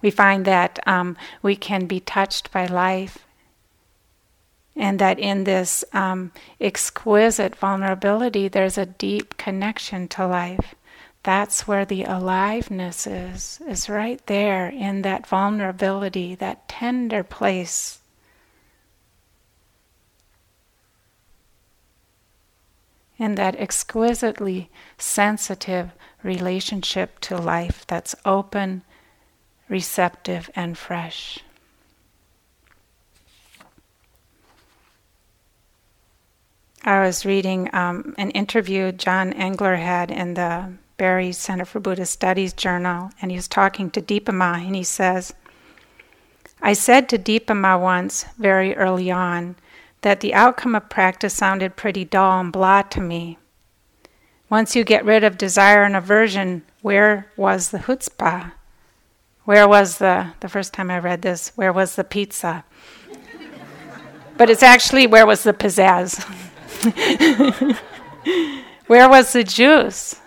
We 0.00 0.10
find 0.10 0.44
that 0.44 0.78
um, 0.86 1.16
we 1.42 1.56
can 1.56 1.86
be 1.86 2.00
touched 2.00 2.50
by 2.50 2.66
life 2.66 3.18
and 4.78 5.00
that 5.00 5.18
in 5.18 5.42
this 5.42 5.84
um, 5.92 6.30
exquisite 6.60 7.56
vulnerability, 7.56 8.46
there's 8.46 8.78
a 8.78 8.86
deep 8.86 9.36
connection 9.36 10.06
to 10.08 10.24
life. 10.26 10.76
That's 11.24 11.66
where 11.66 11.84
the 11.84 12.04
aliveness 12.04 13.06
is, 13.06 13.60
is 13.68 13.88
right 13.88 14.24
there 14.26 14.68
in 14.68 15.02
that 15.02 15.26
vulnerability, 15.26 16.36
that 16.36 16.68
tender 16.68 17.24
place. 17.24 17.98
In 23.18 23.34
that 23.34 23.56
exquisitely 23.56 24.70
sensitive 24.96 25.90
relationship 26.22 27.18
to 27.20 27.36
life 27.36 27.84
that's 27.88 28.14
open, 28.24 28.82
receptive, 29.68 30.48
and 30.54 30.78
fresh. 30.78 31.40
I 36.84 37.00
was 37.00 37.26
reading 37.26 37.68
um, 37.74 38.14
an 38.18 38.30
interview 38.30 38.92
John 38.92 39.32
Engler 39.32 39.76
had 39.76 40.10
in 40.10 40.34
the 40.34 40.72
Barre 40.96 41.32
Center 41.32 41.64
for 41.64 41.80
Buddhist 41.80 42.12
Studies 42.12 42.52
journal, 42.52 43.10
and 43.20 43.30
he 43.30 43.36
was 43.36 43.48
talking 43.48 43.90
to 43.90 44.02
Dipa 44.02 44.32
Ma, 44.32 44.54
and 44.54 44.76
he 44.76 44.84
says, 44.84 45.34
I 46.62 46.72
said 46.72 47.08
to 47.08 47.18
Dipa 47.18 47.56
Ma 47.56 47.76
once, 47.76 48.24
very 48.38 48.76
early 48.76 49.10
on, 49.10 49.56
that 50.02 50.20
the 50.20 50.34
outcome 50.34 50.74
of 50.74 50.88
practice 50.88 51.34
sounded 51.34 51.76
pretty 51.76 52.04
dull 52.04 52.40
and 52.40 52.52
blah 52.52 52.82
to 52.82 53.00
me. 53.00 53.38
Once 54.48 54.74
you 54.76 54.84
get 54.84 55.04
rid 55.04 55.24
of 55.24 55.36
desire 55.36 55.82
and 55.82 55.96
aversion, 55.96 56.62
where 56.80 57.30
was 57.36 57.70
the 57.70 57.78
chutzpah? 57.78 58.52
Where 59.44 59.68
was 59.68 59.98
the, 59.98 60.32
the 60.40 60.48
first 60.48 60.72
time 60.72 60.90
I 60.90 60.98
read 60.98 61.22
this, 61.22 61.52
where 61.56 61.72
was 61.72 61.96
the 61.96 62.04
pizza? 62.04 62.64
but 64.36 64.48
it's 64.48 64.62
actually 64.62 65.06
where 65.06 65.26
was 65.26 65.42
the 65.42 65.52
pizzazz? 65.52 66.24
Where 68.86 69.08
was 69.08 69.32
the 69.32 69.44
juice? 69.44 70.20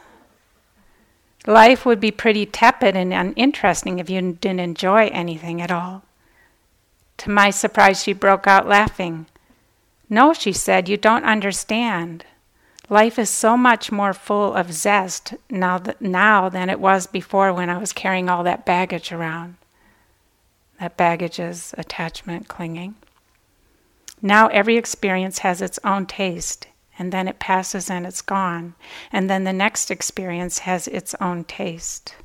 Life 1.47 1.85
would 1.85 1.99
be 1.99 2.11
pretty 2.11 2.45
tepid 2.45 2.95
and 2.95 3.13
uninteresting 3.13 3.99
if 3.99 4.09
you 4.09 4.21
didn't 4.21 4.59
enjoy 4.59 5.07
anything 5.07 5.61
at 5.61 5.71
all. 5.71 6.03
To 7.17 7.29
my 7.29 7.49
surprise, 7.49 8.03
she 8.03 8.13
broke 8.13 8.47
out 8.47 8.67
laughing. 8.67 9.25
No, 10.09 10.33
she 10.33 10.51
said, 10.53 10.89
you 10.89 10.97
don't 10.97 11.23
understand. 11.23 12.25
Life 12.89 13.17
is 13.17 13.29
so 13.29 13.55
much 13.55 13.91
more 13.91 14.13
full 14.13 14.53
of 14.53 14.73
zest 14.73 15.35
now, 15.49 15.77
th- 15.77 15.95
now 16.01 16.49
than 16.49 16.69
it 16.69 16.79
was 16.79 17.07
before 17.07 17.53
when 17.53 17.69
I 17.69 17.77
was 17.77 17.93
carrying 17.93 18.29
all 18.29 18.43
that 18.43 18.65
baggage 18.65 19.11
around. 19.11 19.55
That 20.79 20.97
baggage 20.97 21.39
is 21.39 21.73
attachment, 21.77 22.47
clinging. 22.47 22.95
Now 24.22 24.47
every 24.47 24.78
experience 24.78 25.39
has 25.39 25.61
its 25.61 25.80
own 25.84 26.05
taste, 26.05 26.67
and 26.99 27.11
then 27.11 27.28
it 27.28 27.39
passes 27.39 27.89
and 27.89 28.05
it's 28.05 28.22
gone. 28.22 28.76
And 29.11 29.30
then 29.30 29.43
the 29.43 29.53
next 29.53 29.89
experience 29.89 30.59
has 30.59 30.88
its 30.88 31.15
own 31.19 31.43
taste. 31.45 32.15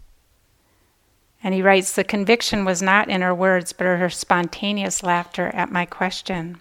And 1.43 1.55
he 1.55 1.63
writes 1.63 1.93
The 1.93 2.05
conviction 2.05 2.65
was 2.65 2.83
not 2.83 3.09
in 3.09 3.23
her 3.23 3.35
words, 3.35 3.73
but 3.73 3.85
her 3.85 4.11
spontaneous 4.11 5.03
laughter 5.03 5.49
at 5.55 5.73
my 5.73 5.87
question. 5.87 6.61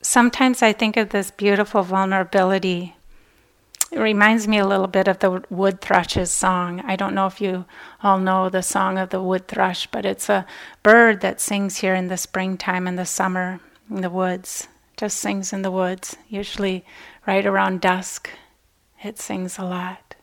Sometimes 0.00 0.62
I 0.62 0.72
think 0.72 0.96
of 0.96 1.10
this 1.10 1.30
beautiful 1.30 1.82
vulnerability 1.82 2.96
it 3.92 4.00
reminds 4.00 4.48
me 4.48 4.56
a 4.56 4.66
little 4.66 4.86
bit 4.86 5.06
of 5.06 5.18
the 5.18 5.44
wood 5.50 5.82
thrush's 5.82 6.30
song. 6.30 6.80
I 6.86 6.96
don't 6.96 7.14
know 7.14 7.26
if 7.26 7.42
you 7.42 7.66
all 8.02 8.18
know 8.18 8.48
the 8.48 8.62
song 8.62 8.96
of 8.96 9.10
the 9.10 9.22
wood 9.22 9.46
thrush, 9.46 9.86
but 9.86 10.06
it's 10.06 10.30
a 10.30 10.46
bird 10.82 11.20
that 11.20 11.42
sings 11.42 11.76
here 11.76 11.94
in 11.94 12.08
the 12.08 12.16
springtime 12.16 12.86
and 12.86 12.98
the 12.98 13.04
summer 13.04 13.60
in 13.90 14.00
the 14.00 14.08
woods. 14.08 14.66
Just 14.96 15.18
sings 15.18 15.52
in 15.52 15.60
the 15.60 15.70
woods, 15.70 16.16
usually 16.26 16.86
right 17.26 17.44
around 17.44 17.82
dusk. 17.82 18.30
It 19.04 19.18
sings 19.18 19.58
a 19.58 19.64
lot. 19.64 20.14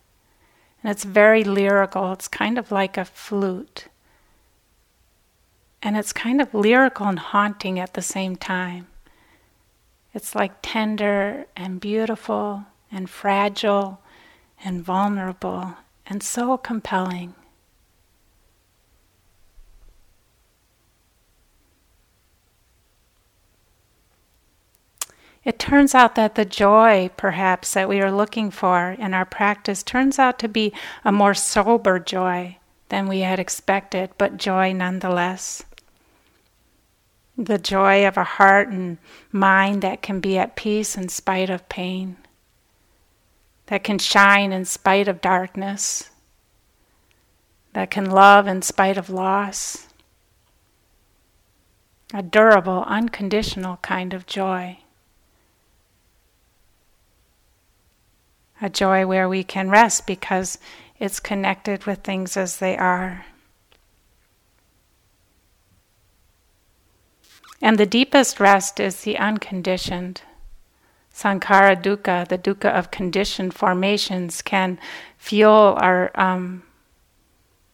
And 0.81 0.89
it's 0.89 1.03
very 1.03 1.43
lyrical. 1.43 2.11
It's 2.13 2.27
kind 2.27 2.57
of 2.57 2.71
like 2.71 2.97
a 2.97 3.05
flute. 3.05 3.85
And 5.83 5.95
it's 5.95 6.11
kind 6.11 6.41
of 6.41 6.55
lyrical 6.55 7.05
and 7.05 7.19
haunting 7.19 7.77
at 7.77 7.93
the 7.93 8.01
same 8.01 8.35
time. 8.35 8.87
It's 10.11 10.33
like 10.33 10.53
tender 10.63 11.45
and 11.55 11.79
beautiful 11.79 12.65
and 12.91 13.09
fragile 13.09 14.01
and 14.63 14.83
vulnerable 14.83 15.75
and 16.05 16.23
so 16.23 16.57
compelling. 16.57 17.35
It 25.43 25.57
turns 25.57 25.95
out 25.95 26.15
that 26.15 26.35
the 26.35 26.45
joy, 26.45 27.09
perhaps, 27.15 27.73
that 27.73 27.87
we 27.87 28.01
are 28.01 28.11
looking 28.11 28.51
for 28.51 28.91
in 28.99 29.13
our 29.13 29.25
practice 29.25 29.83
turns 29.83 30.19
out 30.19 30.37
to 30.39 30.47
be 30.47 30.73
a 31.05 31.11
more 31.11 31.33
sober 31.33 31.97
joy 31.97 32.57
than 32.89 33.07
we 33.07 33.21
had 33.21 33.39
expected, 33.39 34.11
but 34.17 34.37
joy 34.37 34.73
nonetheless. 34.73 35.63
The 37.37 37.57
joy 37.57 38.05
of 38.05 38.17
a 38.17 38.23
heart 38.23 38.67
and 38.67 38.97
mind 39.31 39.81
that 39.81 40.01
can 40.01 40.19
be 40.19 40.37
at 40.37 40.57
peace 40.57 40.97
in 40.97 41.07
spite 41.07 41.49
of 41.49 41.69
pain 41.69 42.17
that 43.69 43.83
can 43.83 43.99
shine 43.99 44.51
in 44.51 44.65
spite 44.65 45.07
of 45.07 45.21
darkness, 45.21 46.09
that 47.73 47.91
can 47.91 48.09
love 48.09 48.47
in 48.47 48.63
spite 48.63 48.97
of 48.97 49.11
loss. 49.11 49.87
A 52.11 52.23
durable, 52.23 52.83
unconditional 52.87 53.77
kind 53.83 54.15
of 54.15 54.25
joy. 54.25 54.79
A 58.59 58.71
joy 58.71 59.05
where 59.05 59.29
we 59.29 59.43
can 59.43 59.69
rest 59.69 60.07
because 60.07 60.57
it's 60.97 61.19
connected 61.19 61.85
with 61.85 61.99
things 61.99 62.35
as 62.35 62.57
they 62.57 62.75
are. 62.75 63.27
And 67.61 67.77
the 67.77 67.85
deepest 67.85 68.39
rest 68.39 68.79
is 68.79 69.01
the 69.01 69.19
unconditioned. 69.19 70.23
Sankhara 71.19 71.75
dukkha, 71.75 72.25
the 72.25 72.37
dukkha 72.37 72.69
of 72.73 72.91
conditioned 72.91 73.53
formations, 73.53 74.41
can 74.41 74.79
fuel 75.17 75.75
our 75.77 76.11
um, 76.15 76.63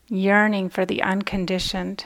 yearning 0.09 0.67
for 0.67 0.83
the 0.83 1.03
unconditioned. 1.03 2.05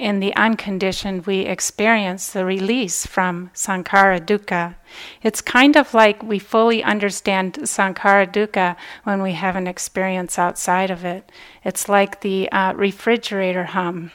In 0.00 0.20
the 0.20 0.34
unconditioned, 0.34 1.26
we 1.26 1.40
experience 1.40 2.32
the 2.32 2.46
release 2.46 3.04
from 3.04 3.50
sankhara 3.54 4.18
dukkha. 4.18 4.76
It's 5.22 5.42
kind 5.42 5.76
of 5.76 5.92
like 5.92 6.22
we 6.22 6.38
fully 6.38 6.82
understand 6.82 7.54
sankhara 7.54 8.32
dukkha 8.32 8.76
when 9.04 9.20
we 9.20 9.32
have 9.32 9.56
an 9.56 9.66
experience 9.66 10.38
outside 10.38 10.90
of 10.90 11.04
it. 11.04 11.30
It's 11.64 11.88
like 11.88 12.22
the 12.22 12.50
uh, 12.50 12.72
refrigerator 12.72 13.64
hum. 13.64 14.10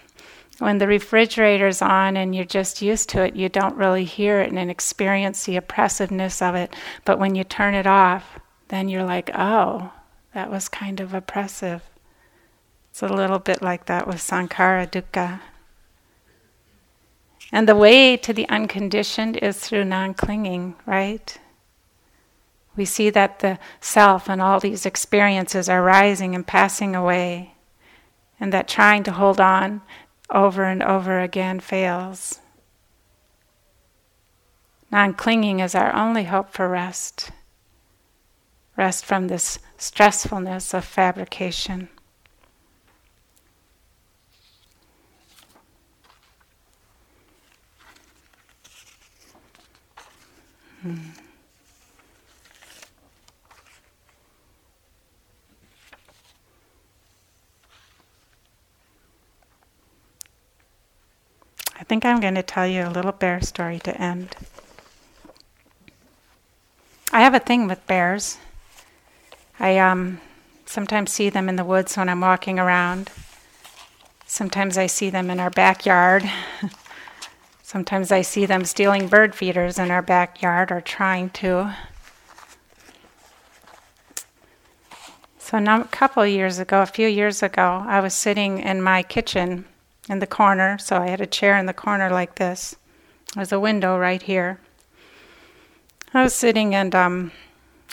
When 0.58 0.80
the 0.80 0.88
refrigerator's 0.88 1.82
on 1.82 2.18
and 2.18 2.34
you're 2.34 2.46
just 2.46 2.82
used 2.82 3.10
to 3.10 3.24
it, 3.24 3.36
you 3.36 3.48
don't 3.48 3.76
really 3.76 4.06
hear 4.06 4.42
it 4.42 4.52
and 4.52 4.72
experience 4.72 5.46
the 5.46 5.58
oppressiveness 5.58 6.42
of 6.42 6.56
it. 6.56 6.74
But 7.04 7.20
when 7.20 7.36
you 7.36 7.44
turn 7.44 7.76
it 7.76 7.86
off, 7.86 8.40
then 8.70 8.90
you're 8.90 9.04
like, 9.04 9.30
oh, 9.36 9.92
that 10.34 10.50
was 10.50 10.68
kind 10.68 11.00
of 11.00 11.14
oppressive. 11.14 11.84
It's 12.90 13.04
a 13.04 13.08
little 13.08 13.40
bit 13.40 13.62
like 13.62 13.86
that 13.86 14.08
with 14.08 14.18
sankhara 14.18 14.90
dukkha. 14.90 15.42
And 17.52 17.68
the 17.68 17.76
way 17.76 18.18
to 18.18 18.34
the 18.34 18.48
unconditioned 18.50 19.38
is 19.38 19.60
through 19.60 19.86
non 19.86 20.14
clinging, 20.14 20.76
right? 20.86 21.38
We 22.76 22.86
see 22.86 23.10
that 23.12 23.39
the 23.39 23.60
self 23.80 24.30
and 24.30 24.41
all 24.41 24.60
these 24.60 24.86
experiences 24.86 25.70
are 25.70 25.82
rising 25.82 26.36
and 26.36 26.46
passing 26.46 26.96
away, 26.96 27.56
and 28.39 28.52
that 28.52 28.68
trying 28.68 29.04
to 29.04 29.14
hold 29.14 29.39
on 29.39 29.82
over 30.30 30.64
and 30.64 30.84
over 30.84 31.20
again 31.20 31.60
fails. 31.60 32.41
Non 34.91 35.14
clinging 35.14 35.60
is 35.60 35.76
our 35.76 35.96
only 35.96 36.26
hope 36.26 36.52
for 36.52 36.68
rest 36.68 37.32
rest 38.78 39.06
from 39.06 39.28
this 39.28 39.60
stressfulness 39.78 40.74
of 40.74 40.84
fabrication. 40.84 41.89
I 61.78 61.84
think 61.88 62.06
I'm 62.06 62.20
going 62.20 62.36
to 62.36 62.44
tell 62.44 62.68
you 62.68 62.86
a 62.86 62.90
little 62.90 63.12
bear 63.12 63.42
story 63.42 63.80
to 63.80 64.00
end. 64.00 64.36
I 67.12 67.22
have 67.22 67.34
a 67.34 67.40
thing 67.40 67.68
with 67.68 67.86
bears. 67.88 68.38
I 69.60 69.80
um, 69.80 70.22
sometimes 70.66 71.12
see 71.12 71.30
them 71.30 71.50
in 71.50 71.56
the 71.56 71.66
woods 71.66 71.96
when 71.98 72.10
I'm 72.10 72.22
walking 72.22 72.60
around. 72.60 73.10
Sometimes 74.28 74.78
I 74.78 74.86
see 74.86 75.10
them 75.10 75.30
in 75.30 75.40
our 75.40 75.50
backyard. 75.50 76.30
Sometimes 77.76 78.10
I 78.10 78.22
see 78.22 78.46
them 78.46 78.64
stealing 78.64 79.10
bird 79.10 79.36
feeders 79.36 79.78
in 79.78 79.92
our 79.92 80.02
backyard 80.02 80.72
or 80.72 80.80
trying 80.80 81.30
to. 81.32 81.76
So, 85.40 85.58
a 85.58 85.84
couple 85.92 86.26
years 86.26 86.58
ago, 86.58 86.82
a 86.82 86.86
few 86.86 87.10
years 87.10 87.44
ago, 87.44 87.84
I 87.86 88.00
was 88.00 88.14
sitting 88.14 88.60
in 88.60 88.82
my 88.82 89.04
kitchen 89.04 89.66
in 90.08 90.20
the 90.20 90.26
corner. 90.26 90.78
So, 90.78 90.96
I 91.02 91.08
had 91.08 91.20
a 91.20 91.26
chair 91.26 91.58
in 91.58 91.66
the 91.66 91.74
corner 91.74 92.10
like 92.10 92.36
this. 92.36 92.78
There's 93.36 93.52
a 93.52 93.60
window 93.60 93.98
right 93.98 94.22
here. 94.22 94.62
I 96.14 96.24
was 96.24 96.34
sitting 96.34 96.74
and 96.74 96.96
um, 96.96 97.34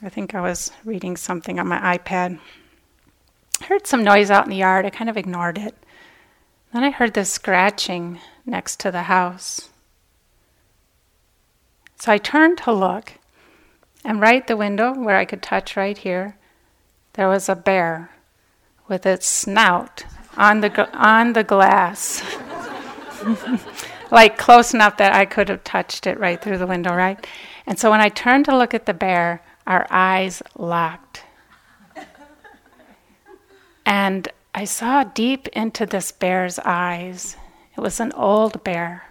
I 0.00 0.10
think 0.10 0.32
I 0.32 0.42
was 0.42 0.70
reading 0.84 1.16
something 1.16 1.58
on 1.58 1.66
my 1.66 1.98
iPad. 1.98 2.38
I 3.60 3.64
heard 3.64 3.88
some 3.88 4.04
noise 4.04 4.30
out 4.30 4.44
in 4.44 4.50
the 4.50 4.56
yard. 4.58 4.86
I 4.86 4.90
kind 4.90 5.10
of 5.10 5.16
ignored 5.16 5.58
it. 5.58 5.74
Then 6.72 6.84
I 6.84 6.90
heard 6.90 7.14
this 7.14 7.32
scratching 7.32 8.20
next 8.46 8.78
to 8.78 8.92
the 8.92 9.02
house. 9.02 9.70
So 12.02 12.10
I 12.10 12.18
turned 12.18 12.58
to 12.58 12.72
look, 12.72 13.12
and 14.04 14.20
right 14.20 14.42
at 14.42 14.48
the 14.48 14.56
window 14.56 14.92
where 14.92 15.18
I 15.18 15.24
could 15.24 15.40
touch 15.40 15.76
right 15.76 15.96
here, 15.96 16.36
there 17.12 17.28
was 17.28 17.48
a 17.48 17.54
bear 17.54 18.10
with 18.88 19.06
its 19.06 19.24
snout 19.24 20.04
on 20.36 20.62
the 20.62 20.90
on 20.98 21.34
the 21.34 21.44
glass. 21.44 22.20
like 24.10 24.36
close 24.36 24.74
enough 24.74 24.96
that 24.96 25.14
I 25.14 25.24
could 25.24 25.48
have 25.48 25.62
touched 25.62 26.08
it 26.08 26.18
right 26.18 26.42
through 26.42 26.58
the 26.58 26.66
window, 26.66 26.92
right? 26.92 27.24
And 27.68 27.78
so 27.78 27.92
when 27.92 28.00
I 28.00 28.08
turned 28.08 28.46
to 28.46 28.58
look 28.58 28.74
at 28.74 28.86
the 28.86 28.94
bear, 28.94 29.40
our 29.64 29.86
eyes 29.88 30.42
locked. 30.58 31.22
And 33.86 34.26
I 34.52 34.64
saw 34.64 35.04
deep 35.04 35.46
into 35.52 35.86
this 35.86 36.10
bear's 36.10 36.58
eyes. 36.58 37.36
It 37.76 37.80
was 37.80 38.00
an 38.00 38.10
old 38.14 38.64
bear. 38.64 39.04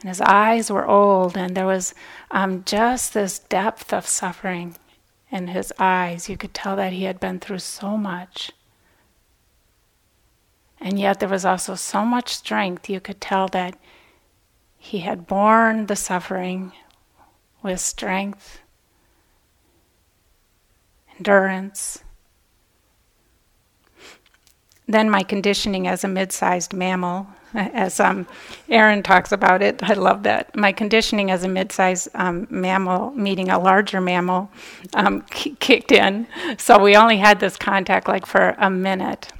And 0.00 0.08
his 0.08 0.20
eyes 0.20 0.70
were 0.70 0.86
old, 0.86 1.36
and 1.36 1.56
there 1.56 1.66
was 1.66 1.94
um, 2.30 2.64
just 2.64 3.14
this 3.14 3.38
depth 3.38 3.92
of 3.92 4.06
suffering 4.06 4.76
in 5.30 5.48
his 5.48 5.72
eyes. 5.78 6.28
You 6.28 6.36
could 6.36 6.54
tell 6.54 6.76
that 6.76 6.92
he 6.92 7.04
had 7.04 7.18
been 7.18 7.40
through 7.40 7.60
so 7.60 7.96
much. 7.96 8.52
And 10.80 10.98
yet 10.98 11.20
there 11.20 11.28
was 11.28 11.44
also 11.44 11.74
so 11.74 12.04
much 12.04 12.34
strength. 12.34 12.90
You 12.90 13.00
could 13.00 13.20
tell 13.20 13.48
that 13.48 13.78
he 14.76 15.00
had 15.00 15.26
borne 15.26 15.86
the 15.86 15.96
suffering 15.96 16.72
with 17.62 17.80
strength, 17.80 18.60
endurance. 21.16 22.04
Then 24.86 25.10
my 25.10 25.22
conditioning 25.22 25.88
as 25.88 26.04
a 26.04 26.08
mid 26.08 26.30
sized 26.30 26.72
mammal, 26.72 27.26
as 27.74 28.00
um, 28.00 28.26
Aaron 28.68 29.02
talks 29.02 29.32
about 29.32 29.62
it, 29.62 29.82
I 29.82 29.94
love 29.94 30.22
that. 30.24 30.54
My 30.54 30.72
conditioning 30.72 31.30
as 31.30 31.42
a 31.44 31.48
mid 31.48 31.72
sized 31.72 32.08
um, 32.14 32.46
mammal 32.50 33.10
meeting 33.12 33.48
a 33.48 33.58
larger 33.58 34.00
mammal 34.00 34.50
um, 34.94 35.22
k- 35.30 35.54
kicked 35.58 35.92
in. 35.92 36.26
So 36.58 36.78
we 36.78 36.96
only 36.96 37.16
had 37.16 37.40
this 37.40 37.56
contact 37.56 38.08
like 38.08 38.26
for 38.26 38.54
a 38.58 38.70
minute. 38.70 39.32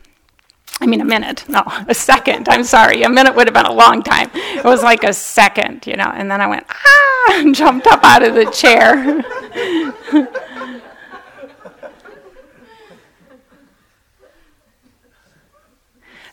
I 0.78 0.86
mean, 0.86 1.00
a 1.00 1.06
minute, 1.06 1.44
no, 1.48 1.62
a 1.88 1.94
second. 1.94 2.48
I'm 2.48 2.64
sorry. 2.64 3.02
A 3.02 3.08
minute 3.08 3.34
would 3.34 3.46
have 3.46 3.54
been 3.54 3.66
a 3.66 3.72
long 3.72 4.02
time. 4.02 4.30
It 4.34 4.64
was 4.64 4.82
like 4.82 5.04
a 5.04 5.12
second, 5.12 5.86
you 5.86 5.96
know. 5.96 6.10
And 6.14 6.30
then 6.30 6.40
I 6.40 6.46
went, 6.46 6.66
ah, 6.68 7.40
and 7.40 7.54
jumped 7.54 7.86
up 7.86 8.02
out 8.02 8.22
of 8.22 8.34
the 8.34 8.46
chair. 8.50 9.22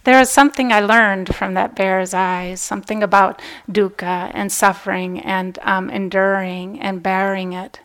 There 0.03 0.19
is 0.19 0.29
something 0.29 0.71
I 0.71 0.81
learned 0.81 1.33
from 1.33 1.53
that 1.53 1.75
bear's 1.75 2.13
eyes, 2.13 2.61
something 2.61 3.01
about 3.01 3.41
dukkha 3.71 4.31
and 4.33 4.51
suffering 4.51 5.19
and 5.19 5.57
um, 5.61 5.89
enduring 5.89 6.79
and 6.79 7.01
bearing 7.01 7.53
it. 7.53 7.79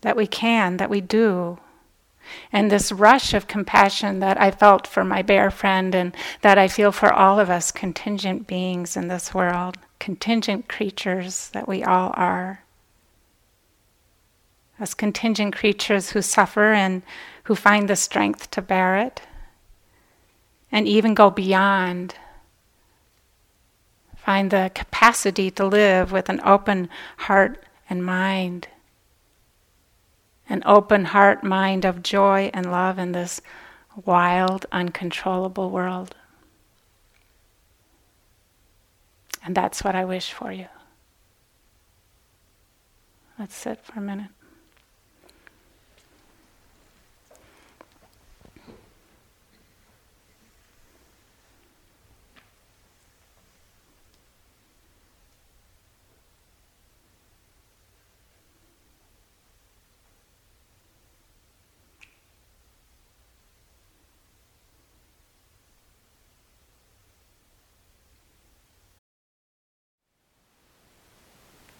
That 0.00 0.16
we 0.16 0.26
can, 0.26 0.78
that 0.78 0.90
we 0.90 1.00
do, 1.00 1.58
and 2.52 2.70
this 2.70 2.92
rush 2.92 3.34
of 3.34 3.46
compassion 3.46 4.20
that 4.20 4.40
I 4.40 4.50
felt 4.50 4.86
for 4.86 5.04
my 5.04 5.22
bear 5.22 5.50
friend 5.50 5.94
and 5.94 6.14
that 6.42 6.58
I 6.58 6.68
feel 6.68 6.92
for 6.92 7.12
all 7.12 7.38
of 7.38 7.50
us 7.50 7.70
contingent 7.70 8.46
beings 8.46 8.96
in 8.96 9.08
this 9.08 9.34
world, 9.34 9.78
contingent 9.98 10.68
creatures 10.68 11.50
that 11.50 11.68
we 11.68 11.82
all 11.82 12.12
are. 12.14 12.62
As 14.78 14.94
contingent 14.94 15.54
creatures 15.54 16.10
who 16.10 16.22
suffer 16.22 16.72
and 16.72 17.02
who 17.44 17.54
find 17.54 17.88
the 17.88 17.96
strength 17.96 18.50
to 18.52 18.62
bear 18.62 18.96
it, 18.96 19.22
and 20.72 20.86
even 20.86 21.14
go 21.14 21.30
beyond, 21.30 22.14
find 24.16 24.50
the 24.50 24.70
capacity 24.74 25.50
to 25.52 25.66
live 25.66 26.12
with 26.12 26.28
an 26.28 26.40
open 26.44 26.88
heart 27.18 27.64
and 27.88 28.04
mind 28.04 28.68
an 30.50 30.62
open 30.66 31.06
heart, 31.06 31.44
mind 31.44 31.84
of 31.84 32.02
joy 32.02 32.50
and 32.52 32.70
love 32.70 32.98
in 32.98 33.12
this 33.12 33.40
wild, 34.04 34.66
uncontrollable 34.72 35.70
world. 35.70 36.16
And 39.44 39.54
that's 39.54 39.84
what 39.84 39.94
I 39.94 40.04
wish 40.04 40.32
for 40.32 40.52
you. 40.52 40.66
Let's 43.38 43.54
sit 43.54 43.80
for 43.80 44.00
a 44.00 44.02
minute. 44.02 44.32